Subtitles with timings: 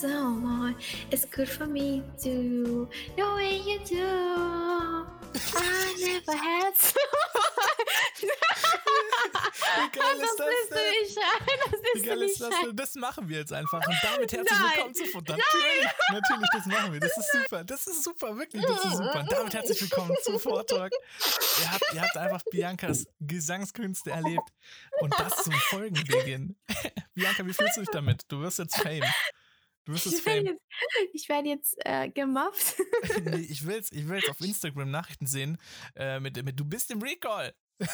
[0.00, 0.74] someone.
[1.10, 5.06] It's good for me to the way you do.
[5.56, 7.84] I never had someone.
[8.20, 10.90] Wie geil das ist das bist denn?
[11.02, 11.16] nicht.
[11.16, 12.66] Das Wie geil ist das ein.
[12.66, 12.76] denn?
[12.76, 13.80] Das machen wir jetzt einfach.
[13.86, 14.70] Und damit herzlich Nein.
[14.74, 15.36] willkommen zu Futter.
[15.36, 17.00] Natürlich, natürlich, das machen wir.
[17.00, 17.64] Das ist super.
[17.64, 19.20] Das ist super, wirklich, das ist super.
[19.20, 20.92] Und damit herzlich willkommen zu Vortalk.
[21.60, 24.48] Ihr habt, ihr habt einfach Biancas Gesangskünste erlebt.
[25.00, 26.56] Und das zum Folgenbeginn.
[27.14, 28.22] Bianca, wie fühlst du dich damit?
[28.28, 29.04] Du wirst jetzt Fame.
[29.84, 30.46] Du Ich werde Fame.
[30.46, 30.62] jetzt,
[31.12, 32.76] ich werde jetzt äh, gemobbt.
[33.24, 35.58] nee, ich will's, ich will's auf Instagram Nachrichten sehen
[35.94, 37.54] äh, mit, mit Du bist im Recall.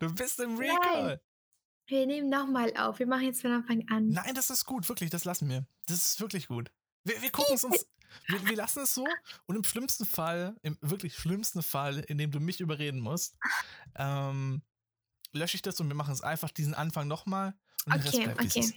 [0.00, 1.20] du bist im Recall.
[1.86, 2.98] Wir nehmen nochmal auf.
[2.98, 4.08] Wir machen jetzt von Anfang an.
[4.08, 5.66] Nein, das ist gut, wirklich, das lassen wir.
[5.86, 6.72] Das ist wirklich gut.
[7.04, 7.86] Wir, wir gucken es uns,
[8.26, 9.06] wir, wir lassen es so
[9.46, 13.36] und im schlimmsten Fall, im wirklich schlimmsten Fall, in dem du mich überreden musst,
[13.96, 14.62] ähm,
[15.32, 17.54] lösche ich das und wir machen es einfach diesen Anfang nochmal
[17.86, 18.74] Okay, wie es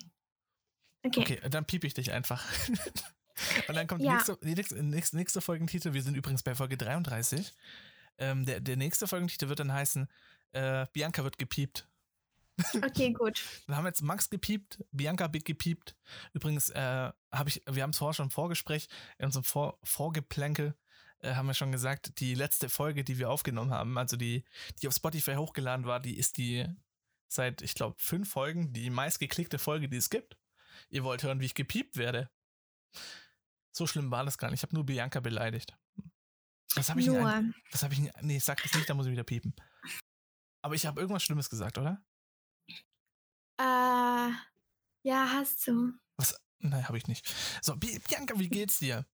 [1.05, 1.21] okay.
[1.21, 1.49] Okay.
[1.49, 2.43] Dann piep ich dich einfach.
[3.67, 4.13] und dann kommt die Ja.
[4.15, 7.53] nächste, die nächste, nächste, nächste Folgentitel, wir sind übrigens bei Folge 33.
[8.17, 10.07] Ähm, der, der nächste Folgentitel wird dann heißen,
[10.51, 11.87] äh, Bianca wird gepiept.
[12.83, 13.43] Okay, gut.
[13.65, 15.95] Wir haben jetzt Max gepiept, Bianca Big gepiept.
[16.33, 20.75] Übrigens, äh, habe ich, wir haben es vorher schon im Vorgespräch, in unserem Vor Vorgeplänkel,
[21.19, 24.43] äh, haben wir schon gesagt, die letzte Folge, die wir aufgenommen haben, also die,
[24.81, 26.67] die auf Spotify hochgeladen war, die ist die
[27.27, 30.37] seit, ich glaube, fünf Folgen, die meistgeklickte Folge, die es gibt.
[30.89, 32.29] Ihr wollt hören, wie ich gepiept werde.
[33.71, 34.59] So schlimm war das gar nicht.
[34.59, 35.75] Ich habe nur Bianca beleidigt.
[36.75, 37.53] Was habe ich denn ein- Nur.
[37.71, 39.55] Was habe ich denn, Nee, sag das nicht, da muss ich wieder piepen.
[40.61, 42.03] Aber ich habe irgendwas Schlimmes gesagt, oder?
[43.59, 44.31] Äh,
[45.03, 45.93] ja, hast du.
[46.17, 46.39] Was?
[46.59, 47.27] Nein, habe ich nicht.
[47.61, 49.05] So, Bi- Bianca, wie geht's dir?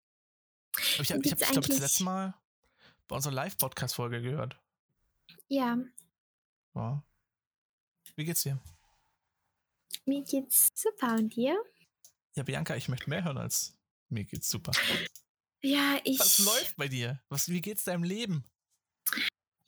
[0.99, 2.33] Ich habe, ich hab, glaube, das letzte Mal
[3.07, 4.59] bei unserer Live-Podcast-Folge gehört.
[5.47, 5.77] Ja,
[6.75, 7.03] Ja.
[8.15, 8.59] Wie geht's dir?
[10.05, 11.15] Mir geht's super.
[11.15, 11.57] Und dir?
[12.35, 13.77] Ja, Bianca, ich möchte mehr hören als
[14.09, 14.71] mir geht's super.
[15.61, 16.19] Ja, ich.
[16.19, 17.21] Was läuft bei dir?
[17.29, 18.43] Was, wie geht's deinem Leben?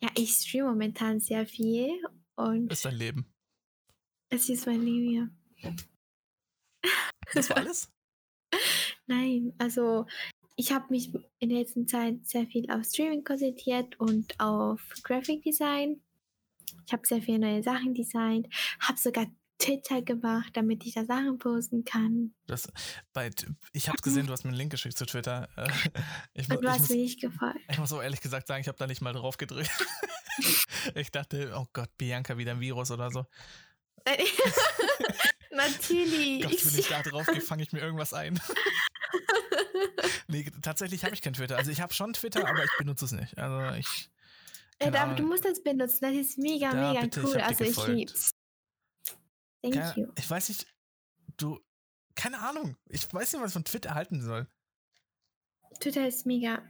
[0.02, 2.02] Ja, ich streame momentan sehr viel.
[2.34, 3.32] Und Was ist dein Leben?
[4.30, 5.36] es ist mein Leben.
[7.34, 7.92] Das war alles?
[9.06, 10.06] Nein, also
[10.56, 15.42] ich habe mich in der letzten Zeit sehr viel auf Streaming konzentriert und auf Graphic
[15.42, 16.00] Design.
[16.86, 18.48] Ich habe sehr viele neue Sachen designt,
[18.80, 19.26] habe sogar
[19.62, 22.34] Twitter gemacht, damit ich da Sachen posten kann.
[22.46, 22.68] Das,
[23.12, 23.30] bei,
[23.72, 25.48] ich habe gesehen, du hast mir einen Link geschickt zu Twitter.
[25.56, 25.68] Äh,
[26.34, 27.58] Ich, Und du hast mir nicht gefallen.
[27.68, 29.70] ich muss auch ehrlich gesagt sagen, ich habe da nicht mal drauf gedrückt.
[30.94, 33.26] ich dachte, oh Gott, Bianca wieder ein Virus oder so.
[35.50, 36.42] Natürlich.
[36.42, 38.40] Gott, bin ich da drauf, fange ich mir irgendwas ein.
[40.28, 41.56] nee, tatsächlich habe ich kein Twitter.
[41.56, 43.38] Also ich habe schon Twitter, aber ich benutze es nicht.
[43.38, 44.10] Also ich.
[44.78, 45.98] Keine aber du musst das benutzen.
[46.00, 47.36] Das ist mega, Da, mega bitte, cool.
[47.36, 48.31] Also ich lieb's.
[49.62, 50.12] Thank Keine, you.
[50.16, 50.66] ich weiß nicht,
[51.36, 51.60] du.
[52.14, 52.76] Keine Ahnung.
[52.86, 54.46] Ich weiß nicht, was ich von Twitter halten soll.
[55.80, 56.62] Twitter ist mega.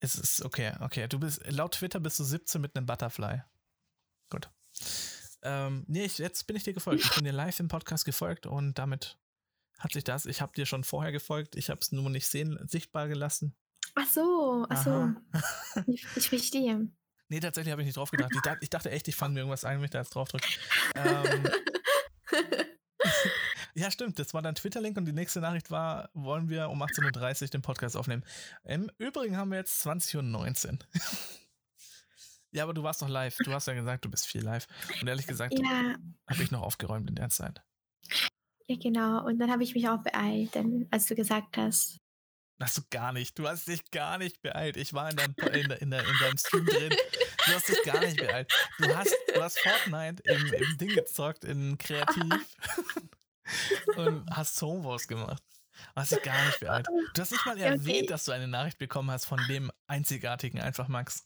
[0.00, 1.08] Es ist okay, okay.
[1.08, 3.42] Du bist laut Twitter bist du 17 mit einem Butterfly.
[4.30, 4.50] Gut.
[5.42, 7.04] Ähm, nee, ich, jetzt bin ich dir gefolgt.
[7.04, 9.18] Ich bin dir live im Podcast gefolgt und damit
[9.78, 10.26] hat sich das.
[10.26, 11.56] Ich habe dir schon vorher gefolgt.
[11.56, 13.56] Ich habe es nur nicht sehen, sichtbar gelassen.
[13.94, 15.12] Ach so, ach so.
[15.86, 16.88] Ich, ich verstehe.
[17.28, 18.30] Nee, tatsächlich habe ich nicht drauf gedacht.
[18.34, 20.28] Ich, dacht, ich dachte echt, ich fand mir irgendwas ein, wenn ich da jetzt drauf
[20.28, 20.48] drücke.
[20.94, 21.48] Ähm,
[23.74, 24.18] ja, stimmt.
[24.18, 27.62] Das war dein Twitter-Link und die nächste Nachricht war, wollen wir um 18.30 Uhr den
[27.62, 28.24] Podcast aufnehmen.
[28.64, 30.78] Im Übrigen haben wir jetzt 20.19 Uhr.
[32.52, 33.36] ja, aber du warst noch live.
[33.44, 34.66] Du hast ja gesagt, du bist viel live.
[35.02, 35.96] Und ehrlich gesagt, ja,
[36.30, 37.62] habe ich noch aufgeräumt in der Zeit.
[38.68, 39.26] ja, genau.
[39.26, 41.98] Und dann habe ich mich auch beeilt, denn, als du gesagt hast.
[42.60, 43.38] Hast du gar nicht.
[43.38, 44.76] Du hast dich gar nicht beeilt.
[44.76, 46.90] Ich war in deinem, in, in, in deinem Stream drin.
[47.46, 48.52] Du hast dich gar nicht beeilt.
[48.78, 52.24] Du hast, du hast Fortnite im, im Ding gezockt, in Kreativ.
[53.96, 55.42] und hast Homewars gemacht.
[55.94, 56.86] Du hast dich gar nicht beeilt.
[57.14, 57.74] Du hast nicht mal Ja, okay.
[57.76, 61.24] erwähnt, dass du eine Nachricht bekommen hast von dem einzigartigen Einfach Max.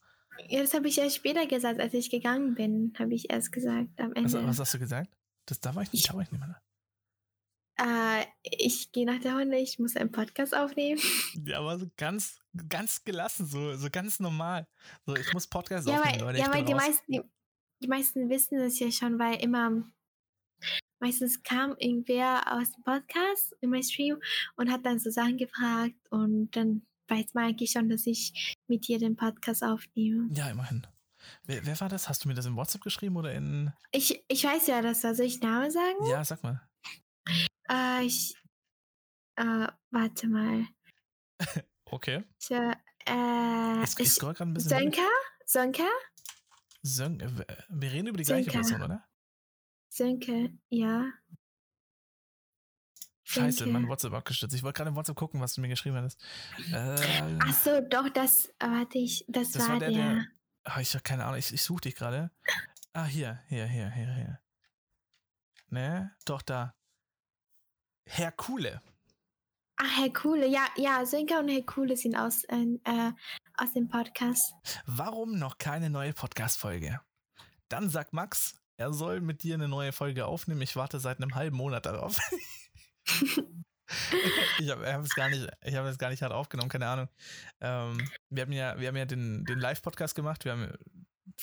[0.49, 3.88] Ja, das habe ich erst später gesagt, als ich gegangen bin, habe ich erst gesagt
[3.99, 4.47] am Was, Ende.
[4.49, 5.10] was hast du gesagt?
[5.47, 6.60] Das, da war ich nicht, da war ich nicht mehr.
[7.82, 11.00] Äh, ich gehe nach der Runde, ich muss einen Podcast aufnehmen.
[11.44, 14.69] Ja, aber so ganz, ganz gelassen, so, so ganz normal.
[15.06, 16.82] So, ich muss Podcast ja, aufnehmen, weil, ja, weil die raus.
[16.82, 17.20] meisten, die,
[17.82, 19.82] die meisten wissen das ja schon, weil immer
[21.00, 24.19] meistens kam irgendwer aus dem Podcast in meinem Stream
[24.56, 28.87] und hat dann so Sachen gefragt und dann weiß man eigentlich schon, dass ich mit
[28.87, 30.28] dir den Podcast aufnehme.
[30.32, 30.87] Ja, immerhin.
[31.44, 32.08] Wer, wer war das?
[32.08, 33.73] Hast du mir das in WhatsApp geschrieben oder in.
[33.90, 36.06] Ich, ich weiß ja, dass soll ich Namen sagen?
[36.08, 36.61] Ja, sag mal.
[37.72, 38.34] Äh, ich,
[39.36, 40.66] äh, warte mal.
[41.86, 42.24] Okay.
[42.38, 42.74] Ich, äh,
[43.84, 44.70] Ich, ich ich, scroll gerade ein bisschen.
[44.70, 45.08] Sönka?
[45.46, 45.88] Sönka?
[46.82, 47.28] Sön äh,
[47.69, 48.58] wir reden über die gleiche Sönke.
[48.69, 49.08] Person, oder?
[49.88, 51.10] Sönke, ja.
[53.24, 53.72] Scheiße, Denke.
[53.78, 54.54] mein WhatsApp abgestürzt.
[54.54, 56.20] Ich wollte gerade im WhatsApp gucken, was du mir geschrieben hattest.
[56.72, 60.14] Äh, Ach so, doch, das, äh, warte ich, das, Das war, der, der.
[60.14, 60.26] der-
[60.64, 62.30] ah, ich habe keine Ahnung, ich, ich suche dich gerade.
[62.92, 64.40] Ah, hier, hier, hier, hier, hier.
[65.68, 66.14] Ne?
[66.26, 66.75] Doch, da.
[68.06, 68.81] Herkule.
[69.76, 73.12] Ach, Herr Kuhle, ja, ja, Sönke und Herr Kuhle sind aus, äh, äh,
[73.56, 74.52] aus dem Podcast.
[74.87, 77.00] Warum noch keine neue Podcast-Folge?
[77.69, 80.62] Dann sagt Max, er soll mit dir eine neue Folge aufnehmen.
[80.62, 82.19] Ich warte seit einem halben Monat darauf.
[84.58, 87.08] ich habe hab es gar nicht, ich habe es gar nicht hart aufgenommen, keine Ahnung.
[87.60, 90.44] Ähm, wir haben ja, wir haben ja den, den Live-Podcast gemacht.
[90.44, 90.72] Wir haben,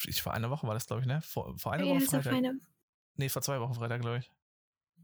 [0.06, 1.22] ich, vor einer Woche war das, glaube ich, ne?
[1.22, 2.34] Vor, vor einer Ja, Woche Freitag.
[2.34, 2.60] eine,
[3.16, 4.32] Nee, vor zwei Wochen Freitag, glaube ich.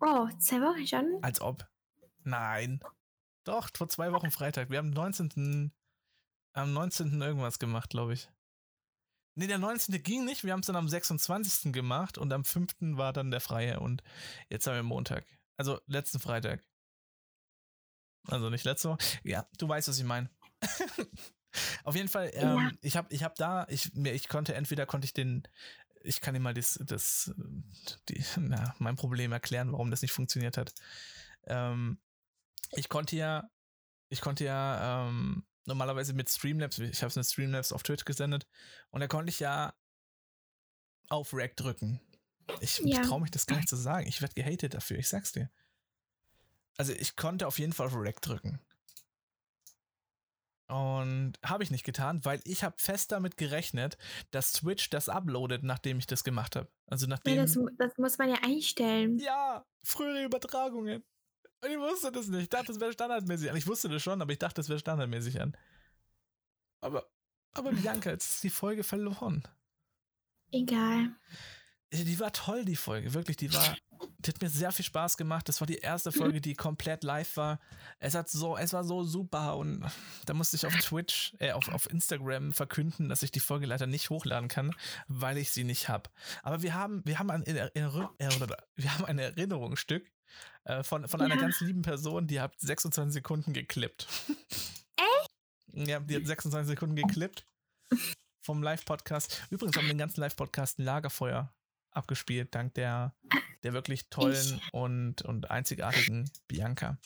[0.01, 1.19] Oh, zwei Wochen schon?
[1.21, 1.67] Als ob.
[2.23, 2.79] Nein.
[3.43, 4.69] Doch, vor zwei Wochen Freitag.
[4.69, 5.71] Wir haben am 19.
[6.53, 7.21] am 19.
[7.21, 8.29] irgendwas gemacht, glaube ich.
[9.35, 10.01] Nee, der 19.
[10.01, 10.43] ging nicht.
[10.43, 11.73] Wir haben es dann am 26.
[11.73, 12.75] gemacht und am 5.
[12.97, 14.01] war dann der Freie und
[14.49, 15.25] jetzt haben wir Montag.
[15.57, 16.63] Also letzten Freitag.
[18.27, 18.99] Also nicht letzte Woche.
[19.23, 20.29] Ja, du weißt, was ich meine.
[21.83, 22.71] Auf jeden Fall, ähm, Ja.
[22.81, 25.43] ich habe ich hab da, ich, mir, ich konnte, entweder konnte ich den,
[26.05, 27.33] ich kann dir mal das, das
[28.09, 30.73] die, na, mein Problem erklären, warum das nicht funktioniert hat.
[31.47, 31.99] Ähm,
[32.71, 33.49] ich konnte ja,
[34.09, 38.47] ich konnte ja ähm, normalerweise mit Streamlabs, ich habe es mit Streamlabs auf Twitch gesendet
[38.89, 39.73] und da konnte ich ja
[41.09, 41.99] auf Rack drücken.
[42.61, 43.01] Ich, Ja.
[43.01, 44.07] ich traue mich das gar nicht zu sagen.
[44.07, 45.49] Ich werde gehatet dafür, ich sag's dir.
[46.77, 48.59] Also ich konnte auf jeden Fall auf Rack drücken.
[50.67, 53.97] Und habe ich nicht getan, weil ich habe fest damit gerechnet,
[54.31, 56.67] dass Twitch das uploadet, nachdem ich das gemacht habe.
[56.87, 57.35] Also nachdem.
[57.35, 59.19] Ja, das, das muss man ja einstellen.
[59.19, 61.03] Ja, frühere Übertragungen.
[61.61, 62.43] Und ich wusste das nicht.
[62.43, 63.57] Ich dachte, das wäre standardmäßig an.
[63.57, 65.55] Ich wusste das schon, aber ich dachte, das wäre standardmäßig an.
[66.81, 67.07] Aber,
[67.53, 69.43] aber Bianca, jetzt ist die Folge verloren.
[70.51, 71.15] Egal.
[71.91, 73.13] Die war toll, die Folge.
[73.13, 73.77] Wirklich, die war.
[74.19, 75.47] Die hat mir sehr viel Spaß gemacht.
[75.47, 77.59] Das war die erste Folge, die komplett live war.
[77.99, 79.85] Es hat so, es war so super und
[80.25, 83.85] da musste ich auf Twitch, äh, auf, auf Instagram verkünden, dass ich die Folge leider
[83.87, 84.75] nicht hochladen kann,
[85.07, 86.09] weil ich sie nicht habe.
[86.41, 90.11] Aber wir haben, wir haben ein, äh, wir haben ein Erinnerungsstück
[90.63, 91.41] äh, von, von einer Ja.
[91.41, 94.07] ganz lieben Person, die hat 26 Sekunden geklippt.
[94.97, 95.87] Echt?
[95.87, 97.45] Ja, die hat 26 Sekunden geklippt
[98.41, 99.43] vom Live-Podcast.
[99.51, 101.53] Übrigens haben wir den ganzen Live-Podcast ein Lagerfeuer
[101.95, 103.13] abgespielt, dank der,
[103.63, 106.97] der wirklich tollen und, und einzigartigen Bianca,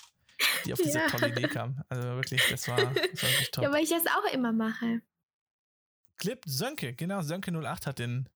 [0.65, 1.07] die auf diese Ja.
[1.07, 1.83] tolle Idee kam.
[1.89, 3.63] Also wirklich, das war, das war wirklich top.
[3.63, 5.01] Ja, weil ich das auch immer mache.
[6.17, 8.27] Clip Sönke, genau, Sönke08 hat den,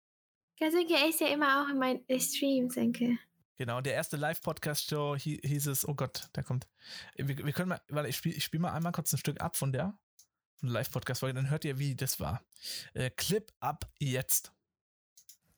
[0.60, 3.18] Ja, Sönke, er ist ja immer auch in meinen Streams, Sönke.
[3.58, 6.68] genau, der erste Live-Podcast-Show hi- hieß es, oh Gott, der kommt.
[7.18, 9.58] Wir, wir können mal, weil ich spiele ich spiel mal einmal kurz ein Stück ab
[9.58, 9.98] von der,
[10.58, 12.42] von der Live-Podcast-Folge, dann hört ihr, wie das war.
[12.94, 14.54] Äh, Clip ab jetzt.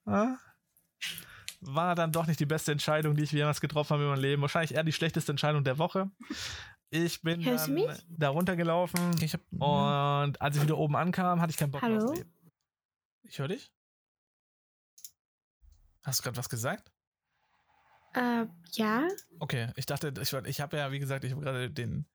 [0.06, 0.38] Ah?
[1.62, 4.42] War dann doch nicht die beste Entscheidung, die ich jemals getroffen habe in meinem Leben.
[4.42, 6.12] Wahrscheinlich eher die schlechteste Entscheidung der Woche.
[6.92, 11.52] Ich bin Hörst dann da runtergelaufen Ich hab, und als ich wieder oben ankam, hatte
[11.52, 12.10] ich keinen Bock mehr Hallo?
[12.10, 12.32] aufs Leben.
[13.24, 13.72] Ich höre dich?
[16.04, 16.92] Hast du gerade was gesagt?
[18.14, 19.08] äh, ja.
[19.40, 22.06] Okay, ich dachte, ich, ich habe ja, wie gesagt, ich habe gerade den,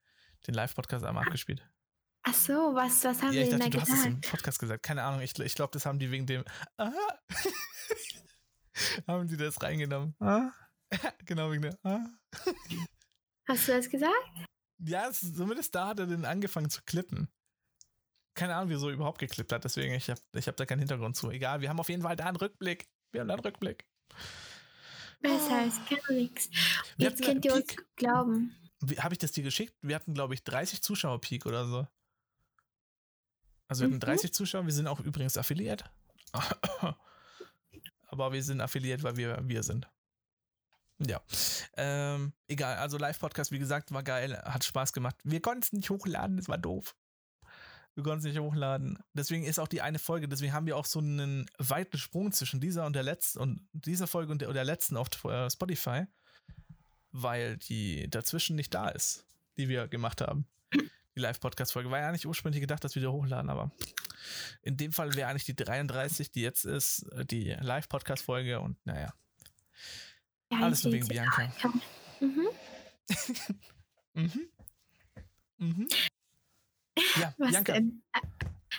[0.47, 1.63] den Live-Podcast einmal abgespielt.
[2.23, 4.21] Ach so, was, was haben Ja, wir ich denn dachte, da du hast es im
[4.21, 4.31] gesagt?
[4.37, 4.83] Podcast gesagt.
[4.83, 6.45] Keine Ahnung, ich, ich glaube, das haben die wegen dem.
[6.77, 6.93] Aha.
[9.07, 10.15] haben die das reingenommen?
[10.21, 10.51] Ah?
[11.25, 11.79] genau, wegen der.
[11.83, 12.01] Ah?
[13.49, 14.15] Hast du das gesagt?
[14.79, 17.29] Ja, es, zumindest da hat er den angefangen zu klippen.
[18.35, 21.17] Keine Ahnung, wieso er überhaupt geklippt hat, deswegen, ich habe ich hab da keinen Hintergrund
[21.17, 21.31] zu.
[21.31, 22.89] Egal, wir haben auf jeden Fall da einen Rückblick.
[23.13, 23.87] Wir haben da einen Rückblick.
[25.21, 26.49] Besser ist gar nichts.
[26.97, 28.57] Wir Jetzt hatten könnt ihr uns glauben.
[28.99, 29.75] Habe ich das dir geschickt?
[29.83, 31.87] Wir hatten, glaube ich, 30 Zuschauer-Peak oder so.
[33.69, 34.01] Also wir hatten Mhm.
[34.01, 35.85] 30 Zuschauer, wir sind auch übrigens affiliiert.
[38.11, 39.89] Aber wir sind affiliiert, weil wir wir sind.
[40.99, 41.21] Ja.
[41.77, 45.17] Ähm, egal, also Live-Podcast, wie gesagt, war geil, hat Spaß gemacht.
[45.25, 46.95] Wir konnten es nicht hochladen, das war doof.
[47.95, 48.99] Wir konnten es nicht hochladen.
[49.15, 52.61] Deswegen ist auch die eine Folge, deswegen haben wir auch so einen weiten Sprung zwischen
[52.61, 56.05] dieser und der letzten und dieser Folge und der, und der letzten auf äh, Spotify,
[57.13, 59.27] weil die dazwischen nicht da ist,
[59.57, 60.47] die wir gemacht haben.
[61.21, 63.71] Die Live-Podcast-Folge war ja nicht ursprünglich gedacht, dass wir die hochladen, aber
[64.63, 69.13] in dem Fall wäre eigentlich die 33, die jetzt ist, äh, die Live-Podcast-Folge und naja,
[70.51, 71.07] Ja, alles nur wegen.
[71.09, 71.53] Bianca.
[71.61, 71.83] Komm.
[72.21, 72.49] Mhm.
[74.15, 74.49] Mhm.
[75.59, 75.89] Mhm.
[77.21, 78.03] Ja, Was Bianca, denn?
[78.13, 78.21] Ah,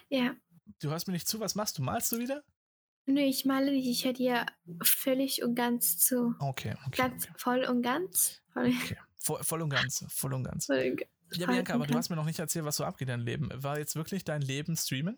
[0.10, 0.36] Ja.
[0.82, 1.84] du hörst mir nicht zu, was machst du?
[1.84, 2.44] Malst du wieder?
[3.06, 3.88] Nö, ich male nicht.
[3.88, 4.46] Ich höre dir
[4.84, 6.36] völlig und ganz zu.
[6.40, 6.98] Okay, okay.
[6.98, 7.34] Ganz okay.
[7.38, 8.42] voll und ganz.
[8.52, 8.98] Voll, okay.
[9.20, 10.66] Voll, voll und ganz, voll und ganz.
[10.66, 11.10] voll und ganz.
[11.34, 12.06] Ja, Bianca, aber du ganz.
[12.06, 13.50] hast mir noch nicht erzählt, was so abgeht in deinem Leben.
[13.64, 15.18] War jetzt wirklich dein Leben streamen?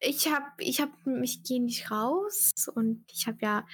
[0.00, 3.66] Ich habe, ich habe, ich gehe nicht raus und ich habe ja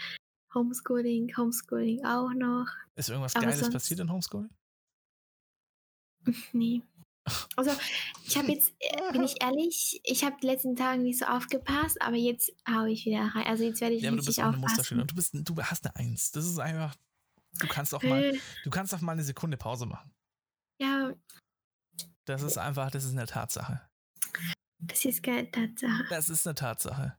[0.55, 2.67] Homeschooling, Homeschooling auch noch.
[2.95, 4.51] Ist irgendwas Aber Geiles sonst- passiert in Homeschooling?
[6.53, 6.83] Nee.
[7.55, 7.71] Also,
[8.27, 12.03] ich habe jetzt, äh, bin ich ehrlich, ich habe die letzten Tage nicht so aufgepasst,
[12.03, 13.47] aber jetzt haue ich wieder rein.
[13.47, 15.37] Also jetzt werde ich Ja, aber du bist richtig auch eine Musterschüler aufpassen.
[15.37, 16.33] und du bist, du hast eine Eins.
[16.33, 16.97] Das ist einfach,
[17.61, 20.11] du kannst auch mal, Äh, du kannst auch mal eine Sekunde Pause machen.
[20.81, 21.13] Ja,
[22.25, 23.81] Das ist einfach, das ist eine Tatsache.
[24.79, 26.05] das ist keine Tatsache.
[26.11, 27.17] Das ist eine Tatsache.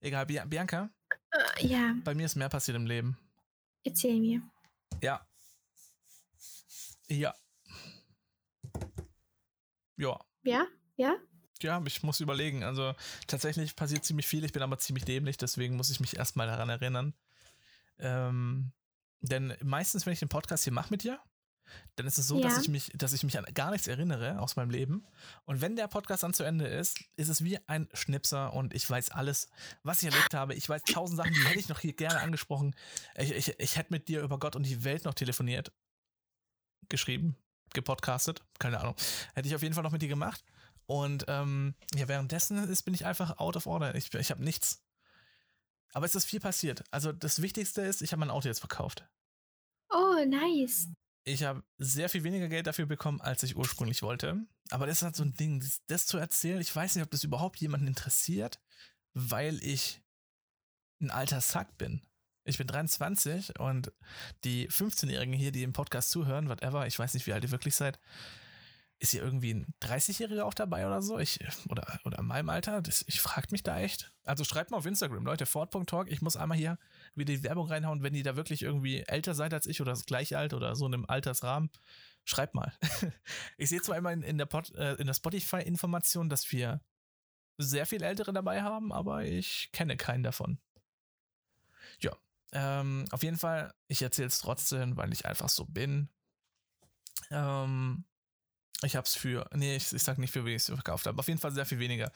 [0.00, 0.90] Egal, Bia- Bianca,
[1.30, 3.16] Äh, Ja, bei mir ist mehr passiert im Leben.
[3.84, 4.42] erzähl mir.
[5.00, 5.26] Ja.
[7.08, 7.34] Ja.
[9.96, 10.18] Ja.
[10.42, 10.66] Ja?
[10.96, 11.16] Ja?
[11.62, 12.64] Ja, ich muss überlegen.
[12.64, 12.94] Also
[13.28, 14.44] tatsächlich passiert ziemlich viel.
[14.44, 17.14] Ich bin aber ziemlich dämlich, deswegen muss ich mich erstmal daran erinnern.
[17.98, 18.72] Ähm,
[19.20, 21.20] denn meistens, wenn ich den Podcast hier mache mit dir,
[21.96, 22.60] dann ist es so, dass Ja.
[22.62, 25.04] ich mich, dass ich mich an gar nichts erinnere aus meinem Leben.
[25.44, 28.88] Und wenn der Podcast dann zu Ende ist, ist es wie ein Schnipser und ich
[28.88, 29.48] weiß alles,
[29.82, 30.54] was ich erlebt habe.
[30.54, 32.74] Ich weiß tausend Sachen, die hätte ich noch hier gerne angesprochen.
[33.16, 35.72] Ich, ich, ich hätte mit dir über Gott und die Welt noch telefoniert,
[36.88, 37.36] geschrieben,
[37.74, 38.94] gepodcastet, keine Ahnung.
[39.34, 40.44] Hätte ich auf jeden Fall noch mit dir gemacht.
[40.86, 43.94] Und ähm, ja, währenddessen ist, bin ich einfach out of order.
[43.94, 44.82] Ich, ich habe nichts.
[45.94, 46.82] Aber es ist viel passiert.
[46.90, 49.06] Also das Wichtigste ist, ich habe mein Auto jetzt verkauft.
[49.90, 50.88] Oh, nice.
[51.24, 54.44] Ich habe sehr viel weniger Geld dafür bekommen, als ich ursprünglich wollte.
[54.70, 57.10] Aber das ist halt so ein Ding, das, das zu erzählen, ich weiß nicht, ob
[57.10, 58.60] das überhaupt jemanden interessiert,
[59.14, 60.02] weil ich
[61.00, 62.02] ein alter Sack bin.
[62.44, 63.92] Ich bin 23 und
[64.44, 67.76] die 15-Jährigen hier, die im Podcast zuhören, whatever, ich weiß nicht, wie alt ihr wirklich
[67.76, 68.00] seid,
[69.02, 71.18] ist hier irgendwie ein 30-Jähriger auch dabei oder so?
[71.18, 72.80] Ich, oder, oder in meinem Alter?
[72.80, 74.12] Das, ich frage mich da echt.
[74.24, 76.08] Also schreibt mal auf Instagram, Leute, Ford.talk.
[76.08, 76.78] Ich muss einmal hier
[77.16, 80.36] wieder die Werbung reinhauen, wenn ihr da wirklich irgendwie älter seid als ich oder gleich
[80.36, 81.70] alt oder so in einem Altersrahmen.
[82.24, 82.72] Schreibt mal.
[83.58, 86.80] ich sehe zwar immer in, in der, äh, der Spotify-Information, dass wir
[87.58, 90.58] sehr viel Ältere dabei haben, aber ich kenne keinen davon.
[91.98, 92.16] Ja,
[92.52, 96.08] ähm, auf jeden Fall, ich erzähle es trotzdem, weil ich einfach so bin.
[97.30, 98.04] Ähm,
[98.82, 101.18] ich habe es für, nee, ich, ich sag nicht für wenig ich es verkauft habe,
[101.18, 102.10] auf jeden Fall sehr viel weniger.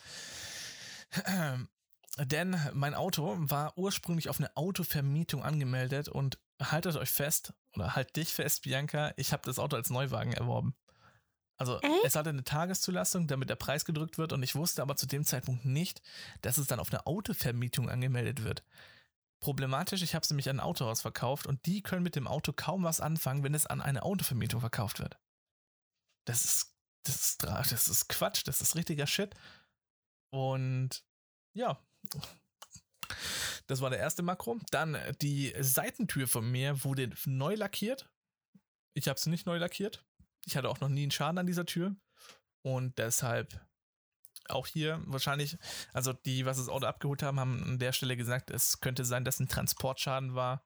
[2.18, 8.16] Denn mein Auto war ursprünglich auf eine Autovermietung angemeldet und haltet euch fest, oder halt
[8.16, 10.74] dich fest, Bianca, ich habe das Auto als Neuwagen erworben.
[11.58, 12.04] Also Echt?
[12.04, 15.24] es hatte eine Tageszulassung, damit der Preis gedrückt wird und ich wusste aber zu dem
[15.24, 16.02] Zeitpunkt nicht,
[16.42, 18.62] dass es dann auf eine Autovermietung angemeldet wird.
[19.40, 22.52] Problematisch, ich habe es nämlich an ein Autohaus verkauft und die können mit dem Auto
[22.54, 25.18] kaum was anfangen, wenn es an eine Autovermietung verkauft wird.
[26.26, 29.34] Das ist, das ist, das ist Quatsch, das ist richtiger Shit.
[30.30, 31.04] Und
[31.54, 31.80] ja,
[33.66, 34.58] das war der erste Makro.
[34.70, 38.10] Dann äh, die Seitentür von mir wurde neu lackiert.
[38.94, 40.04] Ich habe sie nicht neu lackiert.
[40.46, 41.96] Ich hatte auch noch nie einen Schaden an dieser Tür.
[42.62, 43.60] Und deshalb
[44.48, 45.58] auch hier wahrscheinlich,
[45.92, 49.24] also die, was das Auto abgeholt haben, haben an der Stelle gesagt, es könnte sein,
[49.24, 50.64] dass ein Transportschaden war,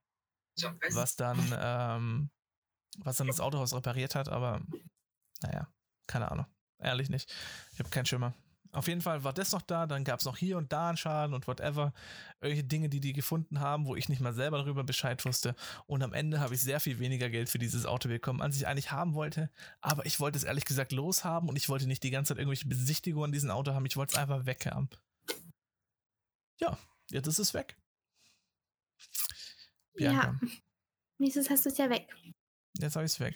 [0.93, 2.31] was dann, ähm,
[2.99, 4.61] was dann das Autohaus repariert hat, aber
[5.43, 5.69] naja,
[6.07, 6.47] keine Ahnung.
[6.79, 7.33] Ehrlich nicht.
[7.73, 8.35] Ich habe keinen Schimmer.
[8.73, 10.97] Auf jeden Fall war das noch da, dann gab es noch hier und da einen
[10.97, 11.93] Schaden und whatever.
[12.41, 15.57] Irgendwelche Dinge, die die gefunden haben, wo ich nicht mal selber darüber Bescheid wusste.
[15.87, 18.69] Und am Ende habe ich sehr viel weniger Geld für dieses Auto bekommen, als ich
[18.69, 19.51] eigentlich haben wollte.
[19.81, 22.69] Aber ich wollte es ehrlich gesagt loshaben und ich wollte nicht die ganze Zeit irgendwelche
[22.69, 23.87] Besichtigungen an diesem Auto haben.
[23.87, 24.89] Ich wollte es einfach weghaben.
[26.61, 26.79] Ja,
[27.11, 27.77] jetzt ist es weg.
[29.95, 30.49] Bianca, Ja.
[31.19, 32.09] Nächstes hast du es ja weg.
[32.83, 33.35] Jetzt habe ich es weg.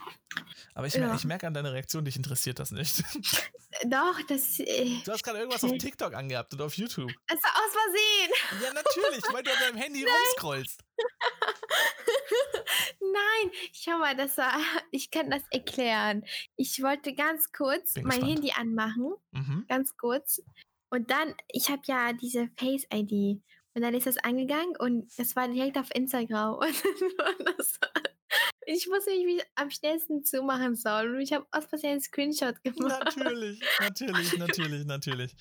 [0.74, 1.16] Aber ich, Ja.
[1.24, 3.02] merke an deiner Reaktion, dich interessiert das nicht.
[3.86, 7.10] Doch, das, äh, Du hast gerade irgendwas auf TikTok angehabt oder auf YouTube.
[7.26, 8.30] das war aus Versehen.
[8.62, 10.80] Ja, natürlich, weil du an deinem Handy rumscrollst.
[13.00, 14.58] Nein, schau mal, das war,
[14.90, 16.24] ich kann das erklären.
[16.56, 18.32] Ich wollte ganz kurz Bin mein gespannt.
[18.36, 19.64] Handy anmachen, Mhm.
[19.68, 20.42] ganz kurz.
[20.90, 23.42] Und dann, ich habe ja diese Face-ID.
[23.76, 26.54] Und dann ist das angegangen und das war direkt auf Instagram.
[26.54, 26.84] Und
[27.18, 27.80] war das,
[28.66, 31.14] ich wusste nicht, wie ich am schnellsten zumachen soll.
[31.14, 33.16] Und ich habe aus Versehen einen Screenshot gemacht.
[33.16, 35.36] Natürlich, natürlich, natürlich, natürlich.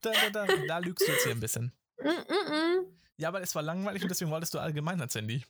[0.00, 1.72] Da, da, da, da lügst du jetzt hier ein bisschen.
[1.98, 2.86] Mm, mm, mm.
[3.16, 5.44] Ja, aber es war langweilig und deswegen wolltest du allgemein als Handy.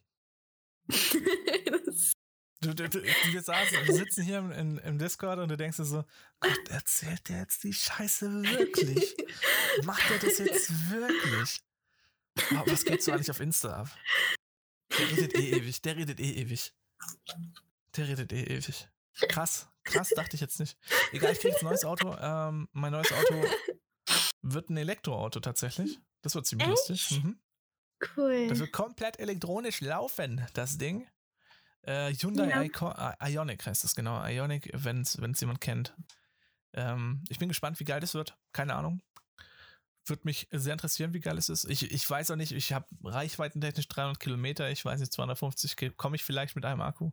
[2.61, 5.77] Du, du, du, wir, saßen, wir sitzen hier im, im, im Discord und du denkst
[5.77, 6.05] dir so,
[6.41, 9.17] Gott, erzählt der jetzt die Scheiße wirklich?
[9.85, 11.61] Macht er das jetzt wirklich?
[12.51, 13.97] Aber was geht so eigentlich auf Insta ab?
[14.91, 16.73] Der redet eh ewig, der redet eh ewig.
[17.97, 18.89] Der redet eh ewig.
[19.29, 20.79] Krass, krass, dachte ich jetzt nicht.
[21.13, 22.17] Egal, ich krieg jetzt ein neues Auto.
[22.21, 23.45] Ähm, mein neues Auto
[24.43, 25.99] wird ein Elektroauto tatsächlich.
[26.23, 26.89] Das wird ziemlich Echt?
[26.89, 27.23] lustig.
[27.25, 27.41] Mhm.
[28.17, 28.49] cool.
[28.49, 31.07] Das wird komplett elektronisch laufen, das Ding.
[31.83, 32.63] Äh, Hyundai Ja.
[32.63, 34.25] Ico äh, Ionic heißt es genau.
[34.25, 35.95] Ionic, wenn es jemand kennt.
[36.75, 38.37] Ähm, ich bin gespannt, wie geil das wird.
[38.53, 39.01] Keine Ahnung.
[40.09, 41.65] Würde mich sehr interessieren, wie geil es ist.
[41.65, 44.71] Ich, ich weiß auch nicht, ich habe reichweitentechnisch 300 Kilometer.
[44.71, 47.11] Ich weiß nicht, 250 komme ich vielleicht mit einem Akku.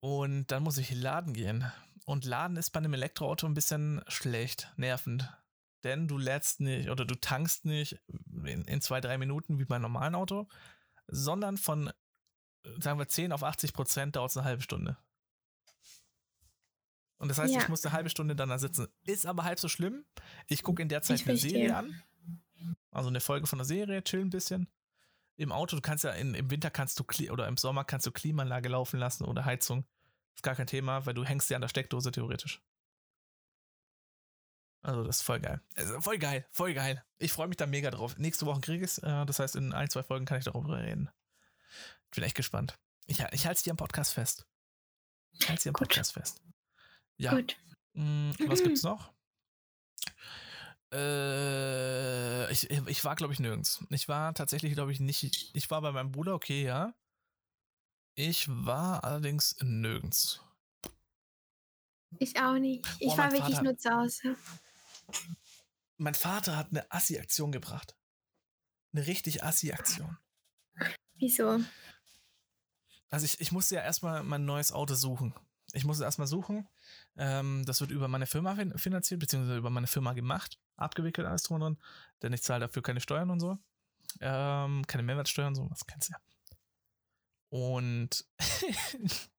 [0.00, 1.70] Und dann muss ich laden gehen.
[2.04, 5.32] Und laden ist bei einem Elektroauto ein bisschen schlecht, nervend.
[5.84, 7.98] Denn du lädst nicht oder du tankst nicht
[8.44, 10.48] in, in zwei, drei Minuten wie bei einem normalen Auto,
[11.06, 11.90] sondern von,
[12.78, 14.96] sagen wir, 10 auf 80 Prozent dauert es eine halbe Stunde.
[17.18, 17.60] Und das heißt, Ja.
[17.60, 18.88] ich muss eine halbe Stunde dann da sitzen.
[19.04, 20.04] Ist aber halb so schlimm.
[20.48, 21.68] Ich gucke in der Zeit Ich eine verstehe.
[21.68, 22.02] Serie an.
[22.90, 24.68] Also eine Folge von der Serie, chill ein bisschen.
[25.36, 28.12] Im Auto, du kannst ja in, im Winter kannst du oder im Sommer kannst du
[28.12, 29.84] Klimaanlage laufen lassen oder Heizung.
[30.34, 32.62] Ist gar kein Thema, weil du hängst dir an der Steckdose theoretisch.
[34.82, 35.60] Also das ist voll geil.
[35.76, 37.02] Also voll geil, voll geil.
[37.18, 38.16] Ich freue mich da mega drauf.
[38.18, 38.98] Nächste Woche kriege ich es.
[38.98, 41.08] Äh, das heißt, in ein, zwei Folgen kann ich darüber reden.
[42.10, 42.78] Ich bin echt gespannt.
[43.06, 44.46] Ich, ich halte es dir am Podcast fest.
[45.32, 45.74] Ich halte es dir am.
[45.74, 46.42] Podcast fest.
[47.16, 47.34] Ja.
[47.34, 47.56] Gut.
[47.94, 49.12] Mm, was gibt's noch?
[50.92, 53.84] Äh, ich, ich war, glaube ich, nirgends.
[53.90, 55.50] Ich war tatsächlich, glaube ich, nicht.
[55.54, 56.94] Ich war bei meinem Bruder, okay, ja.
[58.16, 60.40] Ich war allerdings nirgends.
[62.18, 62.86] Ich auch nicht.
[63.00, 64.36] Ich Boah, war wirklich Vater- nur zu Hause.
[65.96, 67.96] Mein Vater hat eine Assi-Aktion gebracht.
[68.92, 70.16] Eine richtig Assi-Aktion.
[71.14, 71.60] Wieso?
[73.10, 75.34] Also ich, ich musste ja erstmal mein neues Auto suchen.
[75.72, 76.68] Ich musste erstmal suchen.
[77.16, 81.44] Ähm, das wird über meine Firma fin finanziert, beziehungsweise über meine Firma gemacht, abgewickelt, alles
[81.44, 81.78] drum und dran.
[82.22, 83.58] Denn ich zahle dafür keine Steuern und so.
[84.20, 86.18] Ähm, keine Mehrwertsteuern und so, was kennst du ja.
[87.50, 88.24] Und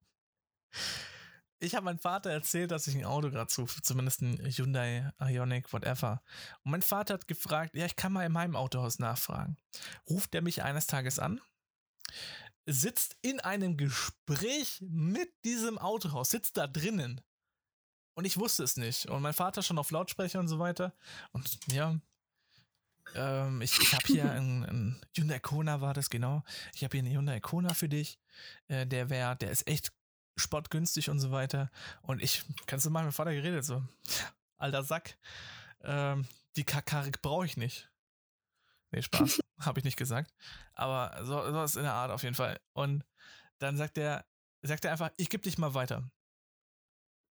[1.59, 5.73] ich habe meinem Vater erzählt, dass ich ein Auto gerade suche, zumindest ein Hyundai Ioniq,
[5.73, 6.21] whatever.
[6.63, 9.57] Und mein Vater hat gefragt, ja, ich kann mal in meinem Autohaus nachfragen.
[10.09, 11.41] Ruft er mich eines Tages an,
[12.65, 17.21] sitzt in einem Gespräch mit diesem Autohaus, sitzt da drinnen.
[18.15, 19.05] Und ich wusste es nicht.
[19.07, 20.93] Und mein Vater schon auf Lautsprecher und so weiter.
[21.31, 21.99] Und ja,
[23.13, 26.43] ähm, ich, ich habe hier ein, ein Hyundai Kona war das, genau.
[26.73, 28.19] Ich habe hier einen Hyundai Kona für dich.
[28.67, 29.91] Äh, der wäre, der ist echt
[30.37, 31.69] spottgünstig und so weter.
[32.01, 33.83] Und ich, kannst du mal mit meinem Vater geredet, so,
[34.57, 35.17] alter Sack,
[35.83, 37.89] ähm, die Karre brauche ich nicht.
[38.91, 39.39] Nee, Spaß.
[39.59, 40.33] Habe ich nicht gesagt.
[40.73, 42.59] Aber so, sowas in der Art auf jeden Fall.
[42.73, 43.03] Und
[43.59, 44.25] dann sagt er,
[44.61, 46.09] sagt er einfach, ich gebe dich mal weiter.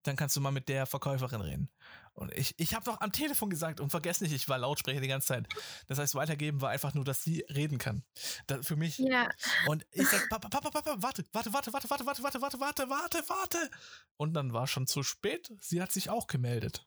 [0.04, 1.70] Dann kannst du mal mit der Verkäuferin reden.
[2.14, 5.08] Und ich, ich habe doch am Telefon gesagt und vergess nicht, ich war Lautsprecher die
[5.08, 5.48] ganze Zeit.
[5.88, 8.04] Das heißt, weitergeben war einfach nur, dass sie reden kann.
[8.46, 8.98] Das, für mich.
[8.98, 9.28] Ja.
[9.66, 12.88] Und ich sag, Papa, Papa, Papa, warte, warte, warte, warte, warte, warte, warte, warte, warte,
[12.88, 13.70] warte, warte.
[14.16, 15.52] Und dann war schon zu spät.
[15.60, 16.86] Sie hat sich auch gemeldet.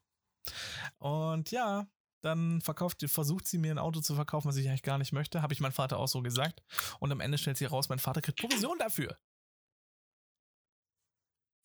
[1.00, 1.88] Und ja,
[2.22, 5.42] dann verkauft, versucht sie mir ein Auto zu verkaufen, was ich eigentlich gar nicht möchte.
[5.42, 6.64] Habe ich meinem Vater auch so gesagt.
[7.00, 9.18] Und am Ende stellt sie raus, mein Vater kriegt Provision dafür.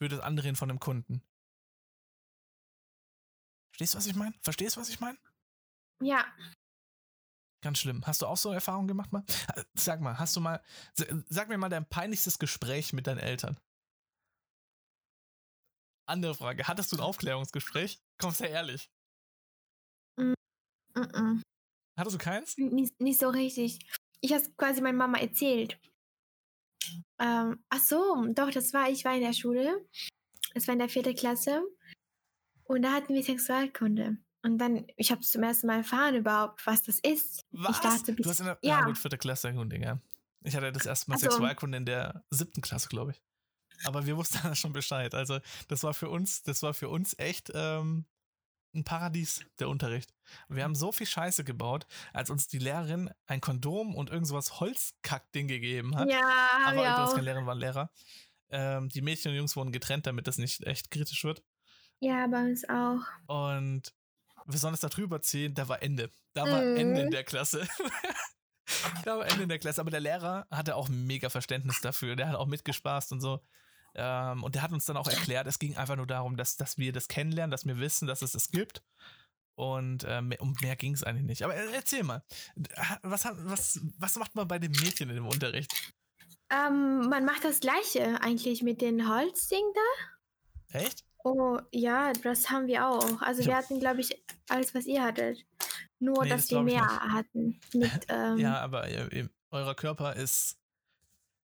[0.00, 1.22] Für das Andrehen von einem Kunden.
[3.82, 4.34] Verstehst du, was ich meine?
[4.42, 5.18] Verstehst du, was ich meine?
[6.00, 6.24] Ja.
[7.64, 8.06] Ganz schlimm.
[8.06, 9.24] Hast du auch so Erfahrungen gemacht mal?
[9.56, 10.62] Äh, Sag mal, hast du mal,
[11.28, 13.58] sag mir mal dein peinlichstes Gespräch mit deinen Eltern.
[16.06, 16.68] Andere Frage.
[16.68, 18.00] Hattest du ein Aufklärungsgespräch?
[18.18, 18.88] Komm, sehr ehrlich.
[20.16, 21.42] Mm-mm.
[21.98, 22.56] Hattest du keins?
[22.58, 23.80] Nicht, nicht so richtig.
[24.20, 25.80] Ich habe quasi meiner Mama erzählt.
[27.18, 29.88] Ähm, ach so, doch, das war, ich war in der Schule.
[30.54, 31.62] Das war in der vierten Klasse.
[32.72, 34.16] Und da hatten wir Sexualkunde.
[34.42, 37.44] Und dann, ich habe zum ersten Mal erfahren überhaupt, was das ist.
[37.52, 37.80] Was?
[37.80, 38.80] Dachte, du hast in der ja.
[38.80, 38.84] ja.
[38.86, 40.00] gut, vierte Klasse, gut, Digga.
[40.42, 43.22] Ich hatte das erste Mal Also- Sexualkunde in der siebten Klasse, glaube ich.
[43.84, 45.14] Aber wir wussten da schon Bescheid.
[45.14, 48.04] Also, das war für uns, das war für uns echt ähm,
[48.74, 50.12] ein Paradies, der Unterricht.
[50.48, 54.60] Wir haben so viel Scheiße gebaut, als uns die Lehrerin ein Kondom und irgend sowas
[54.60, 56.10] Holzkack-Ding gegeben hat.
[56.10, 56.20] ja,
[56.66, 57.14] Aber wir übrigens auch.
[57.14, 57.90] keine Lehrerin, waren Lehrer.
[58.48, 61.42] Ähm, die Mädchen und Jungs wurden getrennt, damit das nicht echt kritisch wird.
[62.02, 63.00] Ja, bei uns auch.
[63.28, 63.94] Und
[64.46, 66.10] wir sollen es da drüber ziehen, da war Ende.
[66.34, 66.76] Da war Mhm.
[66.76, 67.64] Ende in der Klasse.
[69.04, 69.80] da war Ende in der Klasse.
[69.80, 72.16] Aber der Lehrer hatte auch mega Verständnis dafür.
[72.16, 73.40] Der hat auch mitgespaßt und so.
[73.94, 76.76] Ähm, und der hat uns dann auch erklärt, es ging einfach nur darum, dass, dass
[76.76, 78.82] wir das kennenlernen, dass wir wissen, dass es das gibt.
[79.54, 81.42] Und äh, mehr, um mehr ging es eigentlich nicht.
[81.44, 82.24] Aber äh, erzähl mal,
[83.02, 85.72] was, was, was macht man bei den Mädchen im Unterricht?
[86.50, 90.78] Ähm, man macht das Gleiche eigentlich mit den Holzding da.
[90.80, 91.04] Echt?
[91.24, 93.22] Oh, ja, das haben wir auch.
[93.22, 95.44] Also Ich wir hatten, glaube ich, alles, was ihr hattet.
[95.98, 97.60] Nur, Nee, dass das wir mehr hatten.
[97.72, 100.58] Mit, ähm, Ja, aber ihr, euer Körper ist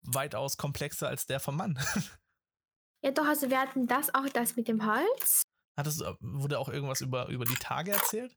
[0.04, 1.80] weitaus komplexer als der vom Mann.
[3.04, 5.42] ja, doch, also wir hatten das auch, das mit dem Holz.
[5.78, 8.36] Hattest, du- wurde auch irgendwas über, über die Tage erzählt?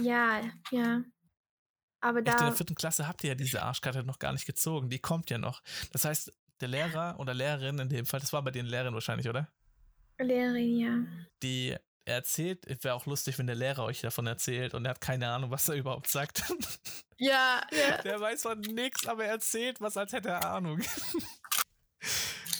[0.00, 0.40] Ja,
[0.70, 1.02] ja.
[2.00, 4.46] Aber Echt, in da, der vierten Klasse habt ihr ja diese Arschkarte noch gar nicht
[4.46, 4.88] gezogen.
[4.88, 5.62] Die kommt ja noch.
[5.92, 9.28] Das heißt, der Lehrer oder Lehrerin in dem Fall, das war bei den Lehrern wahrscheinlich,
[9.28, 9.48] oder?
[10.18, 11.26] Lehrerin, ja.
[11.42, 15.00] Die erzählt, es wäre auch lustig, wenn der Lehrer euch davon erzählt und er hat
[15.00, 16.42] keine Ahnung, was er überhaupt sagt.
[17.18, 18.02] Ja, ja.
[18.02, 20.82] der weiß von nix, aber er erzählt was, als hätte er Ahnung.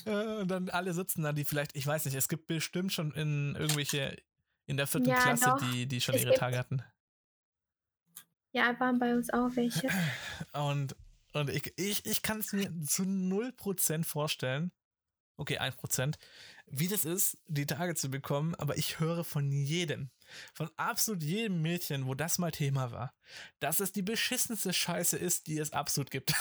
[0.07, 3.13] Äh, und dann alle sitzen da, die vielleicht, ich weiß nicht, es gibt bestimmt schon
[3.13, 4.17] in irgendwelche
[4.67, 5.59] in der vierten Ja, Klasse, doch.
[5.73, 6.83] die, die schon Es ihre gibt- Tage hatten.
[8.53, 9.89] Ja, waren bei uns auch welche.
[10.53, 10.97] Und,
[11.33, 14.71] und ich, ich, ich kann es mir zu 0% vorstellen,
[15.37, 16.15] okay, 1%,
[16.67, 20.11] wie das ist, die Tage zu bekommen, aber ich höre von jedem,
[20.53, 23.15] von absolut jedem Mädchen, wo das mal Thema war,
[23.61, 26.35] dass es die beschissenste Scheiße ist, die es absolut gibt.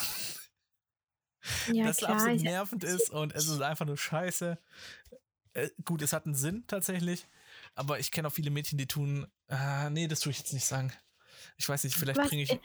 [1.72, 2.14] Ja, dass es klar.
[2.14, 4.58] absolut Ich, nervend ist und es ist einfach nur Scheiße.
[5.54, 7.28] Äh, gut, es hat einen Sinn tatsächlich,
[7.76, 10.66] aber ich kenne auch viele Mädchen, die tun, ah, nee, das tue ich jetzt nicht
[10.66, 10.92] sagen.
[11.58, 12.60] Ich weiß nicht, vielleicht bringe ich.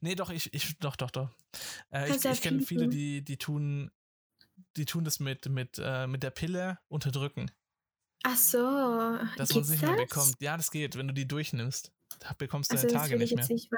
[0.00, 1.30] Nee, doch, ich, ich, doch, doch, doch.
[1.92, 3.90] Äh, ich ja ich kenne viele, die, die tun,
[4.76, 7.50] die tun das mit, mit, äh, mit der Pille unterdrücken,
[8.22, 9.18] ach so.
[9.36, 10.36] dass man es nicht mehr bekommt.
[10.40, 11.92] Ja, das geht, wenn du die durchnimmst.
[12.20, 13.46] Da bekommst du Also, deine Tage nicht mehr.
[13.48, 13.70] nicht.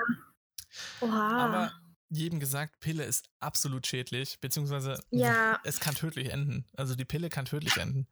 [1.00, 1.44] Oha.
[1.44, 1.72] Aber
[2.08, 6.66] jedem gesagt, Pille ist absolut schädlich, beziehungsweise ja, es kann tödlich enden.
[6.76, 8.06] Also die Pille kann tödlich enden.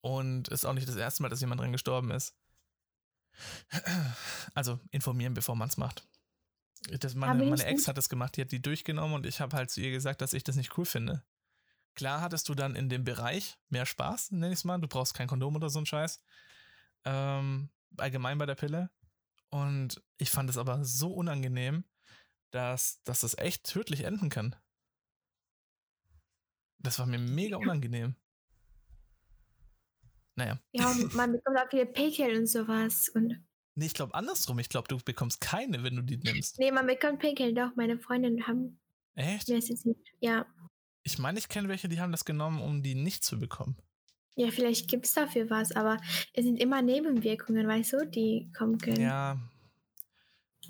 [0.00, 2.34] Und ist auch nicht das erste Mal, dass jemand dran gestorben ist.
[4.54, 6.06] Also informieren, bevor man es macht.
[6.90, 9.70] Das, meine, meine Ex hat das gemacht, die hat die durchgenommen und ich habe halt
[9.70, 11.22] zu ihr gesagt, dass ich das nicht cool finde.
[11.94, 14.78] Klar hattest du dann in dem Bereich mehr Spaß, nenn ich es mal.
[14.78, 16.22] Du brauchst kein Kondom oder so ein Scheiß.
[17.04, 18.90] Ähm, allgemein bei der Pille.
[19.50, 21.84] Und ich fand es aber so unangenehm,
[22.50, 24.56] dass, dass das echt tödlich enden kann.
[26.78, 28.16] Das war mir mega unangenehm.
[30.34, 30.58] Naja.
[30.72, 33.10] ja, man bekommt auch viele Pickel und sowas.
[33.10, 34.58] Und Nee, ich glaube andersrum.
[34.58, 36.58] Ich glaube, du bekommst keine, wenn du die nimmst.
[36.58, 37.54] nee, man bekommt Pickel.
[37.54, 38.78] Doch, meine Freundin haben
[39.14, 39.50] Echt?
[40.20, 40.46] Ja.
[41.02, 43.76] Ich meine, ich kenne welche, die haben das genommen, um die nicht zu bekommen.
[44.34, 45.98] Ja, vielleicht gibt es dafür was, aber
[46.32, 49.00] es sind immer Nebenwirkungen, weißt du, die kommen können.
[49.00, 49.38] Ja.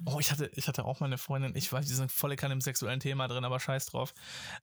[0.06, 2.54] Oh, ich hatte, ich hatte auch mal eine Freundin, ich weiß, die sind volle Kanne
[2.54, 4.14] im sexuellen Thema drin, aber scheiß drauf.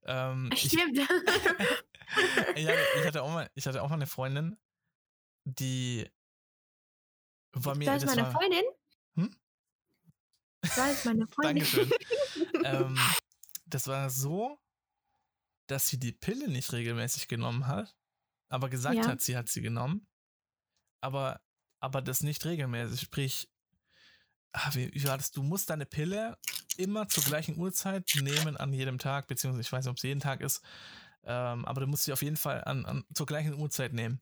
[0.06, 0.98] Ähm, ich, Stimmt.
[2.56, 4.58] ich, hatte, ich, hatte auch mal, ich hatte auch mal eine Freundin,
[5.46, 6.10] die
[7.54, 7.86] war mir.
[7.86, 8.64] das ist meine war, Freundin.
[9.16, 9.36] Hm?
[10.62, 11.64] Das ist meine Freundin.
[11.64, 11.92] Dankeschön.
[12.66, 13.00] ähm,
[13.66, 14.60] das war so,
[15.72, 17.96] dass sie die Pille nicht regelmäßig genommen hat,
[18.50, 19.08] aber gesagt Ja.
[19.08, 20.08] hat, sie hat sie genommen,
[21.02, 21.42] aber,
[21.80, 23.02] aber das nicht regelmäßig.
[23.02, 23.50] Sprich,
[24.54, 25.32] ah, wie, wie war das?
[25.32, 26.38] Du musst deine Pille
[26.78, 30.22] immer zur gleichen Uhrzeit nehmen an jedem Tag, beziehungsweise ich weiß nicht, ob es jeden
[30.22, 30.62] Tag ist,
[31.24, 34.22] ähm, aber du musst sie auf jeden Fall an, an, zur gleichen Uhrzeit nehmen.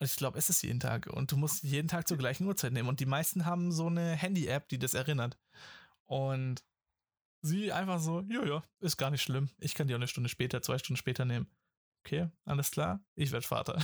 [0.00, 1.08] Und ich glaube, es ist jeden Tag.
[1.08, 2.88] Und du musst jeden Tag zur gleichen Uhrzeit nehmen.
[2.88, 5.36] Und die meisten haben so eine Handy-App, die das erinnert.
[6.06, 6.62] Und
[7.42, 9.50] sie einfach so, ja, ja, ist gar nicht schlimm.
[9.58, 11.46] Ich kann die auch eine Stunde später, zwei Stunden später nehmen.
[12.04, 13.82] Okay, alles klar, ich werde Vater.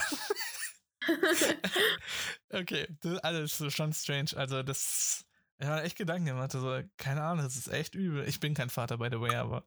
[2.50, 4.30] okay, das alles schon strange.
[4.36, 5.26] Also das,
[5.58, 6.54] ich habe echt Gedanken gemacht.
[6.54, 8.26] Also, keine Ahnung, das ist echt übel.
[8.26, 9.66] Ich bin kein Vater, by the way, aber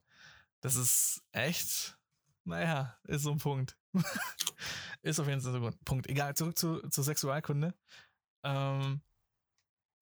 [0.60, 1.98] das ist echt,
[2.44, 3.76] naja, ist so ein Punkt.
[5.02, 6.08] ist auf jeden Fall so ein Punkt.
[6.08, 7.74] Egal, zurück zu, zur Sexualkunde.
[8.44, 9.02] Ähm,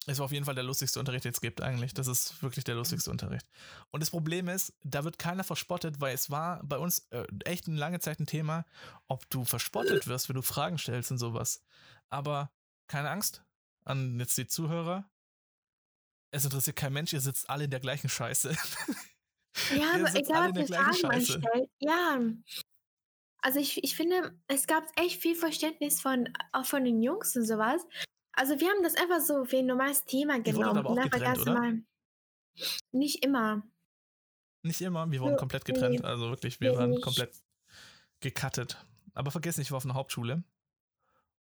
[0.07, 1.93] es war auf jeden Fall der lustigste Unterricht, den es gibt eigentlich.
[1.93, 3.47] Das ist wirklich der lustigste Unterricht.
[3.91, 7.67] Und das Problem ist, da wird keiner verspottet, weil es war bei uns äh, echt
[7.67, 8.65] eine lange Zeit ein Thema,
[9.09, 11.65] ob du verspottet wirst, wenn du Fragen stellst und sowas.
[12.09, 12.53] Aber
[12.87, 13.45] keine Angst
[13.85, 15.11] an jetzt die Zuhörer.
[16.31, 18.57] Es interessiert kein Mensch, ihr sitzt alle in der gleichen Scheiße.
[19.77, 21.71] Ja, aber egal, was für Fragen man stellt.
[21.81, 22.21] Ja.
[23.41, 27.45] Also ich, ich finde, es gab echt viel Verständnis von, auch von den Jungs und
[27.45, 27.85] sowas.
[28.37, 30.79] Also wir haben das einfach so wie ein normales Thema genommen.
[30.79, 31.55] aber auch getrennt, ganz oder?
[31.55, 31.83] normal.
[32.93, 33.63] Nicht immer.
[34.63, 35.73] Nicht immer, wir wurden Ja, komplett nee.
[35.75, 36.05] getrennt.
[36.05, 37.03] Also wirklich, wir Nee, waren nicht.
[37.03, 37.35] komplett
[38.21, 38.85] gecuttet.
[39.15, 40.43] Aber vergiss nicht, ich war auf einer Hauptschule.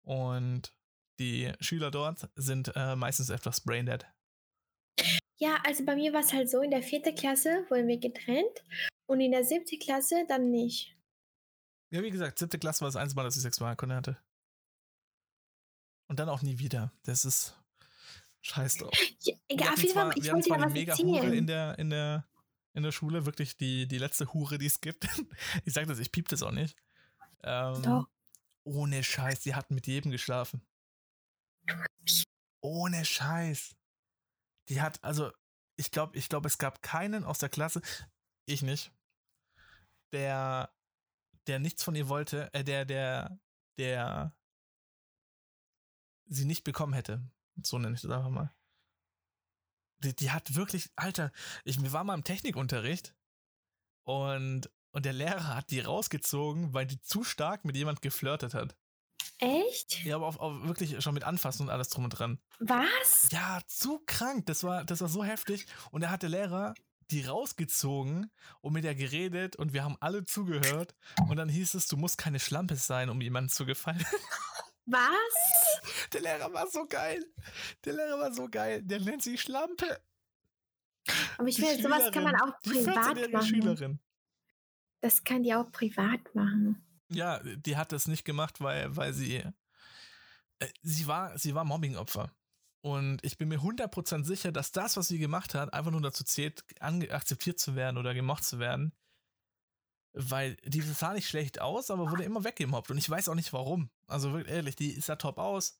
[0.02, 0.72] Und
[1.18, 4.06] die Schüler dort sind äh, meistens etwas braindead.
[5.38, 8.64] Ja, also bei mir war es halt so, in der vierten Klasse wurden wir getrennt
[9.06, 10.96] und in der siebten Klasse dann nicht.
[11.90, 14.18] Ja, wie gesagt, siebte Klasse war das einzige Mal, dass ich Sexualkunde hatte.
[16.08, 16.92] Und dann auch nie wieder.
[17.02, 17.58] Das ist
[18.42, 18.92] scheiß drauf.
[19.20, 21.90] Ja, Wir hatten zwar, ich wir hatten zwar die was mega Hure in der, in
[21.90, 22.28] der,
[22.74, 25.06] in der Schule, wirklich die, die letzte Hure, die es gibt.
[25.64, 26.76] Ich sag das, ich piep das auch nicht.
[27.42, 28.08] Ähm, Doch.
[28.64, 30.66] Ohne Scheiß, die hat mit jedem geschlafen.
[32.60, 33.76] Ohne Scheiß.
[34.68, 35.30] Die hat, also,
[35.76, 37.80] ich glaube, ich glaube, es gab keinen aus der Klasse,
[38.46, 38.92] ich nicht,
[40.12, 40.72] der,
[41.46, 43.38] der nichts von ihr wollte, äh, der, der,
[43.78, 44.34] der
[46.26, 47.22] sie nicht bekommen hätte.
[47.62, 48.52] So nenne ich das einfach mal.
[49.98, 51.32] Die, die hat wirklich, Alter,
[51.64, 53.14] ich mir war mal im Technikunterricht
[54.04, 58.76] und, und der Lehrer hat die rausgezogen, weil die zu stark mit jemand geflirtet hat.
[59.38, 60.04] Echt?
[60.04, 62.38] Ja, aber auch, auch wirklich schon mit Anfassen und alles drum und dran.
[62.58, 63.28] Was?
[63.30, 64.46] Ja, zu krank.
[64.46, 65.66] Das war, das war so heftig.
[65.90, 66.74] Und da hat der Lehrer
[67.10, 70.94] die rausgezogen und mit der geredet und wir haben alle zugehört
[71.28, 74.04] und dann hieß es, du musst keine Schlampe sein, um jemandem zu gefallen.
[74.86, 76.10] Was?
[76.12, 77.24] Der Lehrer war so geil.
[77.84, 78.82] Der Lehrer war so geil.
[78.82, 80.00] Der nennt sie Schlampe.
[81.38, 83.46] Aber ich finde, sowas kann man auch privat 14-jährige machen.
[83.46, 84.00] Schülerin.
[85.00, 86.82] Das kann die auch privat machen.
[87.08, 92.32] Ja, die hat das nicht gemacht, weil, weil sie, äh, sie war, sie war Mobbingopfer.
[92.80, 96.24] Und ich bin mir 100% sicher, dass das, was sie gemacht hat, einfach nur dazu
[96.24, 98.92] zählt, akzeptiert zu werden oder gemocht zu werden.
[100.18, 102.90] Weil die sah nicht schlecht aus, aber wurde immer weggemobbt.
[102.90, 103.90] Und ich weiß auch nicht warum.
[104.06, 105.78] Also wirklich ehrlich, die sah top aus.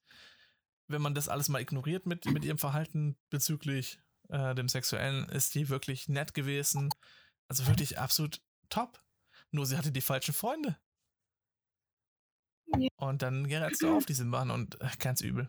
[0.88, 5.54] Wenn man das alles mal ignoriert mit, mit ihrem Verhalten bezüglich äh, dem Sexuellen, ist
[5.54, 6.90] die wirklich nett gewesen.
[7.48, 9.02] Also wirklich absolut top.
[9.52, 10.76] Nur sie hatte die falschen Freunde.
[12.96, 15.48] Und dann gerätst du auf diese Bahn und äh, ganz übel.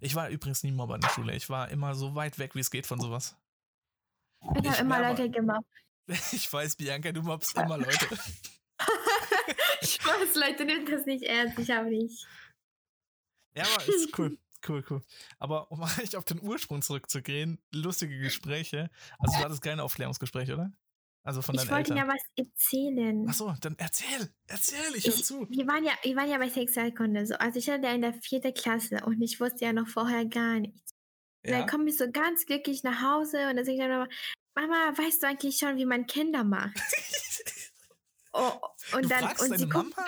[0.00, 1.34] Ich war übrigens nie Mobber in der Schule.
[1.34, 3.36] Ich war immer so weit weg, wie es geht von sowas.
[4.40, 5.64] Ich habe immer wär aber- Leute gemacht.
[6.32, 8.06] Ich weiß, Bianca, du mobst immer Leute.
[9.80, 11.58] Ich weiß, Leute, nimmt das nicht ernst.
[11.58, 12.26] Ich habe nicht.
[13.56, 14.38] Ja, aber ist cool.
[14.66, 15.02] Cool, cool.
[15.38, 18.90] Aber um eigentlich auf den Ursprung zurückzugehen, lustige Gespräche.
[19.18, 20.72] Also du hattest keine Aufklärungsgespräche, oder?
[21.22, 21.96] Also von Ich wollte Eltern.
[21.96, 23.28] ja was erzählen.
[23.28, 25.46] Achso, dann erzähl, erzähl, ich hör Ich, zu.
[25.48, 27.24] wir, waren ja, wir waren ja bei Sexualkunde.
[27.26, 27.34] So.
[27.36, 30.58] Also ich hatte ja in der vierten Klasse und ich wusste ja noch vorher gar
[30.58, 30.92] nichts.
[31.44, 31.58] Ja?
[31.60, 34.08] dann komme ich so ganz glücklich nach Hause und dann sage ich dann
[34.58, 36.76] Mama, weißt du eigentlich schon, wie man Kinder macht?
[38.34, 38.52] Oh,
[38.92, 40.04] und du dann fragst und deine sie Mama?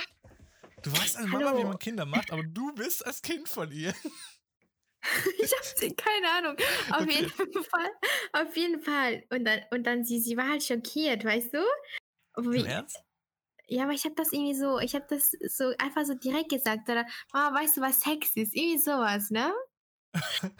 [0.82, 3.94] Du weißt deine Mama, wie man Kinder macht, aber du bist als Kind von ihr.
[5.38, 6.56] ich habe keine Ahnung.
[6.90, 7.26] Auf Okay.
[7.32, 7.90] jeden Fall,
[8.32, 9.24] auf jeden Fall.
[9.30, 11.64] Und dann und dann sie, sie war halt schockiert, weißt du?
[12.36, 12.64] Wie,
[13.68, 16.88] ja, aber ich habe das irgendwie so, ich habe das so einfach so direkt gesagt
[16.88, 18.54] oder Mama, weißt du, was Sex ist?
[18.54, 19.52] Irgendwie sowas, ne?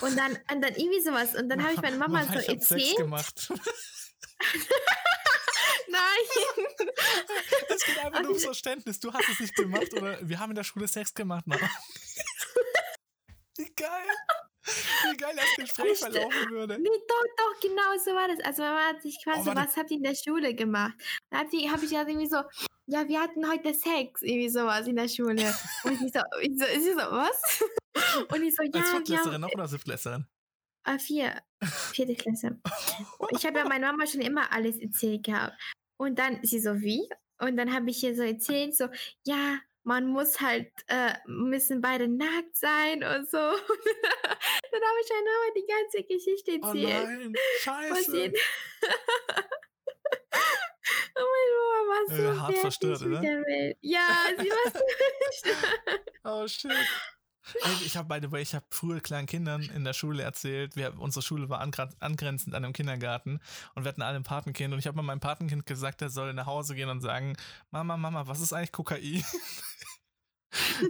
[0.01, 2.63] Und dann und dann irgendwie sowas und dann habe ich meine Mama so ich hab
[2.63, 2.97] Sex erzählt.
[2.99, 3.51] gemacht.
[5.89, 6.65] Nein.
[7.69, 9.01] Es geht einfach nur ums Verständnis.
[9.01, 11.47] Du hast es nicht gemacht oder wir haben in der Schule Sex gemacht.
[11.47, 11.69] Mama.
[13.59, 14.07] Wie geil.
[15.11, 16.79] Wie geil das Gespräch Nicht- verlaufen würde.
[16.79, 18.41] Nee, doch, doch, genau so war das.
[18.45, 20.95] Also Mama hat sich quasi Oh, so, was habt ihr in der Schule gemacht?
[21.31, 22.43] Dann habe hab ich ja irgendwie so,
[22.87, 25.55] ja, wir hatten heute Sex, irgendwie sowas in der Schule.
[25.85, 27.65] Und ich so, ich so, ich so was?
[28.29, 30.27] Und ich so, Als ja, wir Viertklässlerin haben noch oder Siebtklässlerin?
[30.87, 31.43] äh, vier,
[31.93, 32.61] vierte Klasse.
[33.33, 35.55] Ich habe ja meiner Mama schon immer alles erzählt gehabt.
[35.99, 37.09] Und dann, sie so, wie?
[37.41, 38.89] Und dann habe ich ihr so erzählt, so,
[39.25, 43.39] ja, man muss halt, äh, müssen beide nackt sein und so.
[43.39, 47.07] dann habe ich meiner Mama die ganze Geschichte Oh erzählt.
[47.09, 48.33] nein, Was scheiße.
[51.17, 53.23] oh meine Mama war so Äh, hart verstört, oder?
[53.81, 54.07] Ja,
[54.39, 54.81] sie war so.
[56.25, 56.73] Oh shit.
[57.63, 60.77] Ey, ich habe by the way, ich habe früher kleinen Kindern in der Schule erzählt,
[60.77, 63.41] wir, unsere Schule war angrenzend an einem Kindergarten
[63.75, 66.33] und wir hatten alle ein Patenkind und ich habe mal meinem Patenkind gesagt, er soll
[66.35, 67.37] nach Hause gehen und sagen,
[67.71, 69.25] Mama, Mama, was ist eigentlich Kokain?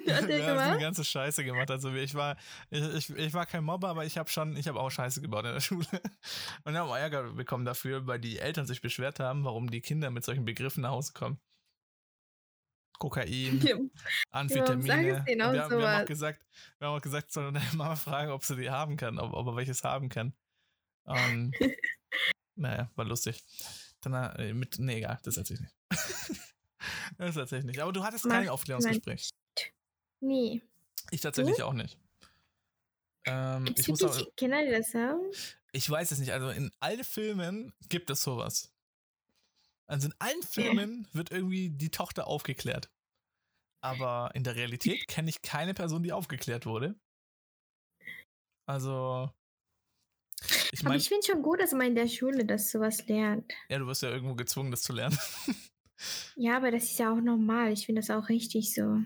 [0.08, 0.80] Hat der Wir haben so eine gemacht?
[0.80, 1.70] ganze Scheiße gemacht.
[1.70, 2.36] Also ich war,
[2.70, 5.44] ich, ich, ich war kein Mobber, aber ich habe schon, ich habe auch Scheiße gebaut
[5.44, 5.86] in der Schule.
[6.64, 10.24] Und haben Ärger bekommen dafür, weil die Eltern sich beschwert haben, warum die Kinder mit
[10.24, 11.40] solchen Begriffen nach Hause kommen.
[13.00, 13.76] Kokain, Ja,
[14.30, 14.92] Amphetamine.
[14.92, 16.44] auch wir, haben, wir, haben auch gesagt,
[16.78, 19.46] wir haben auch gesagt, soll deine Mama fragen, ob sie die haben kann, ob, ob
[19.46, 20.34] er welches haben kann.
[21.04, 21.52] Und
[22.56, 23.42] naja, war lustig.
[24.02, 25.74] Dann äh, mit, nee, egal, das erzähl ich nicht.
[27.18, 27.80] das erzähl ich nicht.
[27.80, 29.30] Aber du hattest kein Aufklärungsgespräch.
[30.20, 30.62] Nee.
[31.10, 31.98] Ich tatsächlich auch nicht.
[33.24, 35.22] Ähm, Gibt's ich, muss aber, Kinder, die das haben?
[35.72, 36.32] ich weiß es nicht.
[36.32, 38.70] Also in allen Filmen gibt es sowas.
[39.90, 42.90] Also in allen Filmen wird irgendwie die Tochter aufgeklärt.
[43.82, 46.94] Aber in der Realität kenne ich keine Person, die aufgeklärt wurde.
[48.66, 49.30] Also.
[50.70, 53.52] Ich Aber meine, ich finde schon gut, dass man in der Schule das sowas lernt.
[53.68, 55.18] ja, du wirst ja irgendwo gezwungen, das zu lernen.
[56.34, 57.74] Ja, aber das ist ja auch normal.
[57.74, 59.02] Ich finde das auch richtig so.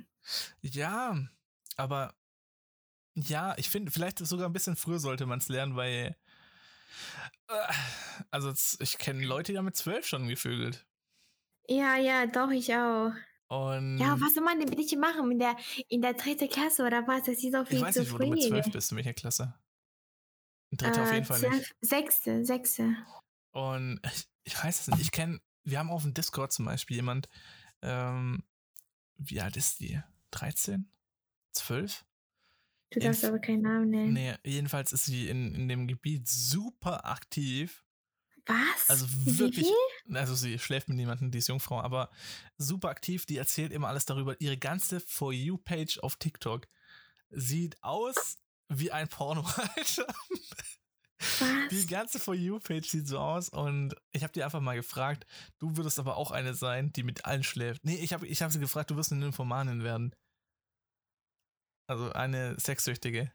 [0.62, 1.18] ja,
[1.76, 2.14] aber
[3.16, 6.16] ja, ich finde, vielleicht sogar ein bisschen früher sollte man es lernen, weil.
[8.30, 10.86] Also, ich kenne Leute, die haben mit zwölf schon gevögelt.
[11.68, 13.12] Ja, ja, doch, ich auch.
[13.48, 15.56] Und Ja, was soll man denn bitte machen in der,
[15.88, 17.24] in der dritten Klasse oder was?
[17.24, 19.12] Das ist so ich viel weiß zu nicht, wo du mit zwölf bist, in welcher
[19.14, 19.54] Klasse.
[20.70, 21.74] In dritter auf Äh, jeden Fall zwölf- nicht.
[21.80, 22.96] Sechste, sechste.
[23.52, 25.00] Und ich, ich weiß es nicht.
[25.02, 27.28] Ich kenne, wir haben auf dem Discord zum Beispiel jemand,
[27.82, 28.42] ähm,
[29.16, 30.00] wie alt ist die?
[30.32, 30.90] 13?
[31.52, 32.04] 12?
[32.94, 34.12] Du darfst Inf- aber keinen Namen nennen.
[34.12, 37.84] Nee, jedenfalls ist sie in, in dem Gebiet super aktiv.
[38.46, 38.88] Was?
[38.90, 40.16] Also Wie wirklich, viel?
[40.16, 42.10] also sie schläft mit niemandem, die ist Jungfrau, aber
[42.58, 44.38] super aktiv, die erzählt immer alles darüber.
[44.40, 46.66] Ihre ganze For You-Page auf TikTok
[47.30, 49.42] sieht aus wie ein Porno,
[49.76, 50.06] Alter.
[51.38, 51.68] Was?
[51.70, 55.24] Die ganze For You-Page sieht so aus und ich habe dir einfach mal gefragt,
[55.58, 57.82] du würdest aber auch eine sein, die mit allen schläft.
[57.84, 60.14] Nee, ich habe ich hab sie gefragt, du wirst eine Nymphomanin werden.
[61.86, 63.32] Also eine Sexsüchtige.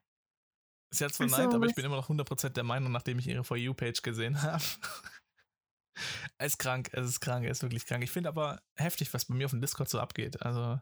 [0.92, 3.44] Sie hat zwar so, aber ich bin immer noch 100% der Meinung, nachdem ich ihre
[3.44, 4.64] For You-Page gesehen habe.
[6.40, 8.04] es ist krank, es ist krank, es ist wirklich krank.
[8.04, 10.42] Ich finde aber heftig, was bei mir auf dem Discord so abgeht.
[10.42, 10.80] Also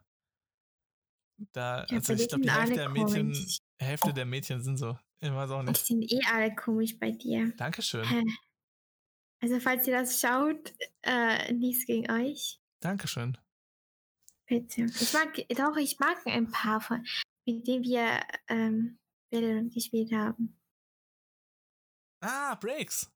[1.52, 3.46] da, Ja, also ich glaube, die Hälfte der Mädchen.
[3.80, 4.98] Hälfte der Mädchen sind so.
[5.20, 5.86] Ich weiß auch Die nicht.
[5.86, 7.52] sind eh alle komisch bei dir.
[7.56, 8.06] Dankeschön.
[9.40, 12.60] Also falls ihr das schaut, äh, nichts gegen euch.
[12.80, 13.36] Dankeschön.
[14.46, 14.82] Bitte.
[14.86, 17.04] Ich mag, doch, ich mag ein paar von,
[17.48, 18.98] mit denen wir ähm,
[19.30, 20.56] Valorant gespielt haben.
[22.20, 23.10] Ah, Breaks.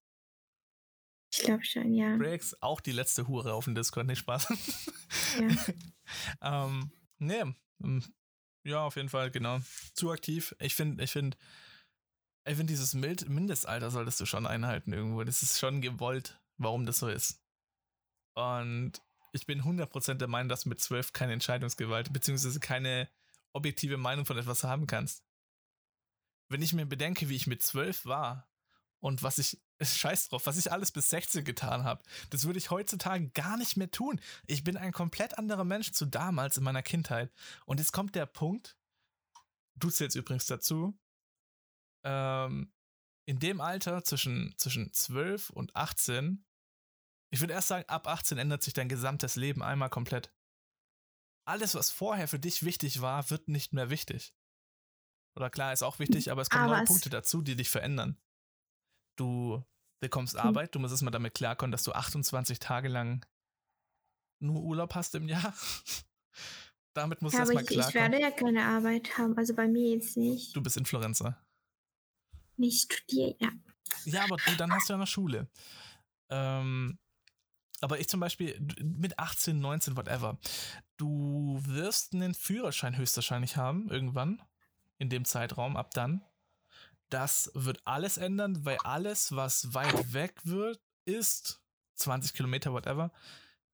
[1.35, 2.17] Ich glaube schon, ja.
[2.17, 4.53] Breaks, auch die letzte Hure auf dem Discord, nicht Spaß.
[6.43, 7.43] ähm, nee,
[7.83, 8.03] ähm,
[8.65, 9.61] ja, auf jeden Fall, genau.
[9.95, 10.55] Zu aktiv.
[10.61, 11.37] Ich finde, ich finde,
[12.47, 15.25] ich finde, dieses Mild Mindestalter solltest du schon einhalten irgendwo.
[15.25, 17.41] Das ist schon gewollt, warum das so ist.
[18.35, 23.09] Und ich bin 100% der Meinung, dass mit 12 keine Entscheidungsgewalt, beziehungsweise keine
[23.53, 25.25] objektive Meinung von etwas haben kannst.
[26.49, 28.49] Wenn ich mir bedenke, wie ich mit 12 war
[29.01, 32.71] und was ich, scheiß drauf, was ich alles bis 16 getan habe, das würde ich
[32.71, 34.21] heutzutage gar nicht mehr tun.
[34.47, 37.33] Ich bin ein komplett anderer Mensch zu damals in meiner Kindheit.
[37.67, 38.77] Und jetzt kommt der Punkt,
[39.77, 40.99] du zählst übrigens dazu,
[42.05, 42.73] ähm,
[43.25, 46.45] in dem Alter zwischen, zwischen 12 und 18,
[47.31, 50.33] ich würde erst sagen, ab 18 ändert sich dein gesamtes Leben einmal komplett.
[51.45, 54.35] Alles, was vorher für dich wichtig war, wird nicht mehr wichtig.
[55.37, 57.71] Oder klar, ist auch wichtig, aber es kommen Aber neue es- Punkte dazu, die dich
[57.71, 58.17] verändern.
[59.17, 59.65] Du
[60.01, 60.41] bekommst Hm.
[60.41, 63.25] Arbeit, du musst erstmal damit klarkommen, dass du 28 Tage lang
[64.41, 65.55] nur Urlaub hast im Jahr.
[66.95, 68.13] damit musst du Ja, erstmal ich, ich klarkommen.
[68.13, 69.37] werde ja keine Arbeit haben.
[69.37, 70.55] Also bei mir jetzt nicht.
[70.55, 71.43] Du bist Influencer.
[72.57, 73.35] Nicht studieren.
[73.41, 73.51] Ja.
[74.05, 75.49] Ja, aber du, dann hast du ja noch Schule.
[76.31, 76.99] Ähm,
[77.81, 80.39] aber ich zum Beispiel mit 18, 19, whatever.
[81.03, 84.41] Du wirst einen Führerschein höchstwahrscheinlich haben, irgendwann.
[84.99, 86.25] In dem Zeitraum, ab dann.
[87.09, 91.61] Das wird alles ändern, weil alles, was weit weg wird, ist,
[91.97, 93.11] 20 Kilometer, whatever,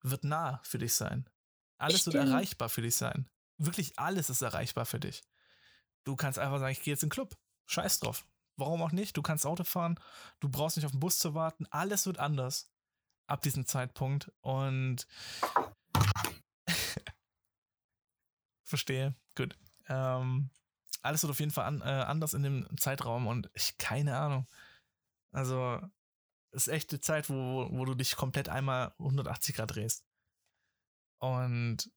[0.01, 1.29] wird nah für dich sein.
[1.77, 3.29] Alles wird erreichbar für dich sein.
[3.59, 5.23] Wirklich alles ist erreichbar für dich.
[6.05, 7.37] Du kannst einfach sagen, ich gehe jetzt in den Club.
[7.67, 8.27] Scheiß drauf.
[8.57, 9.19] Warum auch nicht?
[9.19, 10.01] Du kannst Auto fahren,
[10.41, 11.67] du brauchst nicht auf den Bus zu warten.
[11.67, 12.73] Alles wird anders
[13.27, 14.33] ab diesem Zeitpunkt.
[14.41, 15.07] Und
[18.69, 19.15] verstehe.
[19.35, 19.57] Gut.
[19.89, 20.51] Ähm,
[21.03, 24.47] alles wird auf jeden Fall an, äh, anders in dem Zeitraum und ich keine Ahnung.
[25.33, 25.81] Also,
[26.51, 30.05] es ist echt die Zeit, wo, wo du dich komplett einmal 180 Grad drehst.
[31.19, 31.91] Und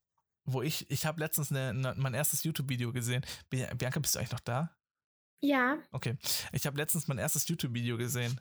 [0.46, 3.24] wo ich, ich habe letztens eine, eine, mein erstes YouTube-Video gesehen.
[3.50, 4.76] Bi- Bianca, bist du eigentlich noch da?
[5.40, 5.78] Ja.
[5.92, 6.18] Okay.
[6.52, 8.40] Ich habe letztens mein erstes YouTube-Video gesehen.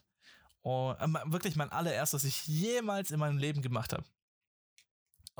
[0.63, 4.05] Und, äh, wirklich mein allererstes, was ich jemals in meinem Leben gemacht habe.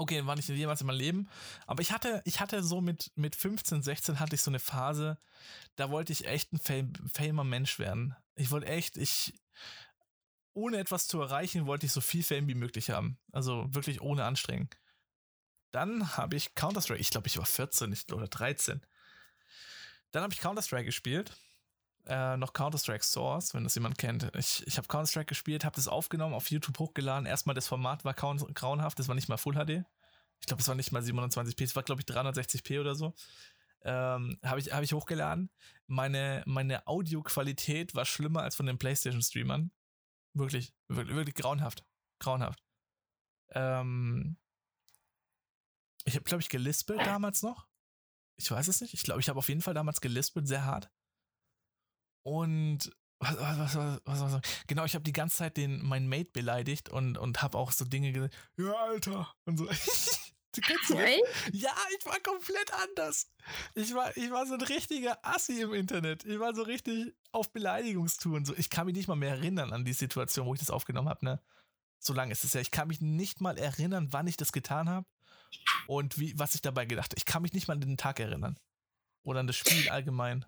[0.01, 1.29] Okay, war nicht jemals in meinem Leben,
[1.67, 5.19] aber ich hatte, ich hatte so mit, mit 15, 16 hatte ich so eine Phase,
[5.77, 8.17] da wollte ich echt ein Fam famer Mensch werden.
[8.35, 9.35] Ich wollte echt, ich,
[10.55, 13.19] ohne etwas zu erreichen, wollte ich so viel Fame wie möglich haben.
[13.31, 14.71] Also wirklich ohne Anstrengung.
[15.71, 18.81] Dann habe ich Counter-Strike, ich glaube, ich war 14 nicht- oder 13.
[20.13, 21.37] Dann habe ich Counter-Strike gespielt.
[22.07, 24.31] Äh, noch Counter-Strike Source, wenn das jemand kennt.
[24.37, 27.27] Ich, ich habe Counter-Strike gespielt, habe das aufgenommen, auf YouTube hochgeladen.
[27.27, 29.85] Erstmal das Format war grauenhaft, das war nicht mal Full HD.
[30.41, 33.15] Ich glaube, es war nicht mal 27p, es war, glaube ich, 360p oder so.
[33.83, 35.51] Ähm, habe ich, hab ich hochgeladen.
[35.87, 39.71] Meine, meine Audioqualität war schlimmer als von den PlayStation-Streamern.
[40.35, 41.85] Wirklich, wirklich, wirklich grauenhaft.
[42.19, 42.63] Grauenhaft.
[43.51, 44.37] Ähm,
[46.05, 47.67] ich habe, glaube ich, gelispelt damals noch.
[48.37, 48.95] Ich weiß es nicht.
[48.95, 50.91] Ich glaube, ich habe auf jeden Fall damals gelispelt, sehr hart.
[52.23, 56.09] Und was, was, was, was, was, was genau, ich habe die ganze Zeit den meinen
[56.09, 59.69] Mate beleidigt und, und habe auch so Dinge gesagt, ja, Alter, und so.
[60.53, 60.91] Du kennst?
[60.91, 61.23] Echt?
[61.53, 63.31] Ja, ich war komplett anders.
[63.75, 66.25] Ich war, ich war so ein richtiger Assi im Internet.
[66.25, 68.45] Ich war so richtig auf Beleidigungstouren.
[68.45, 71.09] So, ich kann mich nicht mal mehr erinnern an die Situation, wo ich das aufgenommen
[71.09, 71.41] habe, ne?
[72.01, 72.61] So lange ist es ja.
[72.61, 75.07] Ich kann mich nicht mal erinnern, wann ich das getan habe
[75.87, 77.19] und wie, was ich dabei gedacht habe.
[77.19, 78.59] Ich kann mich nicht mal an den Tag erinnern.
[79.23, 80.47] Oder an das Spiel allgemein.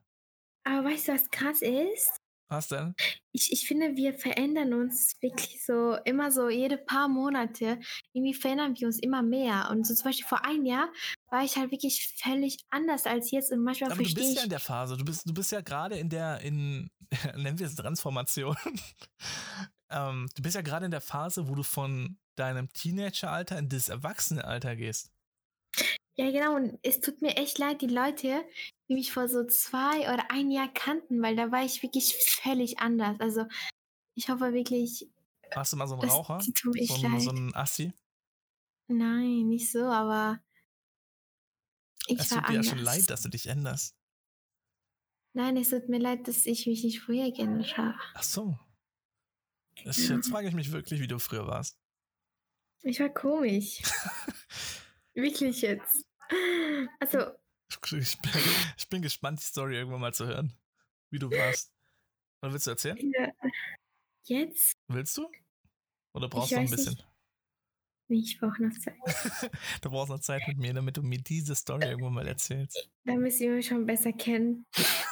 [0.64, 2.22] Aber weißt du, was krass ist?
[2.52, 2.94] Was denn?
[3.32, 7.80] Ich, ich finde, wir verändern uns wirklich so immer so jede paar Monate.
[8.12, 9.70] Irgendwie verändern wir uns immer mehr.
[9.70, 10.92] Und so zum Beispiel vor einem Jahr
[11.30, 13.52] war ich halt wirklich völlig anders als jetzt.
[13.52, 14.36] Und manchmal Aber du verstehe bist ich.
[14.36, 14.98] ja in der Phase.
[14.98, 16.90] Du bist, du bist ja gerade in der, in,
[17.36, 18.54] nennen wir es Transformation.
[19.90, 23.88] ähm, du bist ja gerade in der Phase, wo du von deinem Teenageralter in das
[23.88, 25.10] Erwachsenenalter gehst.
[26.16, 26.56] Ja, genau.
[26.56, 28.44] Und es tut mir echt leid, die Leute,
[28.93, 32.78] die mich vor so zwei oder ein Jahr kannten, weil da war ich wirklich völlig
[32.78, 33.18] anders.
[33.20, 33.47] Also
[34.14, 35.09] Ich hoffe wirklich,
[35.55, 36.38] Warst du mal so ein Raucher?
[36.38, 37.93] tun mir So ein, so ein Assi?
[38.88, 40.40] Nein, nicht so, aber
[42.07, 42.66] ich Es war tut ja anders.
[42.68, 43.97] schon leid, dass du dich änderst.
[45.34, 47.95] Nein, es tut mir leid, dass ich mich nicht früher geändert habe.
[48.14, 48.59] Ach so.
[49.84, 50.16] Das, Ja.
[50.16, 51.78] jetzt frage ich mich wirklich, wie du früher warst.
[52.82, 53.80] Ich war komisch.
[55.14, 56.05] Wirklich jetzt.
[57.01, 57.32] Also,
[57.92, 58.32] Ich bin,
[58.76, 60.52] ich bin gespannt, die Story irgendwann mal zu hören.
[61.10, 61.72] Wie du warst.
[62.42, 62.98] Oder willst du erzählen?
[62.98, 63.32] ja,
[64.24, 64.76] jetzt?
[64.88, 65.30] Willst du?
[66.14, 67.02] Oder brauchst du noch ein bisschen?
[68.12, 68.34] nicht.
[68.34, 68.94] Ich brauche noch Zeit.
[69.80, 72.88] Du brauchst noch Zeit mit mir, damit du mir diese Story irgendwann mal erzählst.
[73.04, 74.66] Da müssen wir mich schon besser kennen.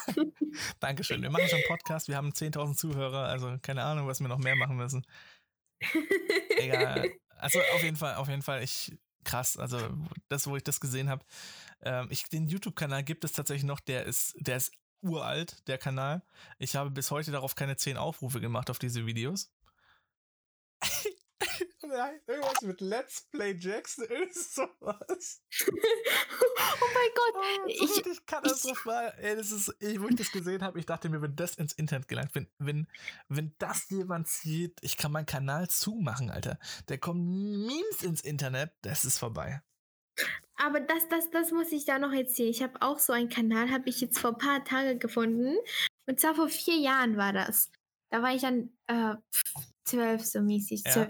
[0.81, 1.23] Dankeschön.
[1.23, 4.39] Wir machen schon einen Podcast, wir haben 10.000 Zuhörer, also keine Ahnung, was wir noch
[4.39, 5.05] mehr machen müssen.
[6.57, 7.11] Egal.
[7.37, 8.93] Also auf jeden Fall, auf jeden Fall, ich
[9.25, 9.57] krass.
[9.57, 9.79] Also
[10.29, 11.25] das, wo ich das gesehen habe,
[11.83, 13.81] ähm, ich, den YouTube-Kanal gibt es tatsächlich noch.
[13.81, 14.73] Der ist, der ist
[15.03, 16.23] uralt, der Kanal.
[16.59, 19.51] Ich habe bis heute darauf keine 10 Aufrufe gemacht auf diese Videos.
[21.83, 25.43] Nein, irgendwas mit Let's Play Jackson, irgend sowas.
[25.69, 27.35] oh mein Gott.
[27.35, 29.15] Oh, Ich- das ist richtig katastrophal.
[29.19, 31.73] Ey, das ist, ich, wo ich das gesehen habe, ich dachte mir, wenn das ins
[31.73, 32.87] Internet gelangt, wenn, wenn,
[33.29, 36.59] wenn das jemand sieht, ich kann meinen Kanal zumachen, Alter.
[36.87, 39.63] Da kommen Memes ins Internet, das ist vorbei.
[40.63, 42.51] Aber das, das, das muss ich da noch erzählen.
[42.51, 45.57] Ich habe auch so einen Kanal, habe ich jetzt vor ein paar Tagen gefunden.
[46.07, 47.71] Und zwar vor vier Jahren war das.
[48.11, 49.15] Da war ich dann äh,
[49.85, 50.83] zwölf so mäßig.
[50.85, 51.09] Ja.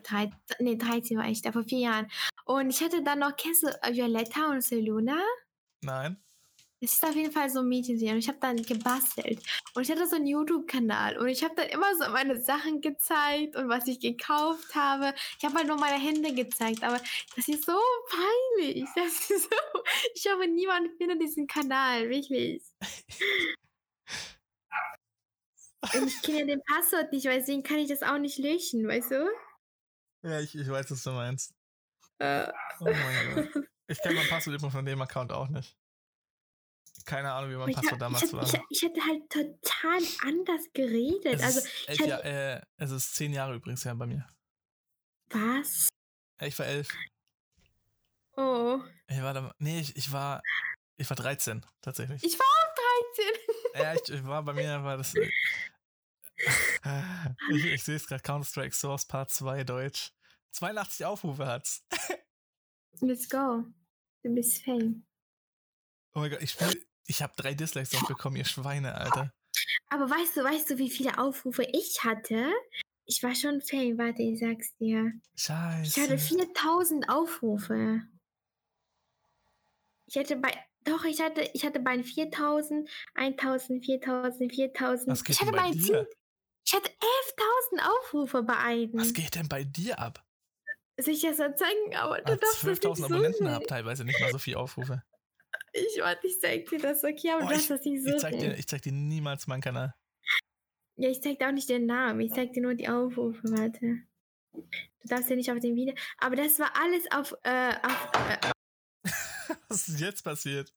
[0.61, 2.07] Nee, 13 war ich da vor vier Jahren.
[2.45, 5.19] Und ich hatte dann noch, kennst du äh, Violetta und Seluna?
[5.83, 6.23] Nein.
[6.83, 9.43] Es ist auf jeden Fall so ein Mädchen und ich habe dann gebastelt.
[9.75, 13.55] Und ich hatte so einen YouTube-Kanal und ich habe dann immer so meine Sachen gezeigt
[13.55, 15.15] und was ich gekauft habe.
[15.39, 16.99] Ich habe halt nur meine Hände gezeigt, aber
[17.37, 17.79] das ist so
[18.09, 18.85] peinlich.
[18.97, 19.83] Das ist so,
[20.15, 22.63] ich hoffe, niemand findet diesen Kanal, wirklich.
[25.95, 28.87] Und ich kenne ja den Passwort nicht, weil deswegen kann ich das auch nicht löschen,
[28.87, 29.31] weißt du?
[30.23, 31.55] Ja, ich, ich weiß, was du meinst.
[32.19, 33.65] Äh, Oh mein Gott.
[33.87, 35.80] Ich kenne mein Passwort übrigens von dem Account auch nicht.
[37.05, 38.43] Keine Ahnung, wie mein Passwort damals ich, war.
[38.45, 41.25] ich, ich hätte halt total anders geredet.
[41.35, 44.29] Es Also, ist, elf Jahr, äh, es ist zehn Jahre übrigens her bei mir.
[45.31, 45.89] was?
[46.41, 46.89] Ich war elf.
[48.37, 48.81] Oh.
[49.09, 50.41] Ich war da, nee, ich, ich war,
[50.97, 52.23] ich war 13, tatsächlich.
[52.25, 52.75] Ich war auch
[53.75, 53.83] 13.
[53.83, 55.15] Ja, ich, ich war bei mir, war das.
[55.15, 55.29] äh,
[57.53, 60.13] Ich, ich sehe es gerade, Counter-Strike Source Part 2 Deutsch.
[60.53, 61.85] 82 Aufrufe hat's.
[63.01, 63.65] Let's go.
[64.23, 65.05] Du bist Fame.
[66.15, 69.33] Oh mein Gott, ich spiel, ich habe drei Dislikes noch bekommen, ihr Schweine, Alter.
[69.89, 72.53] Aber weißt du, weißt du, wie viele Aufrufe ich hatte?
[73.07, 75.13] Ich war schon Fame, warte, ich sag's dir.
[75.35, 76.37] Ich hatte Scheiße.
[76.37, 78.03] 4000 Aufrufe.
[80.07, 80.53] Ich hatte bei,
[80.85, 85.09] doch, ich hatte, ich hatte bei 4000, 1000, 4000, 4000.
[85.09, 86.07] Was geht ich denn hatte bei bei dir?
[86.07, 86.07] 10,
[86.67, 88.95] ich hatte 11.000 Aufrufe bei einem.
[88.95, 90.25] Was geht denn bei dir ab?
[91.01, 91.97] Soll ich das so zeigen?
[91.97, 93.51] Aber du darfst das nicht 12.000 so Abonnenten sehen.
[93.51, 95.03] hab teilweise nicht mal so viele Aufrufe.
[95.73, 97.31] Ich warte, ich zeig dir das, okay?
[97.31, 99.95] Aber Oh, das nicht so Ich zeig, dir, ich zeig dir niemals meinen Kanal.
[100.97, 102.21] Ja, ich zeig dir auch nicht den Namen.
[102.21, 104.03] Ich zeig dir nur die Aufrufe, warte.
[104.53, 105.95] Du darfst ja nicht auf dem Video.
[106.19, 108.51] Aber das war alles auf, äh, auf, äh,
[109.69, 110.75] Was ist jetzt passiert?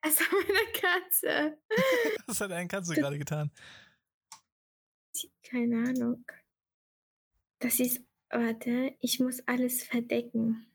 [0.00, 1.58] also meine Katze.
[2.26, 3.50] Was hat deine Katze gerade getan?
[5.42, 6.24] Keine Ahnung.
[7.58, 10.66] Das ist, warte, ich muss alles verdecken.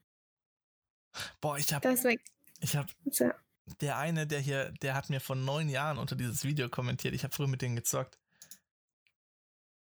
[1.39, 2.13] Boah, ich hab, Das war,
[2.59, 3.31] ich hab, so.
[3.79, 7.13] Der eine, der hier, der hat mir vor neun Jahren unter dieses Video kommentiert.
[7.13, 8.17] Ich habe früher mit denen gezockt.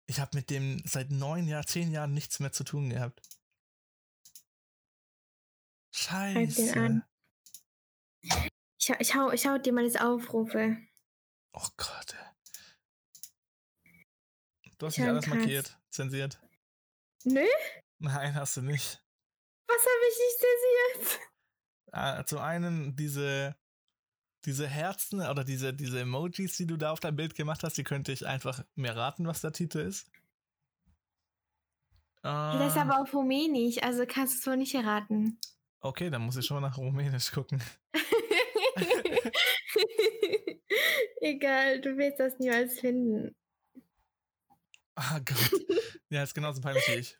[0.07, 3.21] Ich habe mit dem seit neun Jahren, zehn Jahren nichts mehr zu tun gehabt.
[5.91, 7.01] Scheiße.
[8.21, 10.77] Ich, hau- ich, hau, ich hau dir mal das Aufrufe.
[11.53, 12.15] Oh Gott.
[14.77, 15.35] Du hast Schon nicht alles krass.
[15.35, 16.39] markiert, zensiert.
[17.23, 17.45] Nö,
[17.97, 19.01] Nein, hast du nicht.
[19.67, 21.29] was habe ich nicht zensiert?
[21.95, 23.55] Ah, zum einen diese,
[24.43, 27.83] diese Herzen oder diese, diese Emojis, die du da auf dein Bild gemacht hast, die
[27.85, 30.11] könnte ich einfach mir raten, was der Titel ist.
[32.49, 35.39] Das ist Ähm, aber auf Rumänisch, also kannst du es wohl nicht erraten.
[35.79, 37.61] okay, dann muss ich schon mal nach Rumänisch gucken.
[41.21, 43.35] Egal, du wirst das niemals finden.
[44.95, 45.51] Ah Gott.
[46.09, 47.17] Ja, ist genauso peinlich wie ich.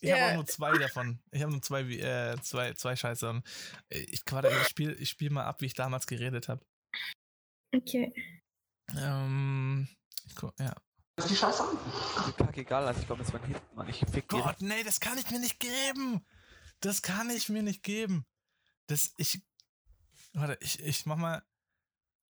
[0.00, 0.30] Ich habe Ja.
[0.30, 1.18] auch nur zwei davon.
[1.30, 3.28] Ich habe nur zwei, wie- äh, zwei, zwei Scheiße.
[3.28, 3.46] Und
[3.88, 6.64] Ich, warte, ich spiele ich spiel mal ab, wie ich damals geredet habe.
[7.74, 8.12] Okay.
[8.96, 9.88] Ähm,
[10.26, 10.74] ich guck, ja.
[11.16, 11.76] ist die Scheiße an.
[12.26, 13.88] Mir kackegal, also ich glaube, das war ein Hit, Mann.
[13.88, 14.36] Ich fick die.
[14.38, 16.24] Gott, nee, das kann ich mir nicht geben.
[16.80, 18.24] Das kann ich mir nicht geben.
[18.86, 19.40] Das, ich,
[20.32, 21.42] warte, ich, ich mach mal,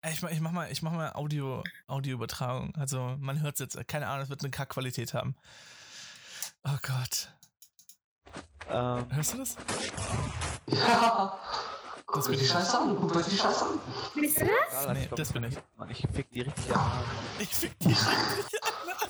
[0.05, 2.75] Ich mach, ich mach mal, ich mach mal Audio, Audioübertragung.
[2.77, 5.37] Also man hört es jetzt, keine Ahnung, es wird eine Kackqualität haben.
[6.65, 7.33] Oh Gott.
[8.69, 9.57] Ähm, Hörst du das?
[10.67, 11.39] Ja.
[12.07, 12.51] Guck bin die ich.
[12.51, 13.81] Scheiße an, guckt euch die Scheiße an.
[14.15, 14.87] Bist du das?
[14.95, 15.57] Nee, das bin ich.
[15.77, 17.05] Mann, ich fick die richtig an.
[17.39, 18.61] Ich fick die richtig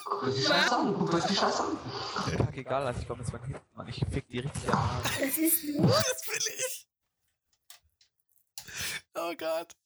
[0.04, 1.78] Guckt euch die Scheiße an, guckt euch die Scheiße an.
[2.36, 3.88] Kack egal, also ich glaube, das war hinten, Mann.
[3.88, 5.02] Ich fick die richtig an.
[5.02, 5.82] Das bist du?
[5.86, 6.86] Das bin ich.
[9.14, 9.76] Oh Gott.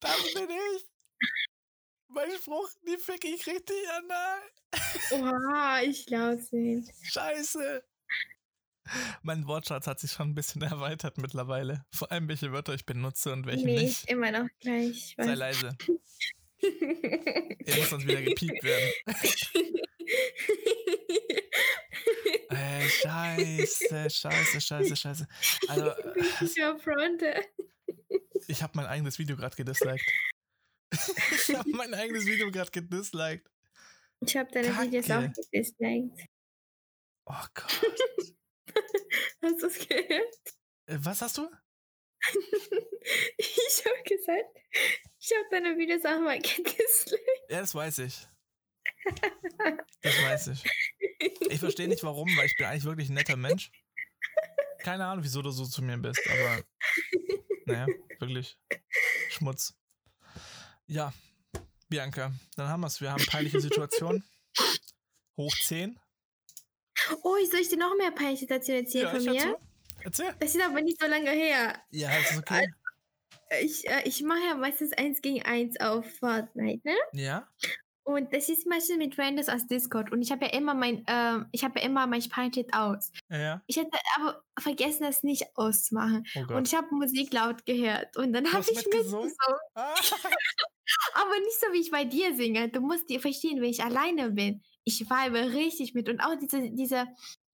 [0.00, 0.86] Das bin ich.
[2.08, 4.40] Mein Spruch, die fick ich richtig anal.
[5.10, 6.92] Oha, ich glaub's nicht.
[7.02, 7.84] Scheiße.
[9.22, 11.84] Mein Wortschatz hat sich schon ein bisschen erweitert mittlerweile.
[11.92, 14.10] Vor allem, welche Wörter ich benutze und welche nee, nicht.
[14.10, 15.14] immer noch gleich.
[15.16, 15.76] Sei leise.
[16.60, 18.90] Ihr muss sonst wieder gepiept werden.
[22.48, 25.28] Ey, scheiße, scheiße, scheiße, scheiße.
[25.68, 25.92] Also,
[26.40, 26.56] ich
[28.48, 30.04] ich habe mein eigenes Video gerade gedisliked.
[30.92, 33.50] ich habe mein eigenes Video gerade gedisliked.
[34.20, 34.86] Ich habe deine Kacke.
[34.86, 36.26] Videos auch gedisliked.
[37.26, 38.34] Oh Gott.
[39.42, 40.34] Hast du es gehört?
[40.86, 41.48] Äh, Was hast du?
[43.38, 44.58] Ich habe gesagt,
[45.20, 47.22] ich habe deine Videos auch mal gedisliked.
[47.48, 48.26] Ja, das weiß ich.
[50.02, 50.64] Das weiß ich.
[51.48, 53.70] Ich verstehe nicht warum, weil ich bin eigentlich wirklich ein netter Mensch.
[54.80, 56.64] Keine Ahnung, wieso du so zu mir bist, aber
[57.66, 57.86] naja,
[58.18, 58.58] wirklich
[59.30, 59.74] Schmutz.
[60.86, 61.12] Ja,
[61.88, 63.00] Bianca, dann haben wir es.
[63.00, 64.28] Wir haben peinliche Situationen.
[65.36, 65.98] Hoch 10.
[67.22, 69.58] Oh, ich soll ich dir noch mehr peinliche Situationen erzählen von ich mir?
[70.02, 70.34] Erzähl.
[70.38, 71.80] Das ist aber nicht so lange her.
[71.90, 72.68] Ja, das ist okay.
[73.60, 76.96] Ich, äh, ich mache ja meistens eins gegen eins auf Fortnite, ne?
[77.12, 77.48] Ja?
[78.02, 80.12] Und das ist meistens mit Randos aus Discord.
[80.12, 83.10] Und ich habe ja immer mein, ähm, ich habe ja immer mein Sprachchat aus.
[83.28, 83.62] Ja, ja.
[83.66, 86.24] Ich hätte aber vergessen, das nicht auszumachen.
[86.36, 88.16] Oh Und ich habe Musik laut gehört.
[88.16, 89.32] Und dann habe ich mitgesungen.
[89.74, 89.94] Ah,
[91.14, 92.68] Aber nicht so, wie ich bei dir singe.
[92.68, 94.62] Du musst dir verstehen, wenn ich alleine bin.
[94.88, 96.08] Ich vibe richtig mit.
[96.08, 97.08] Und auch diese, diese,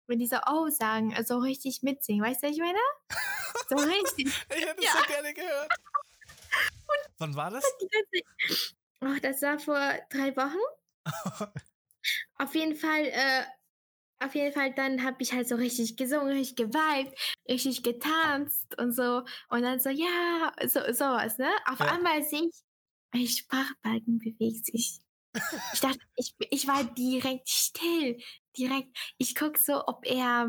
[0.06, 2.22] wenn diese O sagen, also richtig mitsingen.
[2.22, 2.78] Weißt du, was ich meine?
[3.70, 4.26] So richtig.
[4.54, 4.92] ich hätte es Ja.
[5.00, 5.70] so gerne gehört.
[7.18, 7.64] Wann war das?
[9.00, 9.80] Oh, das war vor
[10.10, 10.58] drei Wochen.
[12.38, 13.44] Auf jeden Fall, äh,
[14.20, 17.18] auf jeden Fall, dann habe ich halt so richtig gesungen, richtig geweibt,
[17.48, 19.22] richtig getanzt und so.
[19.48, 21.50] Und dann so, ja, so, sowas, ne?
[21.66, 21.86] Auf Ja.
[21.92, 22.62] einmal sehe ich,
[23.12, 25.00] mein Sprachbalken bewegt sich.
[25.72, 28.20] Ich dachte, ich, ich war direkt still.
[28.56, 28.96] Direkt.
[29.18, 30.48] Ich guck so, ob er,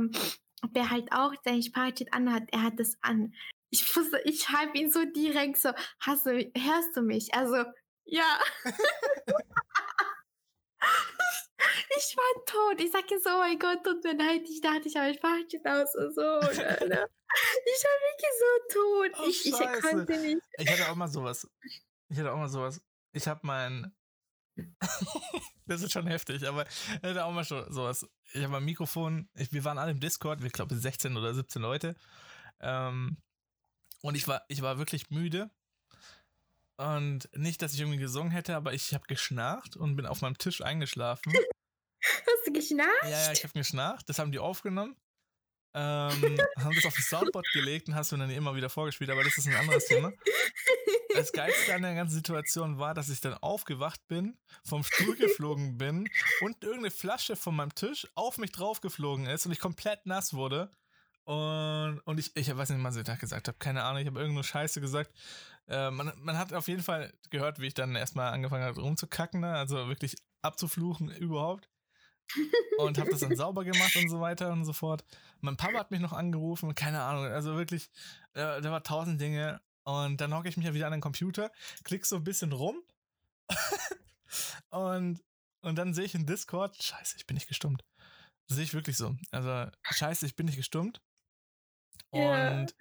[0.61, 2.43] ob er halt auch sein Sprachchat anhat.
[2.51, 3.33] Er hat das an.
[3.69, 7.33] Ich wusste, ich schreibe ihn so direkt so, hast du, hörst du mich?
[7.33, 7.63] Also,
[8.05, 8.39] ja.
[11.95, 12.81] Ich war tot.
[12.81, 14.41] Ich sag jetzt, oh mein Gott, tut mir leid.
[14.49, 16.21] Ich dachte, ich habe Sprachchat aus und so.
[16.21, 17.07] Äh, ne?
[17.65, 19.11] ich war wirklich so tot.
[19.19, 20.41] Oh, ich, ich konnte nicht.
[20.57, 21.47] Ich hatte auch mal sowas.
[22.09, 22.81] Ich hatte auch mal sowas.
[23.13, 23.95] Ich habe mein.
[25.65, 26.65] das ist schon heftig, aber
[27.01, 28.07] hatte auch mal schon sowas.
[28.33, 29.29] Ich habe mein Mikrofon.
[29.35, 31.95] Ich, wir waren alle im Discord, wir glaube 16 oder 17 Leute.
[32.59, 33.17] Ähm,
[34.01, 35.49] und ich war, ich war wirklich müde.
[36.77, 40.37] Und nicht, dass ich irgendwie gesungen hätte, aber ich habe geschnarcht und bin auf meinem
[40.37, 41.33] Tisch eingeschlafen.
[42.03, 43.03] Hast du geschnarcht?
[43.03, 44.09] Ja, ja, ich habe geschnarcht.
[44.09, 44.95] Das haben die aufgenommen.
[45.75, 49.23] Ähm, haben das auf das Soundboard gelegt und hast du dann immer wieder vorgespielt, aber
[49.23, 50.11] das ist ein anderes Thema.
[51.15, 55.77] Das Geilste an der ganzen Situation war, dass ich dann aufgewacht bin, vom Stuhl geflogen
[55.77, 56.09] bin
[56.41, 60.71] und irgendeine Flasche von meinem Tisch auf mich draufgeflogen ist und ich komplett nass wurde.
[61.25, 64.19] Und, und ich, ich weiß nicht, was ich da gesagt habe, keine Ahnung, ich habe
[64.19, 65.11] irgendeine Scheiße gesagt.
[65.67, 69.41] Äh, man, man hat auf jeden Fall gehört, wie ich dann erstmal angefangen habe rumzukacken,
[69.41, 69.53] ne?
[69.53, 71.69] also wirklich abzufluchen überhaupt.
[72.77, 75.03] Und habe das dann sauber gemacht und so weiter und so fort.
[75.41, 77.89] Mein Papa hat mich noch angerufen, keine Ahnung, also wirklich,
[78.33, 79.61] äh, da war tausend Dinge.
[79.83, 81.51] Und dann hocke ich mich ja wieder an den Computer,
[81.83, 82.81] klick so ein bisschen rum
[84.69, 85.21] und,
[85.61, 87.83] und dann sehe ich in Discord, scheiße, ich bin nicht gestummt.
[88.47, 89.15] Sehe ich wirklich so.
[89.31, 91.01] Also, scheiße, ich bin nicht gestummt.
[92.09, 92.75] Und,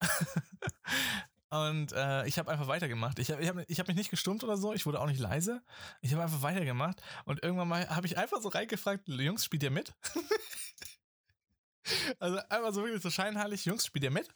[1.50, 3.18] und äh, ich habe einfach weitergemacht.
[3.18, 5.20] Ich habe ich hab, ich hab mich nicht gestummt oder so, ich wurde auch nicht
[5.20, 5.62] leise.
[6.00, 9.70] Ich habe einfach weitergemacht und irgendwann mal habe ich einfach so reingefragt, Jungs, spielt ihr
[9.70, 9.94] mit?
[12.18, 14.28] also einfach so wirklich so scheinheilig, Jungs, spielt ihr mit?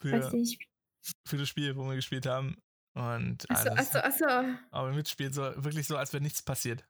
[0.00, 0.44] Für,
[1.26, 2.56] für das Spiel, wo wir gespielt haben.
[2.94, 3.94] Und Achso, alles.
[3.94, 4.54] achso, achso.
[4.70, 6.84] Aber mitspielt so wirklich so, als wäre nichts passiert.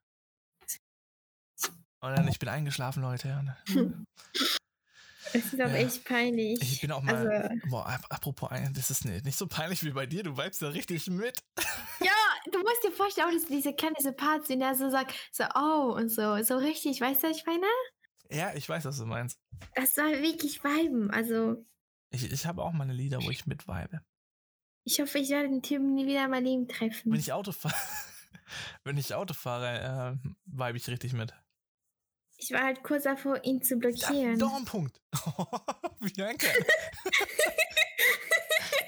[2.03, 3.37] Und dann, ich bin eingeschlafen, Leute.
[3.69, 4.07] Und,
[5.33, 5.75] Es ist auch Ja.
[5.75, 6.61] echt peinlich.
[6.63, 7.15] ich bin auch mal.
[7.15, 10.23] Also, boah, ap- apropos, das ist nicht, nicht so peinlich wie bei dir.
[10.23, 11.39] Du vibest da richtig mit.
[12.01, 12.11] ja,
[12.51, 15.45] du musst dir vorstellen, auch dass diese kleine so Parts, in der so sagt, so,
[15.55, 17.67] oh, und so, so richtig, weißt du, was ich meine?
[18.31, 19.39] Ja, ich weiß, was du meinst.
[19.75, 21.67] Das soll wirklich viben, also,
[22.11, 24.01] Ich, ich habe auch meine Lieder, wo ich mit vibe.
[24.85, 27.13] Ich hoffe, ich werde den Typen nie wieder in meinem Leben treffen.
[27.13, 27.75] Wenn ich Auto fahre,
[28.85, 31.33] wenn ich Auto fahre, äh, vibe ich richtig mit.
[32.37, 34.39] Ich war halt kurz davor, ihn zu blockieren.
[34.39, 35.01] doch ein Punkt.
[36.01, 36.49] Bianca.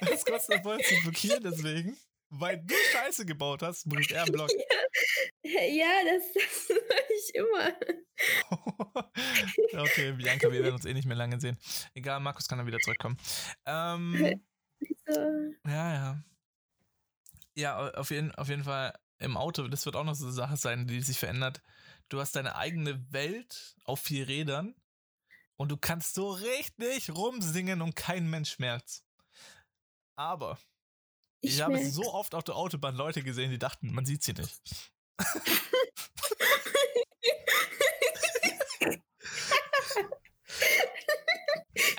[0.01, 1.97] Du bist kurz davor zu blockieren, deswegen.
[2.31, 4.49] Weil du Scheiße gebaut hast, muss er einen Block.
[5.45, 7.73] Ja, das, das mache ich immer.
[9.83, 11.59] okay, Bianca, wir werden uns eh nicht mehr lange sehen.
[11.95, 13.17] Egal, Markus kann dann wieder zurückkommen.
[13.67, 14.41] Ähm,
[15.07, 15.13] So.
[15.67, 16.25] ja, ja.
[17.55, 20.33] Ja, au- auf jeden, auf jeden Fall im Auto, das wird auch noch so eine
[20.35, 21.63] Sache sein, die sich verändert.
[22.09, 24.75] Du hast deine eigene Welt auf vier Rädern
[25.57, 29.05] und du kannst so richtig rumsingen und kein Mensch merkt's.
[30.17, 30.59] Aber
[31.41, 31.93] ich, habe merk's.
[31.95, 34.61] so oft auf der Autobahn Leute gesehen, die dachten, man sieht sie nicht.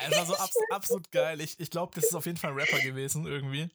[0.06, 1.42] Es war so abs absolut geil.
[1.42, 3.70] Ich, ich glaube, das ist auf jeden Fall ein Rapper gewesen irgendwie.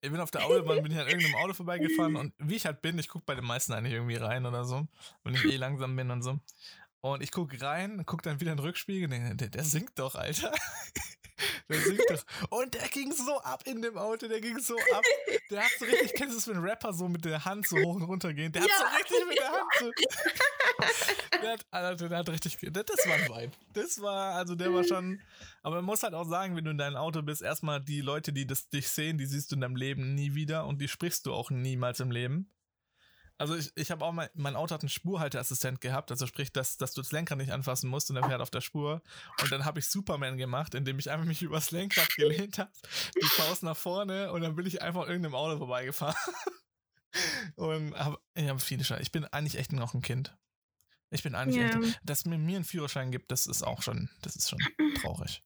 [0.00, 2.82] Ich bin auf der Autobahn, bin ich an irgendeinem Auto vorbeigefahren und wie ich halt
[2.82, 4.86] bin, ich gucke bei den meisten eigentlich irgendwie rein oder so,
[5.22, 6.38] wenn ich eh langsam bin und so.
[7.00, 10.14] Und ich gucke rein, gucke dann wieder in den Rückspiegel und der, der singt doch,
[10.14, 10.52] Alter.
[12.50, 15.04] Und der ging so ab in dem Auto, der ging so ab.
[15.50, 17.96] Der hat so richtig, kennst du es, wenn Rapper so mit der Hand so hoch
[17.96, 18.52] und runter gehen?
[18.52, 18.90] Der hat so Ja.
[18.96, 19.90] richtig mit der Hand so.
[21.42, 23.52] Der hat, Alter, der hat richtig, das das war ein Vibe.
[23.74, 25.20] Das war, also der war schon,
[25.62, 28.32] aber man muss halt auch sagen, wenn du in deinem Auto bist, erstmal die Leute,
[28.32, 31.26] die das dich sehen, die siehst du in deinem Leben nie wieder und die sprichst
[31.26, 32.50] du auch niemals im Leben.
[33.36, 36.76] Also ich, ich habe auch mal, mein Auto hat einen Spurhalteassistent gehabt, also sprich, dass,
[36.76, 39.02] dass du das Lenkrad nicht anfassen musst und er fährt auf der Spur.
[39.42, 42.70] Und dann habe ich Superman gemacht, indem ich einfach mich übers Lenkrad gelehnt habe,
[43.20, 46.16] die Faust nach vorne und dann bin ich einfach irgendeinem Auto vorbeigefahren.
[47.54, 49.00] Und hab, ich habe viele Scheine.
[49.00, 50.36] Ich bin eigentlich echt noch ein Kind.
[51.10, 51.66] Ich bin eigentlich Ja.
[51.66, 54.58] echt, dass mir mir einen Führerschein gibt, das ist auch schon, das ist schon
[55.00, 55.44] traurig.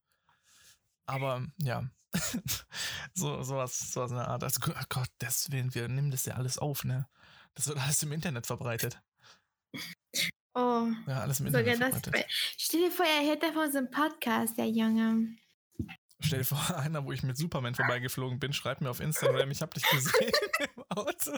[1.05, 1.85] Aber ja,
[3.15, 4.45] so sowas, sowas in der Art.
[4.45, 7.07] Also oh Gott, deswegen, wir nehmen das ja alles auf, ne?
[7.59, 9.01] Das wird alles im Internet verbreitet.
[10.55, 12.01] Oh, Ja, alles im sogar Internet das.
[12.03, 12.31] verbreitet.
[12.57, 15.37] Stell dir vor, er hätte davon so einen Podcast, der Junge.
[16.21, 19.61] Stell dir vor, einer, wo ich mit Superman vorbeigeflogen bin, schreibt mir auf Instagram, ich
[19.61, 20.31] hab dich gesehen
[20.77, 21.37] im Auto.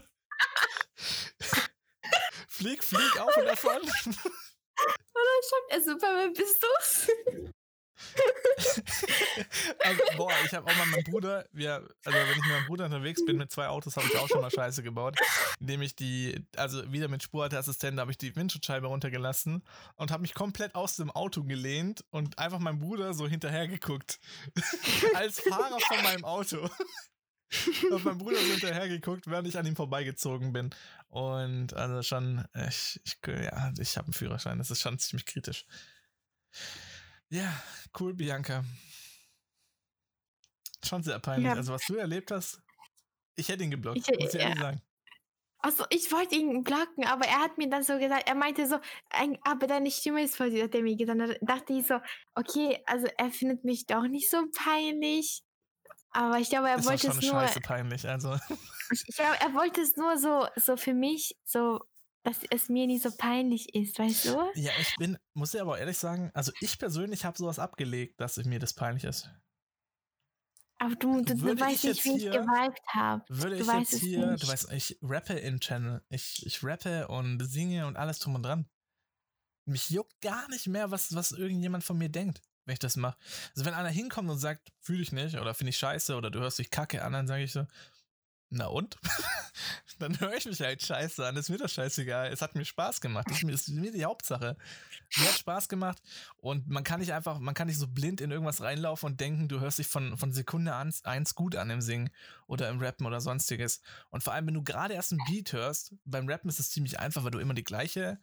[2.49, 3.81] flieg, flieg auf und davon.
[3.89, 7.09] Schreibt er Superman, bist du's?
[9.85, 12.85] Also, boah, ich habe auch mal meinen Bruder, wir, also wenn ich mit meinem Bruder
[12.87, 15.17] unterwegs bin mit zwei Autos, habe ich auch schon mal Scheiße gebaut,
[15.59, 19.63] indem ich die, also wieder mit Spurhalteassistenten habe ich die Windschutzscheibe runtergelassen
[19.97, 24.21] und habe mich komplett aus dem Auto gelehnt und einfach meinem Bruder so hinterher geguckt.
[25.15, 26.69] Als Fahrer von meinem Auto.
[27.93, 30.71] Auf meinem Bruder so hinterher geguckt, während ich an ihm vorbeigezogen bin.
[31.09, 35.67] Und also schon, ich, ich ja, ich habe einen Führerschein, das ist schon ziemlich kritisch.
[37.31, 37.53] Ja,
[37.99, 38.65] cool, Bianca.
[40.85, 41.47] Schon sehr peinlich.
[41.47, 41.55] Ja.
[41.55, 42.61] Also, was du erlebt hast,
[43.37, 44.63] ich hätte ihn geblockt, Ich- muss ich ehrlich ja.
[44.63, 44.83] sagen.
[45.63, 48.81] Also ich wollte ihn blocken, aber er hat mir dann so gesagt, er meinte so,
[49.11, 51.21] "Ein- aber deine Stimme ist voll süß, hat er mir gesagt.
[51.21, 52.01] Da dachte ich so,
[52.35, 55.43] okay, also er findet mich doch nicht so peinlich.
[56.13, 58.09] Aber ich glaube, er Das wollte schon es nur, scheiße peinlich.
[58.09, 58.37] Also,
[58.91, 61.81] ich glaube, er wollte es nur so, so für mich, so,
[62.23, 64.51] dass es mir nicht so peinlich ist, weißt du?
[64.55, 68.37] ja, ich bin, muss ich aber ehrlich sagen, also ich persönlich habe sowas abgelegt, dass
[68.45, 69.31] mir das peinlich ist.
[70.79, 73.23] Aber du, du, du weißt ich nicht, wie ich geweibt habe.
[73.29, 74.43] Würde Du ich weißt jetzt hier, nicht.
[74.43, 76.03] du weißt, ich rappe im Channel.
[76.09, 78.67] Ich, ich rappe und singe und alles drum und dran.
[79.67, 83.19] Mich juckt gar nicht mehr, was, was irgendjemand von mir denkt, wenn ich das mache.
[83.55, 86.41] Also wenn einer hinkommt und sagt, fühle ich nicht oder finde ich scheiße oder du
[86.41, 87.67] hörst dich kacke an, dann sage ich so,
[88.51, 88.99] na und?
[90.01, 91.37] dann höre ich mich halt scheiße an.
[91.37, 92.33] ist mir das scheißegal.
[92.33, 93.27] Es hat mir Spaß gemacht.
[93.29, 94.57] Das ist mir, die Hauptsache.
[95.17, 96.03] Mir hat Spaß gemacht
[96.39, 99.49] und man kann nicht einfach, man kann nicht so blind in irgendwas reinlaufen und denken,
[99.49, 102.11] du hörst dich von, von Sekunde an, eins gut an im Singen
[102.47, 103.81] oder im Rappen oder sonstiges.
[104.11, 106.99] Und vor allem, wenn du gerade erst einen Beat hörst, beim Rappen ist es ziemlich
[106.99, 108.19] einfach, weil du immer die gleiche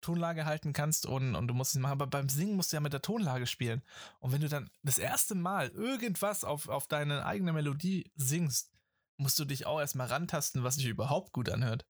[0.00, 2.80] Tonlage halten kannst und, und du musst es machen, aber beim Singen musst du ja
[2.80, 3.82] mit der Tonlage spielen.
[4.18, 8.72] Und wenn du dann das erste Mal irgendwas auf, auf deine eigene Melodie singst,
[9.16, 11.86] musst du dich auch erstmal rantasten, was sich überhaupt gut anhört.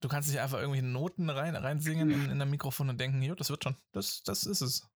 [0.00, 3.34] Du kannst nicht einfach irgendwelche Noten rein, reinsingen in, in ein Mikrofon und denken, jo,
[3.34, 3.76] das wird schon.
[3.92, 4.88] Das, das ist es.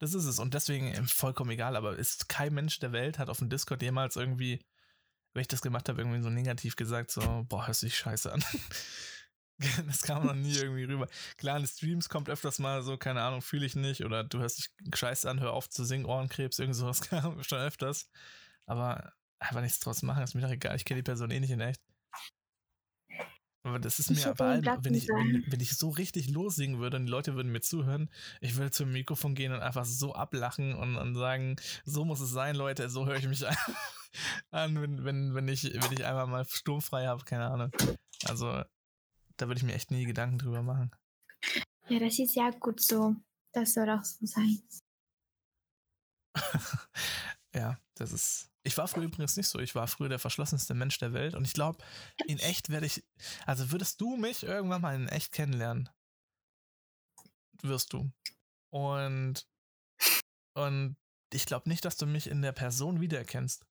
[0.00, 0.40] Das ist es.
[0.40, 3.82] Und deswegen äh, vollkommen egal, aber ist kein Mensch der Welt hat auf dem Discord
[3.82, 4.64] jemals irgendwie,
[5.32, 8.32] wenn ich das gemacht habe, irgendwie so negativ gesagt, so, boah, hörst du dich scheiße
[8.32, 8.42] an.
[9.86, 11.08] das kam noch nie irgendwie rüber.
[11.36, 14.58] Klar, in Streams kommt öfters mal so, keine Ahnung, fühle ich nicht oder du hörst
[14.58, 18.10] dich scheiße an, hör auf zu singen, Ohrenkrebs, irgend sowas kam schon öfters.
[18.66, 19.12] Aber
[19.42, 20.76] einfach nichts draus machen, ist mir doch egal.
[20.76, 21.80] Ich kenne die Person eh nicht in echt.
[23.64, 26.80] Aber das ist Ich mir ihn allem, wenn ich, wenn, wenn ich so richtig lossingen
[26.80, 30.14] würde und die Leute würden mir zuhören, ich würde zum Mikrofon gehen und einfach so
[30.14, 33.56] ablachen und, und sagen, so muss es sein, Leute, so höre ich mich an.
[34.50, 37.70] an, wenn, wenn, wenn, ich, wenn ich einmal mal sturmfrei habe, keine Ahnung.
[38.24, 38.64] Also,
[39.36, 40.90] da würde ich mir echt nie Gedanken drüber machen.
[41.88, 43.14] Ja, das ist ja gut so.
[43.52, 44.62] Das soll auch so sein.
[47.54, 48.51] ja, das ist.
[48.64, 49.58] Ich war früher übrigens nicht so.
[49.58, 51.82] Ich war früher der verschlossenste Mensch der Welt und ich glaube,
[52.26, 53.04] in echt werde ich.
[53.46, 55.88] Also würdest du mich irgendwann mal in echt kennenlernen?
[57.62, 58.10] Wirst du.
[58.70, 59.46] Und.
[60.54, 60.96] Und
[61.32, 63.64] ich glaube nicht, dass du mich in der Person wiedererkennst.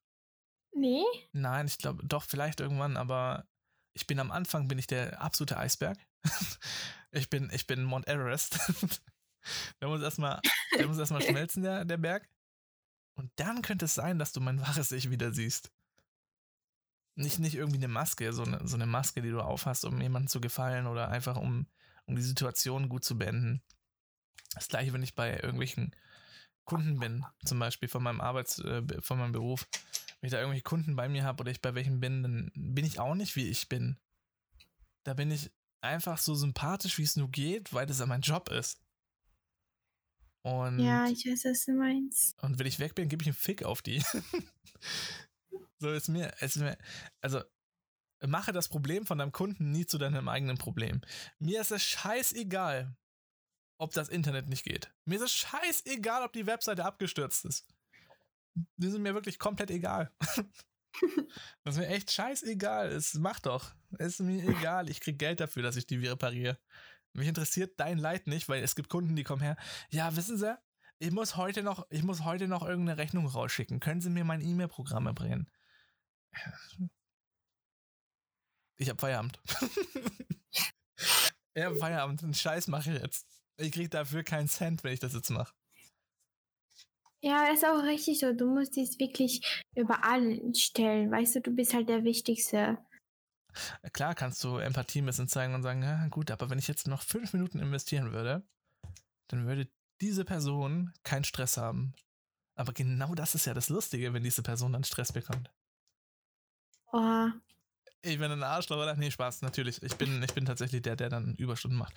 [0.74, 1.04] Nee?
[1.32, 3.46] Nein, ich glaube, doch, vielleicht irgendwann, aber
[3.94, 5.98] ich bin am Anfang, bin ich der absolute Eisberg.
[7.12, 8.60] ich bin, ich bin Mount Everest.
[9.82, 10.40] der muss erstmal,
[10.78, 12.28] der muss erstmal schmelzen, der, der Berg.
[13.16, 15.72] Und dann könnte es sein, dass du mein wahres Ich wieder siehst.
[17.16, 20.30] Nicht, nicht irgendwie eine Maske, so eine, so eine Maske, die du aufhast, um jemandem
[20.30, 21.68] zu gefallen oder einfach um,
[22.06, 23.62] um die Situation gut zu beenden.
[24.54, 25.96] Das gleiche, wenn ich bei irgendwelchen
[26.66, 29.68] Kunden bin, zum Beispiel von meinem Arbeits-, äh, von meinem Beruf.
[30.20, 32.86] Wenn ich da irgendwelche Kunden bei mir habe oder ich bei welchen bin, dann bin
[32.86, 33.98] ich auch nicht, wie ich bin.
[35.04, 35.52] Da bin ich
[35.82, 38.80] einfach so sympathisch, wie es nur geht, weil das ja mein Job ist.
[40.44, 42.42] Und, Ja, ich weiß, was du meinst.
[42.42, 44.04] und wenn ich weg bin, gebe ich einen Fick auf die.
[45.80, 46.78] so ist mir, ist mir,
[47.22, 47.42] also
[48.28, 51.02] mache das Problem von deinem Kunden nie zu deinem eigenen Problem.
[51.40, 52.96] Mir ist es scheißegal,
[53.78, 54.94] ob das Internet nicht geht.
[55.06, 57.68] Mir ist es scheißegal, ob die Webseite abgestürzt ist.
[58.78, 60.12] Die sind mir wirklich komplett egal.
[61.64, 62.92] das ist mir echt scheißegal.
[62.92, 63.74] Es macht doch.
[63.98, 64.90] Es ist mir egal.
[64.90, 66.60] Ich krieg Geld dafür, dass ich die repariere.
[67.14, 69.58] Mich interessiert dein Leid nicht, weil es gibt Kunden, die kommen her.
[69.90, 70.58] Ja, wissen Sie,
[71.00, 73.80] ich muss heute noch, ich muss heute noch irgendeine Rechnung rausschicken.
[73.80, 75.50] Können Sie mir mein E-Mail-Programm bringen?
[78.78, 79.40] Ich hab Feierabend.
[81.54, 82.22] ich hab Feierabend.
[82.22, 83.28] Den Scheiß mache ich jetzt.
[83.58, 85.54] Ich krieg dafür keinen Cent, wenn ich das jetzt mache.
[87.24, 88.34] Ja, ist auch richtig so.
[88.34, 89.42] Du musst dich wirklich
[89.76, 91.12] über allen stellen.
[91.12, 92.80] Weißt du, du bist halt der Wichtigste.
[93.94, 96.88] Klar kannst du Empathie ein bisschen zeigen und sagen, ja gut, aber wenn ich jetzt
[96.88, 98.44] noch fünf Minuten investieren würde,
[99.28, 99.68] dann würde
[100.02, 101.94] diese Person keinen Stress haben.
[102.56, 105.50] Aber genau das ist ja das Lustige, wenn diese Person dann Stress bekommt.
[106.92, 107.28] Oh,
[108.02, 108.96] Ich bin ein Arschloch, oder?
[108.96, 109.82] Nee, Spaß, natürlich.
[109.82, 111.94] Ich bin, ich bin tatsächlich der, der dann Überstunden macht.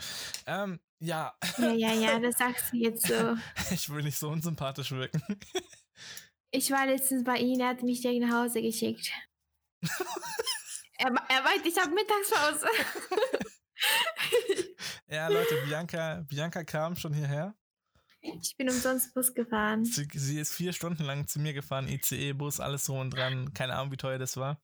[0.47, 3.37] Ähm, ja, ja, ja, ja, das sagst du jetzt so.
[3.75, 5.23] ich will nicht so unsympathisch wirken.
[6.51, 9.11] Ich war letztens bei ihm, er hat mich direkt nach Hause geschickt.
[10.99, 12.67] er, er meint, ich habe Mittagspause.
[15.09, 17.55] Ja, Leute, Bianca, Bianca kam schon hierher.
[18.21, 19.85] ich bin umsonst Bus gefahren.
[19.85, 23.53] Sie, sie ist vier Stunden lang zu mir gefahren, ICE-Bus, alles so und dran.
[23.53, 24.61] Keine Ahnung, wie teuer das war.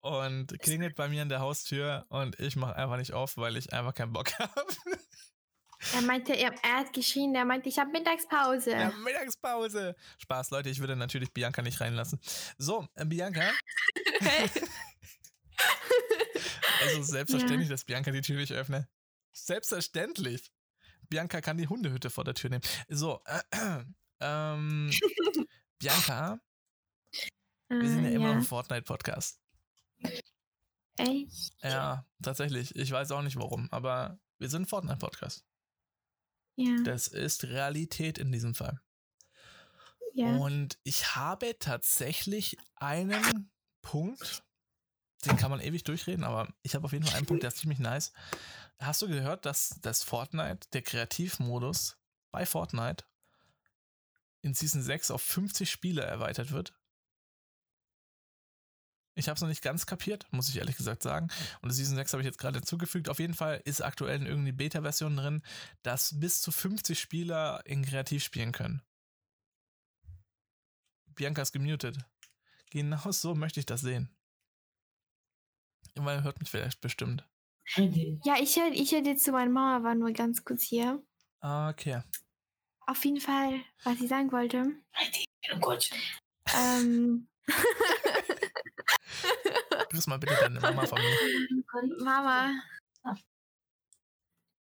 [0.00, 3.72] Und klingelt bei mir an der Haustür und ich mache einfach nicht auf, weil ich
[3.72, 4.64] einfach keinen Bock habe.
[5.94, 8.72] Er meinte, er, er hat geschrien, er meinte, ich habe Mittagspause.
[8.72, 9.96] Ja, Mittagspause.
[10.18, 12.20] Spaß, Leute, ich würde natürlich Bianca nicht reinlassen.
[12.58, 13.50] So, äh, Bianca.
[16.82, 18.88] also selbstverständlich, dass Bianca die Tür nicht öffne.
[19.32, 20.52] Selbstverständlich.
[21.08, 22.62] Bianca kann die Hundehütte vor der Tür nehmen.
[22.88, 23.84] So, äh,
[24.20, 24.90] ähm,
[25.78, 26.40] Bianca,
[27.68, 29.40] wir sind ja Äh, immer noch ein Fortnite-Podcast.
[30.96, 31.52] Echt?
[31.62, 32.74] Ja, tatsächlich.
[32.76, 35.44] Ich weiß auch nicht warum, aber wir sind ein Fortnite-Podcast.
[36.56, 36.76] Ja.
[36.84, 38.80] Das ist Realität in diesem Fall.
[40.14, 40.36] ja.
[40.36, 43.50] Und ich habe tatsächlich einen
[43.82, 44.42] Punkt,
[45.24, 47.58] den kann man ewig durchreden, aber ich habe auf jeden Fall einen Punkt, der ist
[47.58, 48.12] ziemlich nice.
[48.78, 51.98] Hast du gehört, dass das Fortnite, der Kreativmodus
[52.30, 53.04] bei Fortnite
[54.42, 56.74] in Season 6 auf 50 Spiele erweitert wird?
[59.14, 61.28] Ich habe es noch nicht ganz kapiert, muss ich ehrlich gesagt sagen.
[61.60, 63.10] Und Season 6 habe ich jetzt gerade hinzugefügt.
[63.10, 65.42] Auf jeden Fall ist aktuell in irgendwie Beta-Version drin,
[65.82, 68.82] dass bis zu 50 Spieler in Kreativ spielen können.
[71.06, 71.98] Bianca ist gemutet.
[72.70, 74.08] Genau so möchte ich das sehen.
[75.96, 77.26] Weil hört mich vielleicht bestimmt.
[78.24, 81.00] Ja, ich höre ich hör dir zu, meine Mama war nur ganz kurz hier.
[81.40, 82.02] Okay.
[82.86, 84.72] Auf jeden Fall, was ich sagen wollte.
[86.52, 87.28] Ähm,
[89.90, 91.16] Grüß mal bitte deine Mama von mir.
[92.02, 92.50] Mama.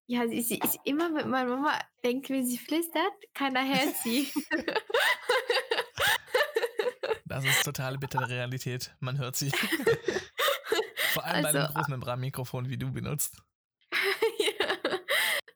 [0.09, 4.29] Ja, sie, sie ist immer mit meiner Mama, denkt, wenn sie flüstert, keiner hört sie.
[7.29, 8.95] Das ist totale bittere Realität.
[9.01, 9.53] Man hört sie.
[11.17, 13.43] Vor allem bei einem Also- Großmembranmikrofon, wie du benutzt.
[14.39, 14.99] ja.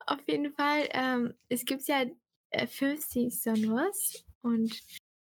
[0.07, 2.05] Auf jeden Fall, ähm, es gibt ja
[2.51, 4.81] äh, 50 Sonors und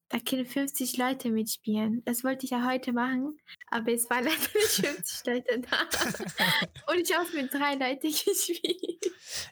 [0.08, 2.02] da können 50 Leute mitspielen.
[2.04, 6.92] Das wollte ich ja heute machen, aber es waren leider nicht 50 Leute da.
[6.92, 9.06] Und ich habe mit drei Leuten gespielt.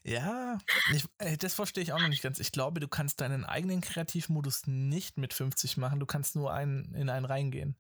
[0.05, 0.59] Ja,
[0.95, 2.39] ich, äh, das verstehe ich auch noch nicht ganz.
[2.41, 5.99] Ich glaube, du kannst deinen eigenen Kreativmodus nicht mit 50 machen.
[5.99, 7.77] Du kannst nur einen, in einen reingehen.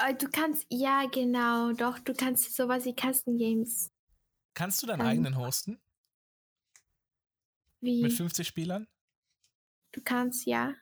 [0.00, 3.90] Äh, Du kannst, ja, genau, doch, du kannst sowas wie Custom Games.
[4.54, 5.06] Kannst du deinen Ähm.
[5.06, 5.80] eigenen hosten
[7.80, 8.86] Wie, mit 50 Spielern?
[9.92, 10.74] du kannst, ja.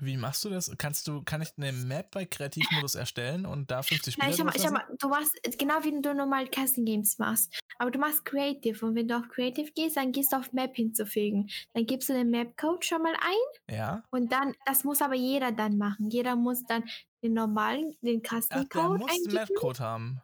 [0.00, 0.72] Wie machst du das?
[0.78, 4.44] Kannst du, kann ich eine Map bei Kreativmodus erstellen und da 50 Spieler Nein, schau
[4.44, 7.52] mal, schau mal, du machst, genau wie du normal Custom Games machst.
[7.78, 10.74] Aber du machst Creative und wenn du auf Creative gehst, dann gehst du auf Map
[10.74, 11.48] hinzufügen.
[11.74, 14.02] Dann gibst du den Map-Code schon mal ein Ja.
[14.10, 16.10] und dann, das muss aber jeder dann machen.
[16.10, 16.84] Jeder muss dann
[17.22, 19.34] den normalen, den Ach, der Custom-Code muss eingeben.
[19.34, 20.22] Mapcode haben.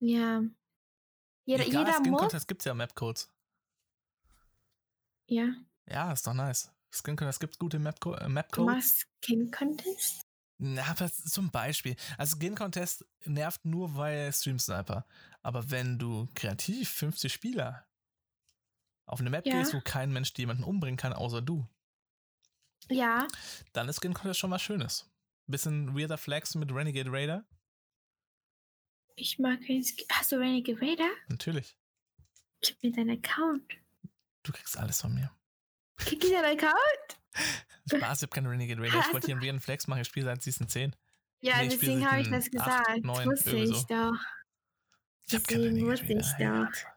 [0.00, 0.42] Ja.
[1.46, 3.30] Jeder, Egal, jeder Skin muss, Contest gibt es ja Mapcodes.
[5.26, 5.46] ja.
[5.90, 6.70] Ja, ist doch nice.
[6.90, 8.66] Skin Contest gibt gute Mapco äh, Du Mapcodes.
[8.74, 10.24] machst Skin Contest?
[10.60, 11.94] Na, aber zum Beispiel.
[12.16, 15.06] Also Skin Contest nervt nur bei Stream Sniper.
[15.42, 17.86] Aber wenn du kreativ 50 Spieler
[19.06, 19.58] auf eine Map Ja.
[19.58, 21.66] gehst, wo kein Mensch jemanden umbringen kann, außer du,
[22.88, 23.26] Ja.
[23.72, 25.08] dann ist Skin Contest schon was Schönes.
[25.46, 27.46] Bisschen weirder Flex mit Renegade Raider.
[29.14, 30.06] Ich mag den Skin.
[30.10, 31.08] Hast du Renegade Raider?
[31.28, 31.76] Natürlich.
[32.60, 33.72] Gib mir deinen Account.
[34.42, 35.30] Du kriegst alles von mir.
[35.98, 37.18] Krieg ich deinen Account?
[37.90, 39.00] Spaß, ich hab keine Renegade Raider.
[39.06, 40.00] Ich wollte hier einen weirden Flex machen.
[40.00, 40.94] Ich spiele seit Season 10.
[41.40, 43.04] Ja, Nee, deswegen habe ich das gesagt.
[43.04, 43.86] neun, wusste irgendwie ich so.
[43.88, 44.18] doch.
[45.26, 46.88] Ich hab keine Renegade wusste ich doch.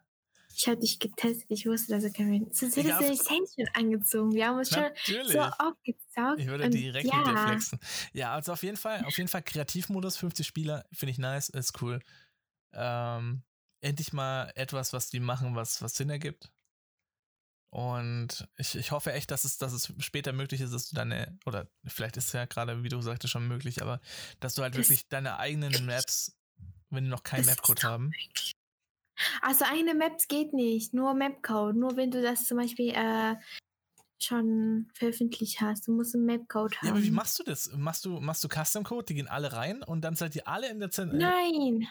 [0.53, 1.45] Ich habe dich getestet.
[1.49, 4.33] Ich wusste, dass du kein Renegade Sonst hättest du Saints schon angezogen.
[4.33, 4.89] Wir haben uns schon
[5.25, 6.39] so aufgezaugt.
[6.39, 7.79] Ich würde direkt ja, mit dir flexen.
[8.13, 11.81] Ja, also auf jeden Fall, auf jeden Fall Kreativmodus, 50 Spieler, finde ich nice, ist
[11.81, 11.99] cool.
[12.73, 13.43] Ähm,
[13.81, 16.51] endlich mal etwas, was die machen, was, was Sinn ergibt.
[17.73, 21.39] Und ich, ich hoffe echt, dass es, dass es später möglich ist, dass du deine,
[21.45, 24.01] oder vielleicht ist es ja gerade, wie du sagtest, schon möglich, aber
[24.41, 26.37] dass du halt Das- wirklich deine eigenen Maps,
[26.89, 28.11] wenn die noch keinen Mapcode haben.
[29.41, 30.93] Also eigene Maps geht nicht.
[30.93, 31.75] Nur Mapcode.
[31.75, 33.35] Nur wenn du das zum Beispiel äh,
[34.19, 35.87] schon veröffentlicht hast.
[35.87, 36.87] Du musst einen Mapcode haben.
[36.87, 37.71] Ja, aber wie machst du das?
[37.73, 40.69] Machst du, machst du Custom Code, die gehen alle rein und dann seid ihr alle
[40.69, 41.19] in der Zentrum.
[41.19, 41.87] Nein.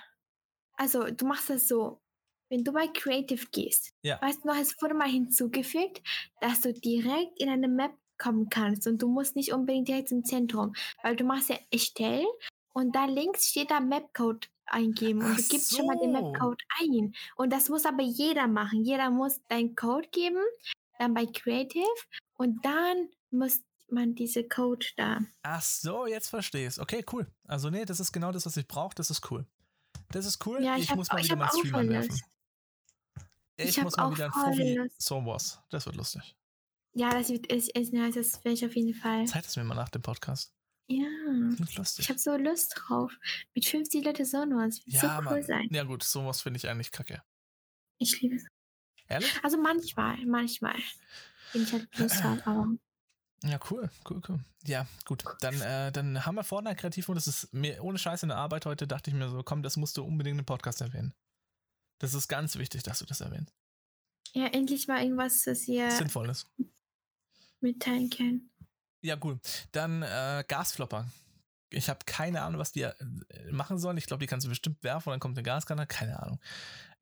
[0.77, 2.03] Also, du machst das so.
[2.51, 4.21] Wenn du bei Creative gehst, Ja.
[4.21, 6.03] weißt du, noch, es wurde mal hinzugefügt,
[6.41, 10.25] dass du direkt in eine Map kommen kannst und du musst nicht unbedingt direkt im
[10.25, 12.27] Zentrum, weil du machst ja erstellen
[12.75, 16.21] und da links steht da Mapcode eingeben und Ach du gibst schon mal den so.
[16.21, 18.85] Mapcode ein und das muss aber jeder machen.
[18.85, 20.43] Jeder muss deinen Code geben,
[20.99, 21.87] dann bei Creative
[22.35, 25.21] und dann muss man diese Code da.
[25.43, 27.27] Ach so, jetzt verstehe ich Okay, cool.
[27.47, 28.95] Also nee, das ist genau das, was ich brauche.
[28.97, 29.47] Das ist cool.
[30.13, 30.63] Das ist cool.
[30.63, 32.11] Ja, ich, ich muss mal wieder hab meinen auch Stream voll anwerfen.
[32.11, 32.25] Lust.
[33.69, 35.03] Ich, muss mal auch wieder ein Fovi Lust.
[35.03, 35.61] So Wars.
[35.71, 36.37] Das wird lustig.
[36.93, 39.25] Ja, das wird ist, ist nice, das werde ich auf jeden Fall.
[39.27, 40.53] Zeit es mir mal nach dem Podcast.
[40.89, 41.07] Ja.
[41.55, 42.05] Klingt lustig.
[42.05, 43.13] Ich habe so Lust drauf.
[43.55, 44.85] Mit 50 Leute Sonos.
[44.87, 45.43] Wird ja, so cool Mann.
[45.45, 45.69] sein.
[45.71, 47.23] Ja gut, sowas finde ich eigentlich kacke.
[47.99, 48.47] Ich liebe es.
[49.07, 49.33] Ehrlich?
[49.43, 50.77] Also manchmal, manchmal.
[51.53, 52.67] Wenn ich halt Lust habe, aber.
[53.45, 54.41] Ja, cool, cool, cool.
[54.67, 55.25] Ja, gut.
[55.41, 58.39] Dann, äh, dann haben wir Fortnite kreativ und das ist mir ohne Scheiß in der
[58.39, 61.15] Arbeit heute, dachte ich mir so, komm, das musst du unbedingt im Podcast erwähnen.
[62.01, 63.55] Das ist ganz wichtig, dass du das erwähnst.
[64.33, 66.47] Ja, endlich mal irgendwas, das ihr Sinnvolles.
[67.61, 68.43] mitteilen könnt.
[69.03, 69.39] Ja, cool.
[69.73, 71.07] Dann äh, Gasflopper.
[71.73, 72.95] Ich habe keine Ahnung, was die äh,
[73.51, 73.97] machen sollen.
[73.99, 75.87] Ich glaube, die kannst du bestimmt werfen und dann kommt eine Gaskanne.
[75.87, 76.41] Keine Ahnung.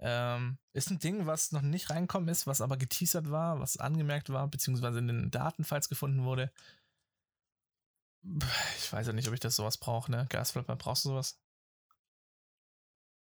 [0.01, 4.31] Ähm, ist ein Ding, was noch nicht reinkommen ist, was aber geteasert war, was angemerkt
[4.31, 6.53] war, beziehungsweise in den Datenfiles gefunden wurde.
[8.79, 10.27] Ich weiß ja nicht, ob ich das sowas brauche, ne?
[10.29, 11.41] Gasflopper, brauchst du sowas?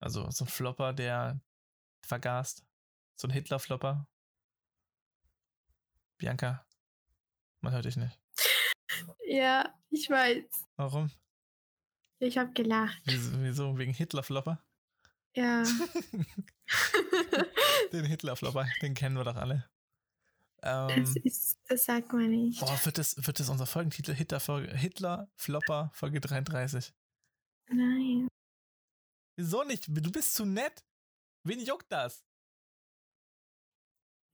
[0.01, 1.41] Also so ein Flopper, der
[2.03, 2.65] vergast.
[3.17, 4.07] So ein Hitler-Flopper.
[6.19, 6.67] Bianca,
[7.61, 8.19] man hört dich nicht.
[9.27, 10.45] Ja, ich weiß.
[10.77, 11.11] Warum?
[12.19, 13.01] Ich habe gelacht.
[13.05, 13.79] Wieso, wieso?
[13.79, 14.63] Wegen Hitlerflopper?
[15.35, 15.63] Ja.
[17.93, 19.69] Den Hitlerflopper, den kennen wir doch alle.
[20.61, 22.61] das Ähm, ist, das sagt man nicht.
[22.61, 26.93] boah, wird das, wird das unser Folgentitel Hitler, Folge, Hitler Flopper Folge 33?
[27.69, 28.29] Nein.
[29.37, 29.87] Wieso nicht?
[29.89, 30.85] Du bist zu nett.
[31.45, 32.25] Wen juckt das?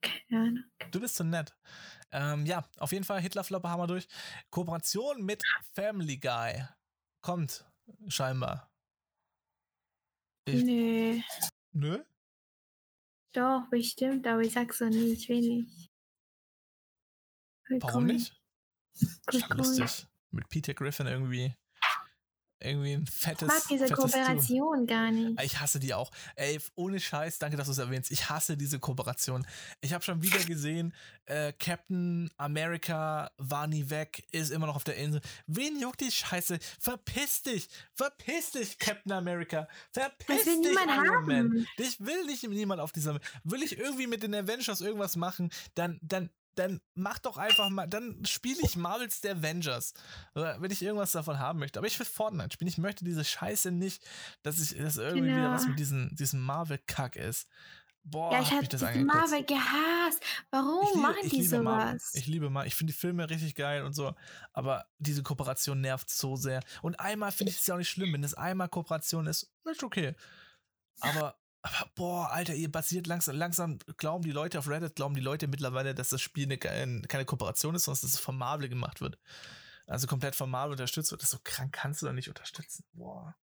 [0.02, 0.64] Keine Ahnung.
[0.90, 1.54] Du bist zu nett.
[2.12, 4.06] Ähm, ja, auf jeden Fall Hitlerflopper haben wir durch.
[4.50, 5.42] Kooperation mit
[5.74, 6.64] Family Guy.
[7.22, 7.64] Kommt,
[8.08, 8.70] scheinbar.
[10.46, 11.20] Ich- Nö.
[11.72, 12.04] Nö?
[13.32, 15.22] Doch, bestimmt, aber ich sag's so nicht.
[15.22, 15.90] Ich will nicht.
[17.66, 18.40] Voll Warum nicht?
[19.32, 19.42] Cool.
[19.56, 20.06] lustig.
[20.30, 21.54] Mit Peter Griffin irgendwie.
[22.58, 23.48] Irgendwie ein Ich fettes.
[23.48, 23.86] mag diese.
[23.90, 25.40] Kooperation gar nicht.
[25.42, 26.10] Ich hasse die auch.
[26.36, 28.10] Ey, ohne Scheiß, danke, dass du es erwähnst.
[28.10, 29.46] Ich hasse diese Kooperation.
[29.80, 30.94] Ich habe schon wieder gesehen,
[31.26, 35.20] äh, Captain America war nie weg, ist immer noch auf der Insel.
[35.46, 36.58] Wen juckt die Scheiße?
[36.80, 37.68] Verpiss dich!
[37.92, 39.68] Verpiss dich, Captain America!
[39.92, 41.36] Verpiss dich, niemand Iron Man!
[41.36, 41.66] haben.
[41.76, 43.18] Ich will nicht niemand auf dieser.
[43.44, 47.86] Will ich irgendwie mit den Avengers irgendwas machen, dann, dann, dann mach doch einfach mal,
[47.86, 49.92] dann spiele ich Marvels The Avengers.
[50.34, 51.78] Oder wenn ich irgendwas davon haben möchte.
[51.78, 52.68] Aber ich will Fortnite spielen.
[52.68, 54.04] Ich möchte diese Scheiße nicht,
[54.42, 55.38] dass ich, dass irgendwie Genau.
[55.38, 57.46] wieder was mit diesem, diesem Marvel-Kack ist.
[58.08, 59.14] Boah, ja, ich hab habe mich das angekotzt.
[59.16, 60.22] Marvel gehasst.
[60.50, 61.88] Warum Ich liebe- machen ich die liebe Marvel.
[61.98, 62.14] sowas?
[62.14, 62.68] Ich liebe Marvel.
[62.68, 64.14] Ich finde die Filme richtig geil und so.
[64.52, 66.60] Aber diese Kooperation nervt so sehr.
[66.82, 68.12] Und einmal finde ich es ja auch nicht schlimm.
[68.12, 70.14] Wenn es einmal Kooperation ist, ist okay.
[71.00, 71.36] Aber,
[71.66, 75.48] aber boah, Alter, ihr basiert langsam, langsam glauben die Leute auf Reddit, glauben die Leute
[75.48, 79.18] mittlerweile, dass das Spiel eine, keine Kooperation ist, sondern dass es von Marvel gemacht wird.
[79.86, 81.22] Also komplett von Marvel unterstützt wird.
[81.22, 82.84] Das ist so krank kannst du doch nicht unterstützen.
[82.92, 83.36] Boah.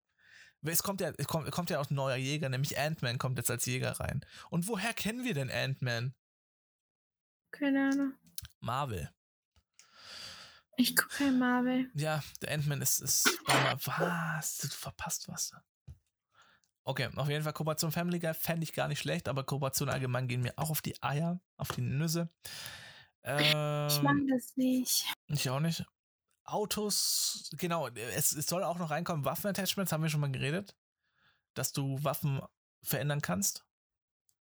[0.62, 3.51] Es kommt ja, es kommt, kommt ja auch ein neuer Jäger, nämlich Ant-Man kommt jetzt
[3.51, 4.25] als Jäger rein.
[4.51, 6.14] Und woher kennen wir denn Ant-Man?
[7.51, 8.14] Keine Ahnung.
[8.61, 9.11] Marvel.
[10.77, 11.91] Ich gucke kein Marvel.
[11.95, 14.59] Ja, der Ant-Man ist, ist Mar- was?
[14.59, 15.55] Du verpasst was.
[16.91, 20.26] Okay, auf jeden Fall Kooperation Family Guy fände ich gar nicht schlecht, aber Kooperation allgemein
[20.26, 22.28] gehen mir auch auf die Eier, auf die Nüsse.
[23.22, 25.07] Ähm, Ich mag das nicht.
[25.28, 25.84] ich auch nicht.
[26.43, 30.74] Autos, genau, es, es soll auch noch reinkommen, Waffenattachments, haben wir schon mal geredet,
[31.55, 32.41] dass du Waffen
[32.82, 33.64] verändern kannst.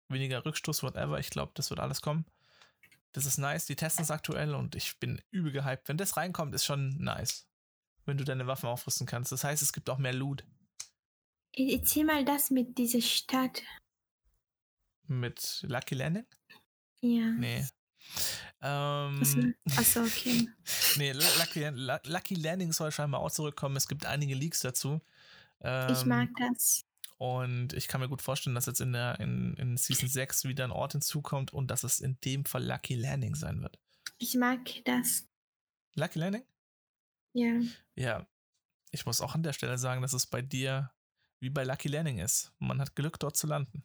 [0.07, 2.25] Weniger Rückstoß, whatever, ich glaube, das wird alles kommen.
[3.11, 5.87] Das ist nice, die testen es aktuell und ich bin übel gehypt.
[5.87, 7.47] Wenn das reinkommt, ist schon nice.
[8.05, 9.31] Wenn du deine Waffen aufrüsten kannst.
[9.31, 10.43] Das heißt, es gibt auch mehr Loot
[11.53, 13.61] Erzähl mal das mit dieser Stadt.
[15.07, 16.25] mit Lucky Landing?
[17.01, 17.31] Ja.
[17.31, 17.65] Nee.
[18.61, 20.47] Ähm, Achso, okay.
[20.97, 23.75] nee, Lucky, Lu- Lucky Landing soll scheinbar auch zurückkommen.
[23.75, 25.01] Es gibt einige Leaks dazu.
[25.61, 26.85] Ähm, Ich mag das.
[27.17, 30.63] Und ich kann mir gut vorstellen, dass jetzt in der in, in Season 6 wieder
[30.63, 33.77] ein Ort hinzukommt und dass es in dem Fall Lucky Landing sein wird.
[34.19, 35.27] Ich mag das.
[35.95, 36.43] Lucky Landing?
[37.33, 37.59] Ja.
[37.95, 38.27] Ja.
[38.91, 40.91] Ich muss auch an der Stelle sagen, dass es bei dir
[41.39, 42.51] wie bei Lucky Landing ist.
[42.59, 43.83] Man hat Glück, dort zu landen.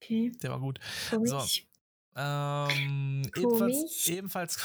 [0.00, 0.32] Okay.
[0.42, 0.78] Der war gut.
[1.10, 1.66] Komisch.
[2.16, 4.08] Ähm, Komisch.
[4.08, 4.58] ebenfalls, ebenfalls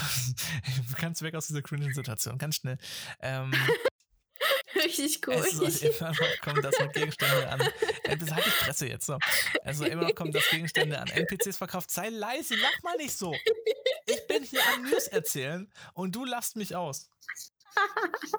[0.99, 2.77] ganz weg aus dieser cringe Situation, ganz schnell.
[3.19, 3.53] Ähm,
[4.75, 5.81] Richtig Es soll komisch.
[5.83, 7.59] immer noch kommen, dass man Gegenstände an.
[8.19, 9.17] Das halt die Fresse jetzt so.
[9.63, 11.91] Es soll immer noch kommen, dass Gegenstände an NPCs verkauft.
[11.91, 13.33] Sei leise, lach mal nicht so.
[14.07, 17.09] Ich bin hier am News erzählen und du lachst mich aus.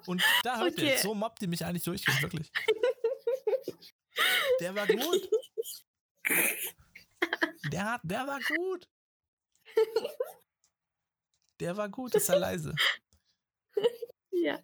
[0.07, 0.99] Und da hört ihr, Okay.
[1.03, 2.51] so mobbt ihr mich eigentlich durchgehend, wirklich.
[4.61, 5.29] Der war gut.
[7.73, 8.89] Der, der war gut.
[11.61, 12.75] Der war gut, ist er leise.
[14.31, 14.59] Ja.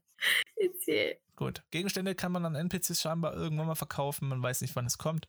[0.56, 1.18] Erzähl.
[1.36, 1.62] Gut.
[1.70, 4.28] Gegenstände kann man an NPCs scheinbar irgendwann mal verkaufen.
[4.28, 5.28] Man weiß nicht, wann es kommt.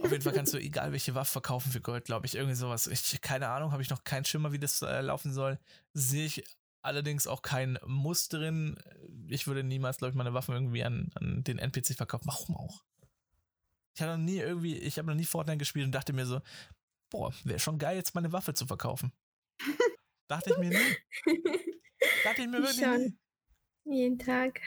[0.00, 2.34] Auf jeden Fall kannst du egal welche Waffe verkaufen für Gold, glaube ich.
[2.36, 2.86] Irgendwie sowas.
[2.86, 5.58] Ich, keine Ahnung, habe ich noch keinen Schimmer, wie das äh, laufen soll.
[5.92, 6.44] Sehe ich
[6.82, 8.76] allerdings auch kein Muss drin.
[9.28, 12.26] Ich würde niemals, glaube ich, meine Waffen irgendwie an, an den NPC verkaufen.
[12.26, 12.84] Warum auch?
[13.94, 16.40] Ich habe noch nie irgendwie, ich habe noch nie Fortnite gespielt und dachte mir so,
[17.10, 19.12] boah, wäre schon geil, jetzt meine Waffe zu verkaufen.
[20.28, 21.38] dachte ich mir nie.
[22.24, 23.18] Dachte ich mir Ich wirklich schon.
[23.84, 23.96] nie.
[24.00, 24.60] Jeden Tag.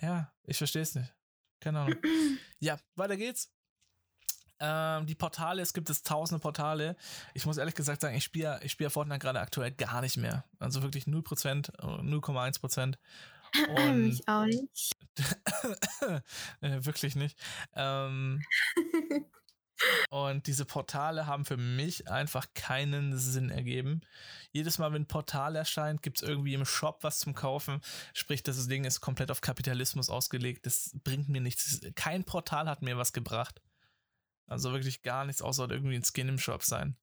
[0.00, 1.14] Ja, ich verstehe es nicht.
[1.60, 1.98] Keine Ahnung.
[2.62, 3.50] Ja, weiter geht's.
[4.60, 6.96] Ähm, die Portale, es gibt es tausende Portale.
[7.32, 10.44] Ich muss ehrlich gesagt sagen, ich spiele ich spiele Fortnite gerade aktuell gar nicht mehr.
[10.58, 12.96] Also wirklich 0%, äh, 0,1%.
[13.76, 14.96] Und ich auch nicht.
[16.60, 17.36] äh, wirklich nicht.
[17.74, 18.42] Ähm,
[20.10, 24.02] und diese Portale haben für mich einfach keinen Sinn ergeben.
[24.52, 27.80] Jedes Mal, wenn ein Portal erscheint, gibt es irgendwie im Shop was zum Kaufen.
[28.14, 30.66] Sprich, das Ding ist komplett auf Kapitalismus ausgelegt.
[30.66, 31.80] Das bringt mir nichts.
[31.94, 33.60] Kein Portal hat mir was gebracht.
[34.50, 36.96] Also wirklich gar nichts, außer irgendwie ein Skin im Shop sein.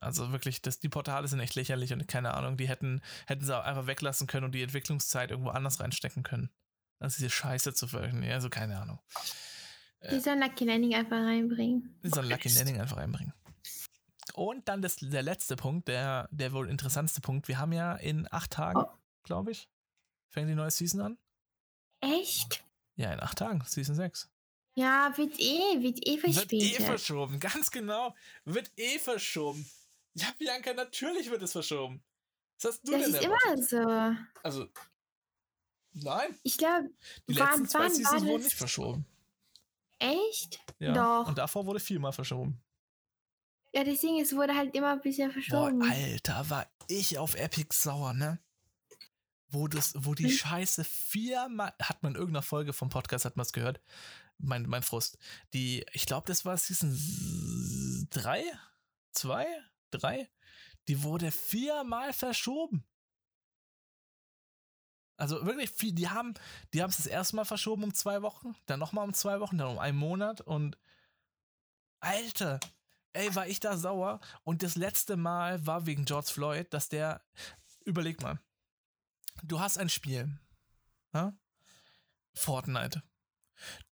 [0.00, 3.56] Also wirklich, das, die Portale sind echt lächerlich und keine Ahnung, die hätten, hätten sie
[3.56, 6.50] auch einfach weglassen können und die Entwicklungszeit irgendwo anders reinstecken können.
[7.00, 8.32] als diese Scheiße zu veröffentlichen.
[8.32, 8.98] Also keine Ahnung.
[10.10, 11.98] Die sollen Lucky Landing einfach reinbringen.
[12.04, 13.32] Die sollen Lucky Landing einfach reinbringen.
[14.34, 17.48] Und dann das, der letzte Punkt, der, der wohl interessanteste Punkt.
[17.48, 18.90] Wir haben ja in acht Tagen, Oh.
[19.24, 19.68] glaube ich,
[20.28, 21.18] fängt die neue Season an.
[22.00, 22.64] Echt?
[22.94, 24.28] Ja, in acht Tagen, Season 6.
[24.78, 28.14] Ja, wird eh, wird eh Wird eh verschoben, ganz genau.
[28.44, 29.68] Wird eh verschoben.
[30.14, 32.00] Ja, Bianca, natürlich wird es verschoben.
[32.60, 33.72] Was hast du das denn ist erwartet?
[33.72, 34.40] immer so.
[34.44, 34.68] Also,
[35.94, 36.90] nein, Ich glaube,
[37.28, 39.06] die Wann- letzten zwei wann wurden nicht verschoben.
[39.98, 40.60] echt?
[40.78, 40.92] Ja.
[40.92, 41.28] Doch.
[41.28, 42.60] Und davor wurde viermal verschoben.
[43.74, 45.82] Ja, deswegen, es wurde halt immer ein bisschen Boah, verschoben.
[45.82, 48.38] Alter, war ich auf Epic sauer, ne?
[49.50, 50.30] Wo, das, wo die Hm?
[50.30, 53.80] Scheiße viermal, hat man in irgendeiner Folge vom Podcast, hat man es gehört,
[54.38, 55.18] mein, mein Frust.
[55.52, 56.96] Die, ich glaube, das war Season
[58.10, 58.42] 3,
[59.12, 59.46] 2,
[59.90, 60.28] 3,
[60.88, 62.84] die wurde viermal verschoben.
[65.16, 66.34] Also wirklich viel, die haben,
[66.72, 69.58] die haben es das erste Mal verschoben um zwei Wochen, dann nochmal um zwei Wochen,
[69.58, 70.78] dann um einen Monat und
[72.00, 72.60] Alter,
[73.12, 74.20] ey, war ich da sauer.
[74.44, 77.20] Und das letzte Mal war wegen George Floyd, dass der,
[77.84, 78.38] überleg mal,
[79.42, 80.38] du hast ein Spiel,
[81.12, 81.36] ja?
[82.34, 83.02] Fortnite.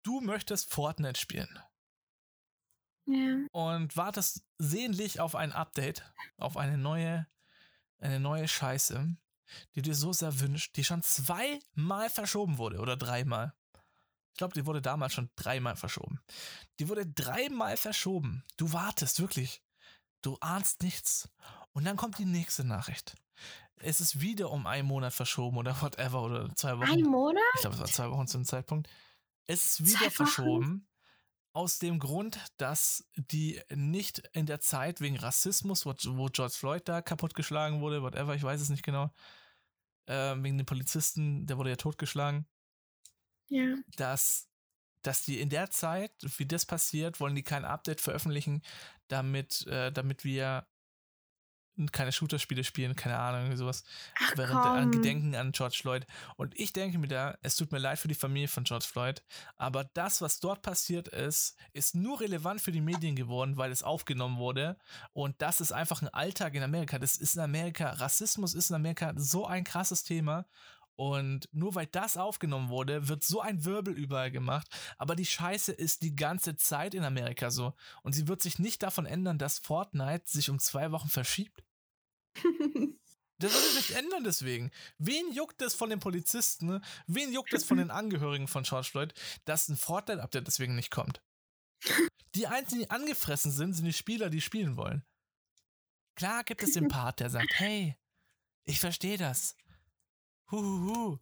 [0.04, 1.60] Du möchtest Fortnite spielen
[3.06, 3.38] Ja.
[3.52, 6.04] und wartest sehnlich auf ein Update,
[6.38, 7.28] auf eine neue,
[8.00, 9.16] eine neue Scheiße,
[9.76, 13.54] die dir so sehr wünscht, die schon zweimal verschoben wurde oder dreimal.
[14.32, 16.20] Ich glaube, die wurde damals schon dreimal verschoben.
[16.80, 18.44] Die wurde dreimal verschoben.
[18.58, 19.62] Du wartest wirklich.
[20.24, 21.30] Du ahnst nichts.
[21.74, 23.16] Und dann kommt die nächste Nachricht.
[23.76, 26.90] Es ist wieder um einen Monat verschoben oder whatever oder zwei Wochen.
[26.90, 27.44] Ein Monat?
[27.56, 28.90] Ich glaube, es war zwei Wochen zum Zeitpunkt.
[29.48, 30.88] Es ist wieder verschoben.
[31.56, 36.82] Aus dem Grund, dass die nicht in der Zeit wegen Rassismus, wo, wo George Floyd
[36.88, 39.12] da kaputtgeschlagen wurde, whatever, ich weiß es nicht genau,
[40.08, 42.48] äh, wegen den Polizisten, der wurde ja totgeschlagen,
[43.50, 43.76] Ja.
[43.98, 44.50] dass,
[45.04, 48.64] dass die in der Zeit, wie das passiert, wollen die kein Update veröffentlichen,
[49.08, 50.68] damit, äh, damit wir
[51.92, 53.84] keine Shooter-Spiele spielen, keine Ahnung, sowas.
[54.20, 54.92] Ach Während an komm.
[54.92, 56.06] Gedenken an George Floyd.
[56.38, 59.24] Und ich denke mir da, es tut mir leid für die Familie von George Floyd,
[59.58, 63.84] aber das, was dort passiert ist, ist nur relevant für die Medien geworden, weil es
[63.84, 64.78] aufgenommen wurde.
[65.14, 67.00] Und das ist einfach ein Alltag in Amerika.
[67.00, 70.46] Das ist in Amerika, Rassismus ist in Amerika so ein krasses Thema.
[70.96, 74.68] Und nur weil das aufgenommen wurde, wird so ein Wirbel überall gemacht.
[74.98, 77.74] Aber die Scheiße ist die ganze Zeit in Amerika so.
[78.04, 81.64] Und sie wird sich nicht davon ändern, dass Fortnite sich um zwei Wochen verschiebt.
[83.40, 84.72] Das würde sich ändern deswegen.
[85.00, 86.68] Wen juckt es von den Polizisten?
[86.68, 86.82] ne?
[87.08, 89.14] Wen juckt es von den Angehörigen von George Floyd,
[89.44, 91.22] dass ein Fortnite-Update deswegen nicht kommt?
[92.36, 95.04] Die Einzigen, die angefressen sind, sind die Spieler, die spielen wollen.
[96.16, 97.98] Klar gibt es den Part, der sagt, hey,
[98.66, 99.58] ich verstehe das.
[100.54, 101.18] Huhuhu.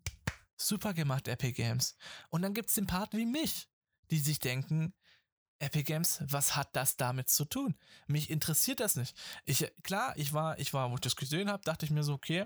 [0.58, 1.96] Super gemacht, Epic Games.
[2.30, 3.70] Und dann gibt es den Part wie mich,
[4.12, 4.94] die sich denken,
[5.60, 7.78] Epic Games, was hat das damit zu tun?
[8.08, 9.16] Mich interessiert das nicht.
[9.46, 12.14] Ich, klar, ich war, ich war, wo ich das gesehen habe, dachte ich mir so,
[12.14, 12.46] okay,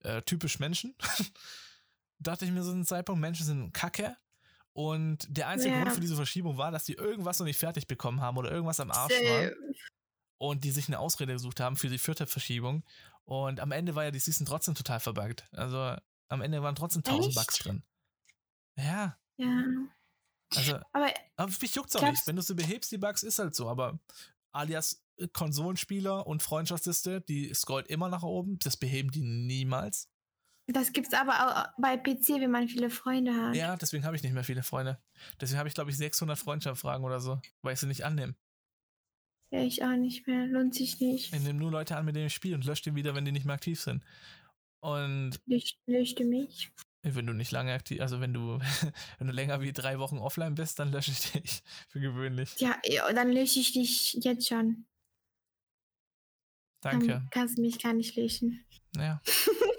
[0.00, 0.94] äh, typisch Menschen.
[2.18, 4.14] dachte ich mir so einen Zeitpunkt, Menschen sind Kacke.
[4.74, 5.80] Und der einzige Ja.
[5.80, 8.80] Grund für diese Verschiebung war, dass die irgendwas noch nicht fertig bekommen haben oder irgendwas
[8.80, 9.50] am Arsch war
[10.36, 12.84] und die sich eine Ausrede gesucht haben für die vierte Verschiebung.
[13.24, 15.48] Und am Ende war ja die Season trotzdem total verbuggt.
[15.52, 15.96] Also
[16.28, 17.36] am Ende waren trotzdem 1000 Echt?
[17.36, 17.82] Bugs drin.
[18.76, 19.64] Ja, Ja.
[20.54, 22.26] also Aber aber mich juckt's auch nicht.
[22.26, 23.68] Wenn du sie behebst, die Bugs, ist halt so.
[23.68, 23.98] Aber
[24.52, 28.58] alias äh, Konsolenspieler und Freundschaftsliste, die scrollt immer nach oben.
[28.60, 30.08] Das beheben die niemals.
[30.66, 33.56] das gibt's aber auch bei PC, wenn man viele Freunde hat.
[33.56, 35.02] Ja, deswegen habe ich nicht mehr viele Freunde.
[35.40, 38.34] Deswegen habe ich, glaube ich, 600 Freundschaftsfragen oder so, weil ich sie nicht annehme.
[39.50, 40.46] Ja, ich auch nicht mehr.
[40.46, 41.32] Lohnt sich nicht.
[41.32, 43.32] Ich nehme nur Leute an, mit denen ich spiele und lösche die wieder, wenn die
[43.32, 44.04] nicht mehr aktiv sind.
[44.80, 46.70] Und Ich löschte mich.
[47.02, 48.58] wenn du nicht lange aktiv, also wenn du,
[49.18, 52.54] wenn du länger wie drei Wochen offline bist, dann lösche ich dich für gewöhnlich.
[52.58, 52.80] Ja,
[53.14, 54.86] dann lösche ich dich jetzt schon.
[56.80, 57.06] Danke.
[57.08, 58.64] Dann kannst du mich gar nicht löschen.
[58.96, 59.20] Ja.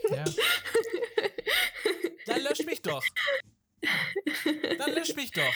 [0.10, 0.26] ja.
[2.26, 3.04] Dann lösch mich doch.
[4.78, 5.54] Dann lösch mich doch.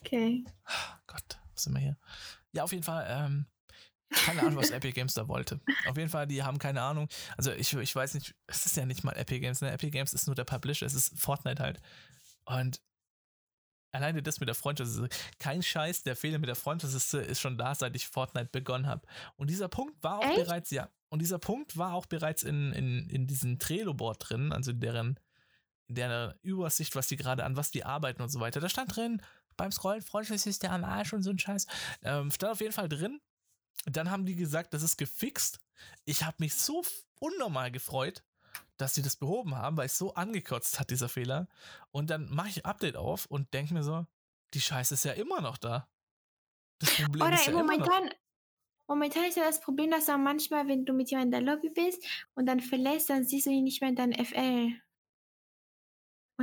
[0.00, 0.44] Okay.
[1.06, 1.98] Gott, was sind wir hier?
[2.52, 3.46] Ja, auf jeden Fall, ähm,
[4.12, 5.60] keine Ahnung, was Epic Games da wollte.
[5.86, 7.08] Auf jeden Fall, die haben keine Ahnung.
[7.36, 9.70] Also ich, ich weiß nicht, es ist ja nicht mal Epic Games, ne?
[9.70, 11.80] Epic Games ist nur der Publisher, es ist Fortnite halt.
[12.44, 12.80] Und
[13.92, 15.08] alleine das mit der Freundschaftsliste,
[15.38, 19.06] kein Scheiß, der Fehler mit der Freundschaftsliste ist schon da, seit ich Fortnite begonnen habe.
[19.36, 20.36] Und dieser Punkt war auch Echt?
[20.36, 24.70] bereits, ja, und dieser Punkt war auch bereits in, in, in diesem Trello-Board drin, also
[24.70, 25.20] in deren,
[25.88, 28.60] in der Übersicht, was die gerade an was die arbeiten und so weiter.
[28.60, 29.20] Da stand drin,
[29.56, 31.66] beim Scrollen, Freundschaftsliste am Arsch und so ein Scheiß.
[32.02, 33.20] Ähm, stand auf jeden Fall drin.
[33.84, 35.60] Dann haben die gesagt, das ist gefixt.
[36.04, 36.84] Ich habe mich so
[37.18, 38.22] unnormal gefreut,
[38.76, 41.48] dass sie das behoben haben, weil es so angekotzt hat, dieser Fehler.
[41.90, 44.06] Und dann mache ich Update auf und denke mir so,
[44.54, 45.88] die Scheiße ist ja immer noch da.
[46.78, 47.70] Das Problem Oder ist ja immer noch.
[47.70, 48.10] momentan,
[48.86, 51.70] momentan ist ja das Problem, dass dann manchmal, wenn du mit jemandem in der Lobby
[51.70, 52.04] bist
[52.34, 54.72] und dann verlässt, dann siehst du ihn nicht mehr in deinem FL.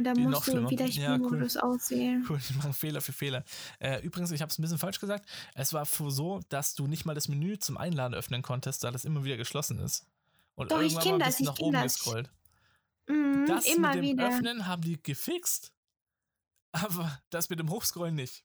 [0.07, 1.25] Und noch musst du wieder Ja, cool.
[1.27, 2.25] Spielmodus auswählen.
[2.29, 3.43] Cool, die machen Fehler für Fehler.
[3.79, 5.27] Äh, übrigens, ich habe es ein bisschen falsch gesagt.
[5.55, 9.05] Es war so, dass du nicht mal das Menü zum Einladen öffnen konntest, da das
[9.05, 10.05] immer wieder geschlossen ist.
[10.55, 11.93] Und Doch, ich irgendwann kenn mal das, du ich nach oben das.
[11.93, 12.29] gescrollt.
[13.07, 14.27] Mhm, Das immer mit dem wieder.
[14.29, 15.71] Öffnen haben die gefixt,
[16.71, 18.43] aber das mit dem Hochscrollen nicht.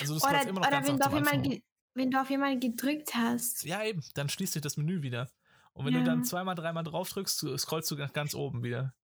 [0.00, 1.60] Also du Oder, immer noch oder ganz wenn, du auf
[1.94, 3.64] wenn du auf jemanden gedrückt hast.
[3.64, 5.30] Ja, eben, dann schließt sich das Menü wieder.
[5.72, 6.04] Und wenn du Ja.
[6.04, 8.94] dann zweimal, dreimal drauf drückst, du- scrollst du nach ganz oben wieder.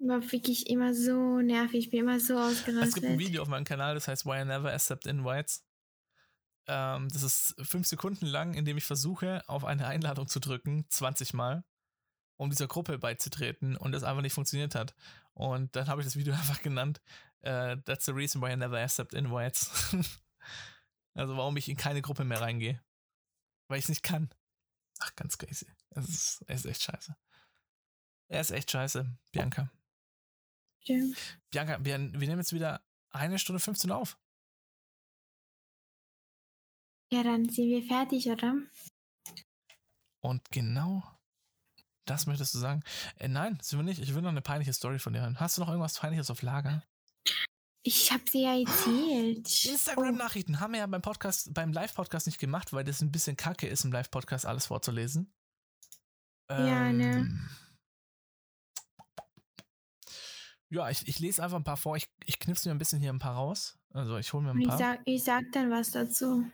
[0.00, 1.84] War wirklich immer so nervig.
[1.84, 3.18] Ich bin immer so Es gibt ein ausgerastet.
[3.18, 5.64] Video auf meinem Kanal, das heißt Why I Never Accept Invites.
[6.66, 10.86] Ähm, das ist fünf Sekunden lang, in dem ich versuche, auf eine Einladung zu drücken,
[10.88, 11.64] 20 Mal,
[12.36, 14.94] um dieser Gruppe beizutreten und das einfach nicht funktioniert hat.
[15.34, 17.00] Und dann habe ich das Video einfach genannt,
[17.42, 19.70] äh, That's the reason why I never accept invites.
[21.14, 22.80] Also warum ich in keine Gruppe mehr reingehe.
[23.68, 24.30] Weil ich es nicht kann.
[25.00, 25.66] Ach, ganz crazy.
[25.90, 27.16] Es ist, es ist echt scheiße.
[28.28, 29.68] Er ist echt scheiße, Bianca.
[30.82, 31.16] Stimmt.
[31.50, 34.18] Bianca, wir, wir nehmen jetzt wieder eine Stunde 15 auf.
[37.12, 38.54] Ja, dann sind wir fertig, oder?
[40.20, 41.02] Und genau
[42.10, 42.82] das möchtest du sagen.
[43.16, 44.00] Äh, nein, sind wir nicht.
[44.00, 45.38] Ich will noch eine peinliche Story von dir hören.
[45.38, 46.82] Hast du noch irgendwas Peinliches auf Lager?
[47.82, 49.64] Ich habe sie ja erzählt.
[49.64, 53.66] Instagram-Nachrichten haben wir ja beim Podcast, beim Live-Podcast nicht gemacht, weil das ein bisschen kacke
[53.66, 55.32] ist, im Live-Podcast alles vorzulesen.
[56.50, 57.16] Ja, ne.
[57.16, 57.48] Ähm,
[60.70, 61.96] Ja, ich, ich lese einfach ein paar vor.
[61.96, 63.76] Ich, ich knipse mir ein bisschen hier ein paar raus.
[63.92, 64.78] Also ich hole mir ein Ich paar.
[64.78, 66.48] sag, ich sag dann was dazu.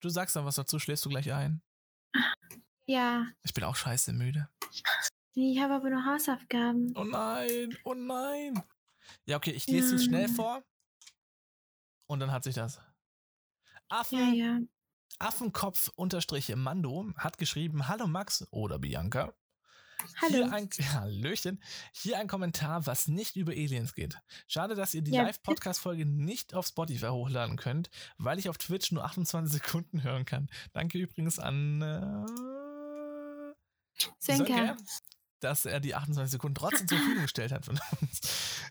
[0.00, 1.62] Du sagst dann was dazu, schläfst du gleich ein.
[2.86, 4.48] Ja, Ich bin auch scheiße müde.
[5.34, 6.92] ich habe aber noch Hausaufgaben.
[6.96, 8.62] Oh nein, oh nein.
[9.26, 10.34] Ja, okay, ich lese es schnell Ja.
[10.34, 10.62] vor.
[12.06, 12.80] Und dann hat sich das.
[13.88, 14.58] Affen, Ja, ja.
[15.18, 19.34] Affenkopf unterstrich Mando hat geschrieben, Hallo Max oder Bianca.
[20.20, 20.44] Hallo.
[20.44, 21.62] Hier ein, Hallöchen.
[21.92, 24.16] Hier ein Kommentar, was nicht über Aliens geht.
[24.46, 25.22] Schade, dass ihr die Ja.
[25.22, 30.48] Live-Podcast-Folge nicht auf Spotify hochladen könnt, weil ich auf Twitch nur 28 Sekunden hören kann.
[30.72, 33.54] Danke übrigens an äh,
[34.18, 34.76] Sönke.
[35.40, 38.20] dass er die 28 Sekunden trotzdem zur Verfügung gestellt hat von uns.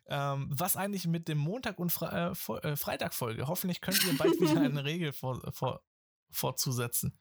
[0.08, 3.48] Ähm, was eigentlich mit dem Montag- und Fre äh, äh, Freitag-Folge?
[3.48, 5.82] Hoffentlich könnt ihr bald wieder eine Regel vor, vor,
[6.32, 7.18] vorzusetzen.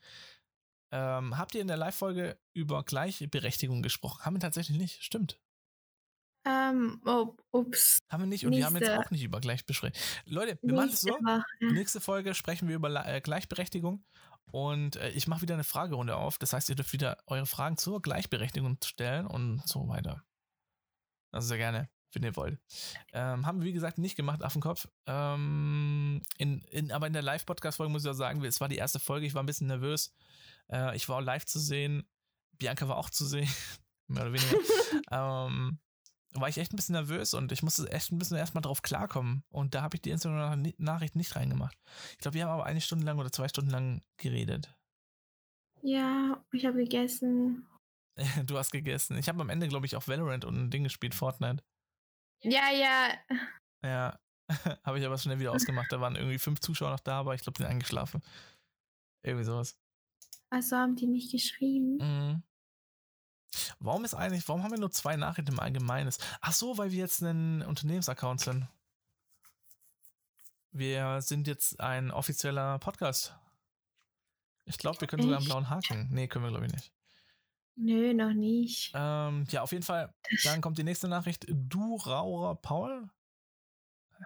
[0.92, 4.24] Ähm, habt ihr in der Live-Folge über Gleichberechtigung gesprochen?
[4.24, 5.02] Haben wir tatsächlich nicht.
[5.02, 5.40] Stimmt.
[6.44, 8.02] Ähm, oh, ups.
[8.10, 8.44] Haben wir nicht.
[8.44, 9.06] Und wir haben jetzt Nächste.
[9.06, 9.92] auch nicht über Gleichberechtigung.
[10.26, 11.26] Leute, wir machen es Nächste so.
[11.26, 11.44] Woche.
[11.60, 14.04] Nächste Folge sprechen wir über äh, Gleichberechtigung.
[14.50, 16.36] Und äh, ich mache wieder eine Fragerunde auf.
[16.38, 20.24] Das heißt, ihr dürft wieder eure Fragen zur Gleichberechtigung stellen und so weiter.
[21.30, 22.60] Also sehr gerne, wenn ihr wollt.
[23.12, 24.88] Ähm, haben wir, wie gesagt, nicht gemacht, Affenkopf.
[25.06, 28.98] Ähm, in, in, aber in der Live-Podcast-Folge muss ich auch sagen, es war die erste
[28.98, 29.26] Folge.
[29.26, 30.12] Ich war ein bisschen nervös.
[30.70, 32.06] Äh, ich war auch live zu sehen.
[32.58, 33.48] Bianca war auch zu sehen.
[34.08, 34.58] Mehr oder weniger.
[35.10, 35.78] ähm,
[36.34, 39.44] war ich echt ein bisschen nervös und ich musste echt ein bisschen erstmal drauf klarkommen.
[39.50, 41.76] Und da habe ich die Instagram-Nachricht nicht reingemacht.
[42.12, 44.74] Ich glaube, wir haben aber eine Stunde lang oder zwei Stunden lang geredet.
[45.82, 47.66] Ja, ich habe gegessen.
[48.46, 49.16] Du hast gegessen.
[49.16, 51.64] Ich habe am Ende, glaube ich, auch Valorant und ein Ding gespielt, Fortnite.
[52.42, 53.08] Ja, ja.
[53.82, 54.20] Ja,
[54.84, 55.90] habe ich aber schnell wieder ausgemacht.
[55.90, 58.22] Da waren irgendwie fünf Zuschauer noch da, aber ich glaube, die sind eingeschlafen.
[59.24, 59.78] Irgendwie sowas.
[60.52, 61.96] Also haben die nicht geschrieben.
[61.96, 62.42] Mhm.
[63.78, 66.12] Warum ist eigentlich, warum haben wir nur zwei Nachrichten im Allgemeinen?
[66.42, 68.68] Ach so, weil wir jetzt ein Unternehmensaccount sind.
[70.70, 73.34] Wir sind jetzt ein offizieller Podcast.
[74.66, 76.08] Ich glaube, wir können sogar einen blauen Haken.
[76.12, 76.92] Nee, können wir glaube ich nicht.
[77.76, 78.92] Nö, noch nicht.
[78.94, 80.14] Ähm, ja, auf jeden Fall.
[80.44, 81.46] Dann kommt die nächste Nachricht.
[81.48, 83.08] Du Rauer Paul?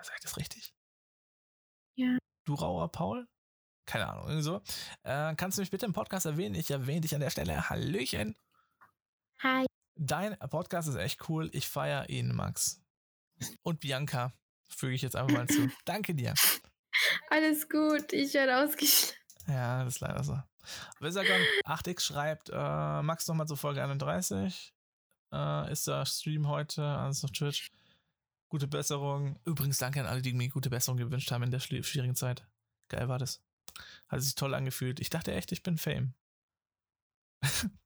[0.02, 0.74] Sag ich das richtig?
[1.94, 2.18] Ja.
[2.44, 3.28] Du Rauer Paul?
[3.86, 4.62] Keine Ahnung, irgendwie so.
[5.04, 6.54] Äh, kannst du mich bitte im Podcast erwähnen?
[6.56, 7.70] Ich erwähne dich an der Stelle.
[7.70, 8.36] Hallöchen.
[9.42, 9.64] Hi.
[9.94, 11.48] Dein Podcast ist echt cool.
[11.52, 12.82] Ich feiere ihn, Max.
[13.62, 14.32] Und Bianca
[14.68, 15.70] füge ich jetzt einfach mal zu.
[15.84, 16.34] Danke dir.
[17.30, 18.12] Alles gut.
[18.12, 19.16] Ich werde ausgeschlafen.
[19.46, 20.38] Ja, das ist leider so.
[20.98, 24.74] Wisagon 8x schreibt, äh, Max nochmal zur Folge 31.
[25.32, 27.70] Äh, ist der Stream heute, also auf Twitch.
[28.48, 29.38] Gute Besserung.
[29.44, 32.46] Übrigens danke an alle, die mir gute Besserung gewünscht haben in der schwierigen Zeit.
[32.88, 33.45] Geil war das.
[34.08, 35.00] Hat sich toll angefühlt.
[35.00, 36.14] Ich dachte echt, ich bin Fame.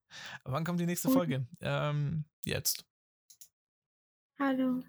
[0.45, 1.15] Wann kommt die nächste Cool.
[1.15, 1.47] Folge?
[1.61, 2.85] Ähm, jetzt.
[4.39, 4.83] Hallo.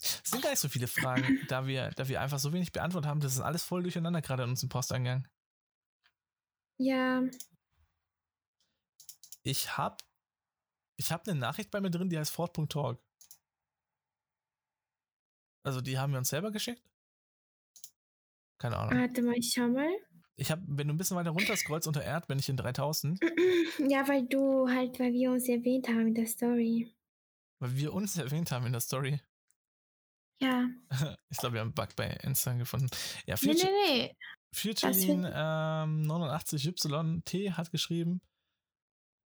[0.00, 3.08] Es sind gar nicht so viele Fragen, da wir, da wir einfach so wenig beantwortet
[3.08, 3.20] haben.
[3.20, 5.28] Das ist alles voll durcheinander gerade in unserem Posteingang.
[6.78, 7.22] Ja.
[9.42, 10.02] Ich hab,
[10.96, 13.00] ich hab eine Nachricht bei mir drin, die heißt Fort.talk.
[15.64, 16.82] Also die haben wir uns selber geschickt?
[18.58, 18.98] Keine Ahnung.
[19.00, 19.90] Warte mal, ich schau mal.
[20.36, 23.18] Ich habe, wenn du ein bisschen weiter runter scrollst unter Erd, bin ich in 3000,
[23.88, 26.94] Ja, weil du halt, weil wir uns erwähnt haben in der Story.
[27.58, 29.20] weil wir uns erwähnt haben in der Story.
[30.40, 30.68] Ja.
[31.30, 32.88] Ich glaube, wir haben einen Bug bei Instagram gefunden.
[33.26, 34.16] Ja, Nee, Future, nee, nee.
[34.52, 38.20] Futurelin ähm, 89YT hat geschrieben,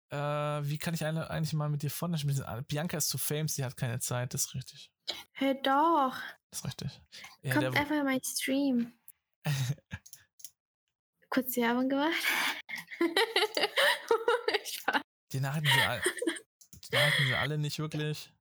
[0.09, 2.43] äh, wie kann ich eine, eigentlich mal mit dir vorne spielen?
[2.67, 4.91] Bianca ist zu fame, sie hat keine Zeit, das ist richtig.
[5.33, 6.15] Hör doch.
[6.51, 7.01] Das ist richtig.
[7.41, 8.93] Ja, Kommt der, einfach in meinen Stream.
[11.29, 12.23] Kurz Werbung gemacht.
[14.63, 15.01] Spaß.
[15.31, 18.33] die Nachrichten sind, all, die Nachrichten sind alle nicht wirklich.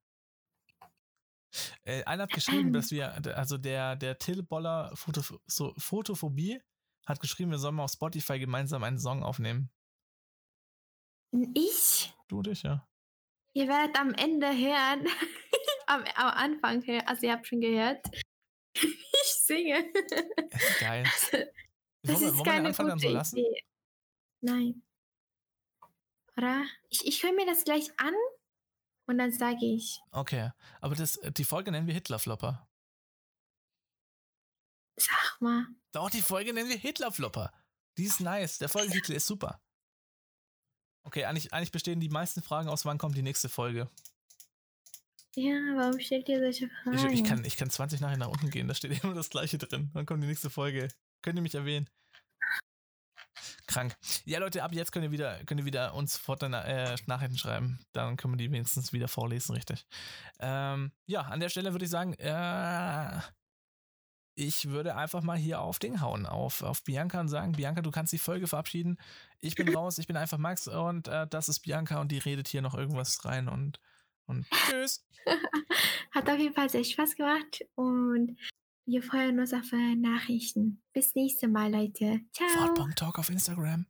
[1.83, 6.61] Äh, einer hat geschrieben, dass wir, also der, der Till Boller Foto, so, Fotophobie
[7.05, 9.69] hat geschrieben, wir sollen mal auf Spotify gemeinsam einen Song aufnehmen.
[11.53, 12.13] Ich?
[12.27, 12.87] Du und ich, ja.
[13.53, 15.07] Ihr werdet am Ende hören,
[15.87, 18.05] am, am Anfang hören, also ihr habt schon gehört,
[19.23, 19.85] ich singe.
[20.51, 21.05] Ist geil.
[22.03, 23.37] Das Wollen wir, ist wollen wir den keine Anfang dann gute so lassen?
[23.37, 23.63] Idee.
[24.41, 24.83] Nein.
[26.37, 26.63] Oder?
[26.89, 28.13] Ich, ich höre mir das gleich an
[29.07, 32.69] und dann sage ich, Okay, aber das, die Folge nennen wir Hitlerflopper.
[34.95, 35.65] sag mal.
[35.91, 37.51] Doch, die Folge nennen wir Hitlerflopper.
[37.97, 38.59] Die ist nice.
[38.59, 39.61] Der Folgentitel ist super.
[41.03, 43.89] Okay, eigentlich, eigentlich bestehen die meisten Fragen aus, wann kommt die nächste Folge.
[45.37, 47.13] Ja, warum stellt ihr solche Fragen?
[47.13, 49.59] Ich, ich, kann, ich kann 20 nachher nach unten gehen, da steht immer das gleiche
[49.59, 49.91] drin.
[49.93, 50.87] Wann kommt die nächste Folge?
[51.21, 51.87] Könnt ihr mich erwähnen?
[53.67, 53.95] Krank.
[54.25, 57.79] Ja, Leute, ab jetzt könnt ihr wieder, könnt ihr wieder uns fort äh, Nachrichten schreiben.
[57.91, 59.85] Dann können wir die wenigstens wieder vorlesen, richtig.
[60.39, 63.19] Ähm, ja, an der Stelle würde ich sagen, äh,
[64.33, 67.91] ich würde einfach mal hier auf Ding hauen, auf, auf Bianca und sagen, Bianca, du
[67.91, 68.97] kannst die Folge verabschieden.
[69.39, 72.47] Ich bin raus, ich bin einfach Max und äh, das ist Bianca und die redet
[72.47, 73.79] hier noch irgendwas rein und,
[74.27, 75.05] und tschüss.
[76.11, 78.37] Hat auf jeden Fall sehr Spaß gemacht und
[78.85, 80.81] wir freuen uns auf eure Nachrichten.
[80.93, 82.21] Bis nächste Mal, Leute.
[82.31, 82.47] Ciao.
[82.49, 83.85] Fortbomb Talk auf Instagram.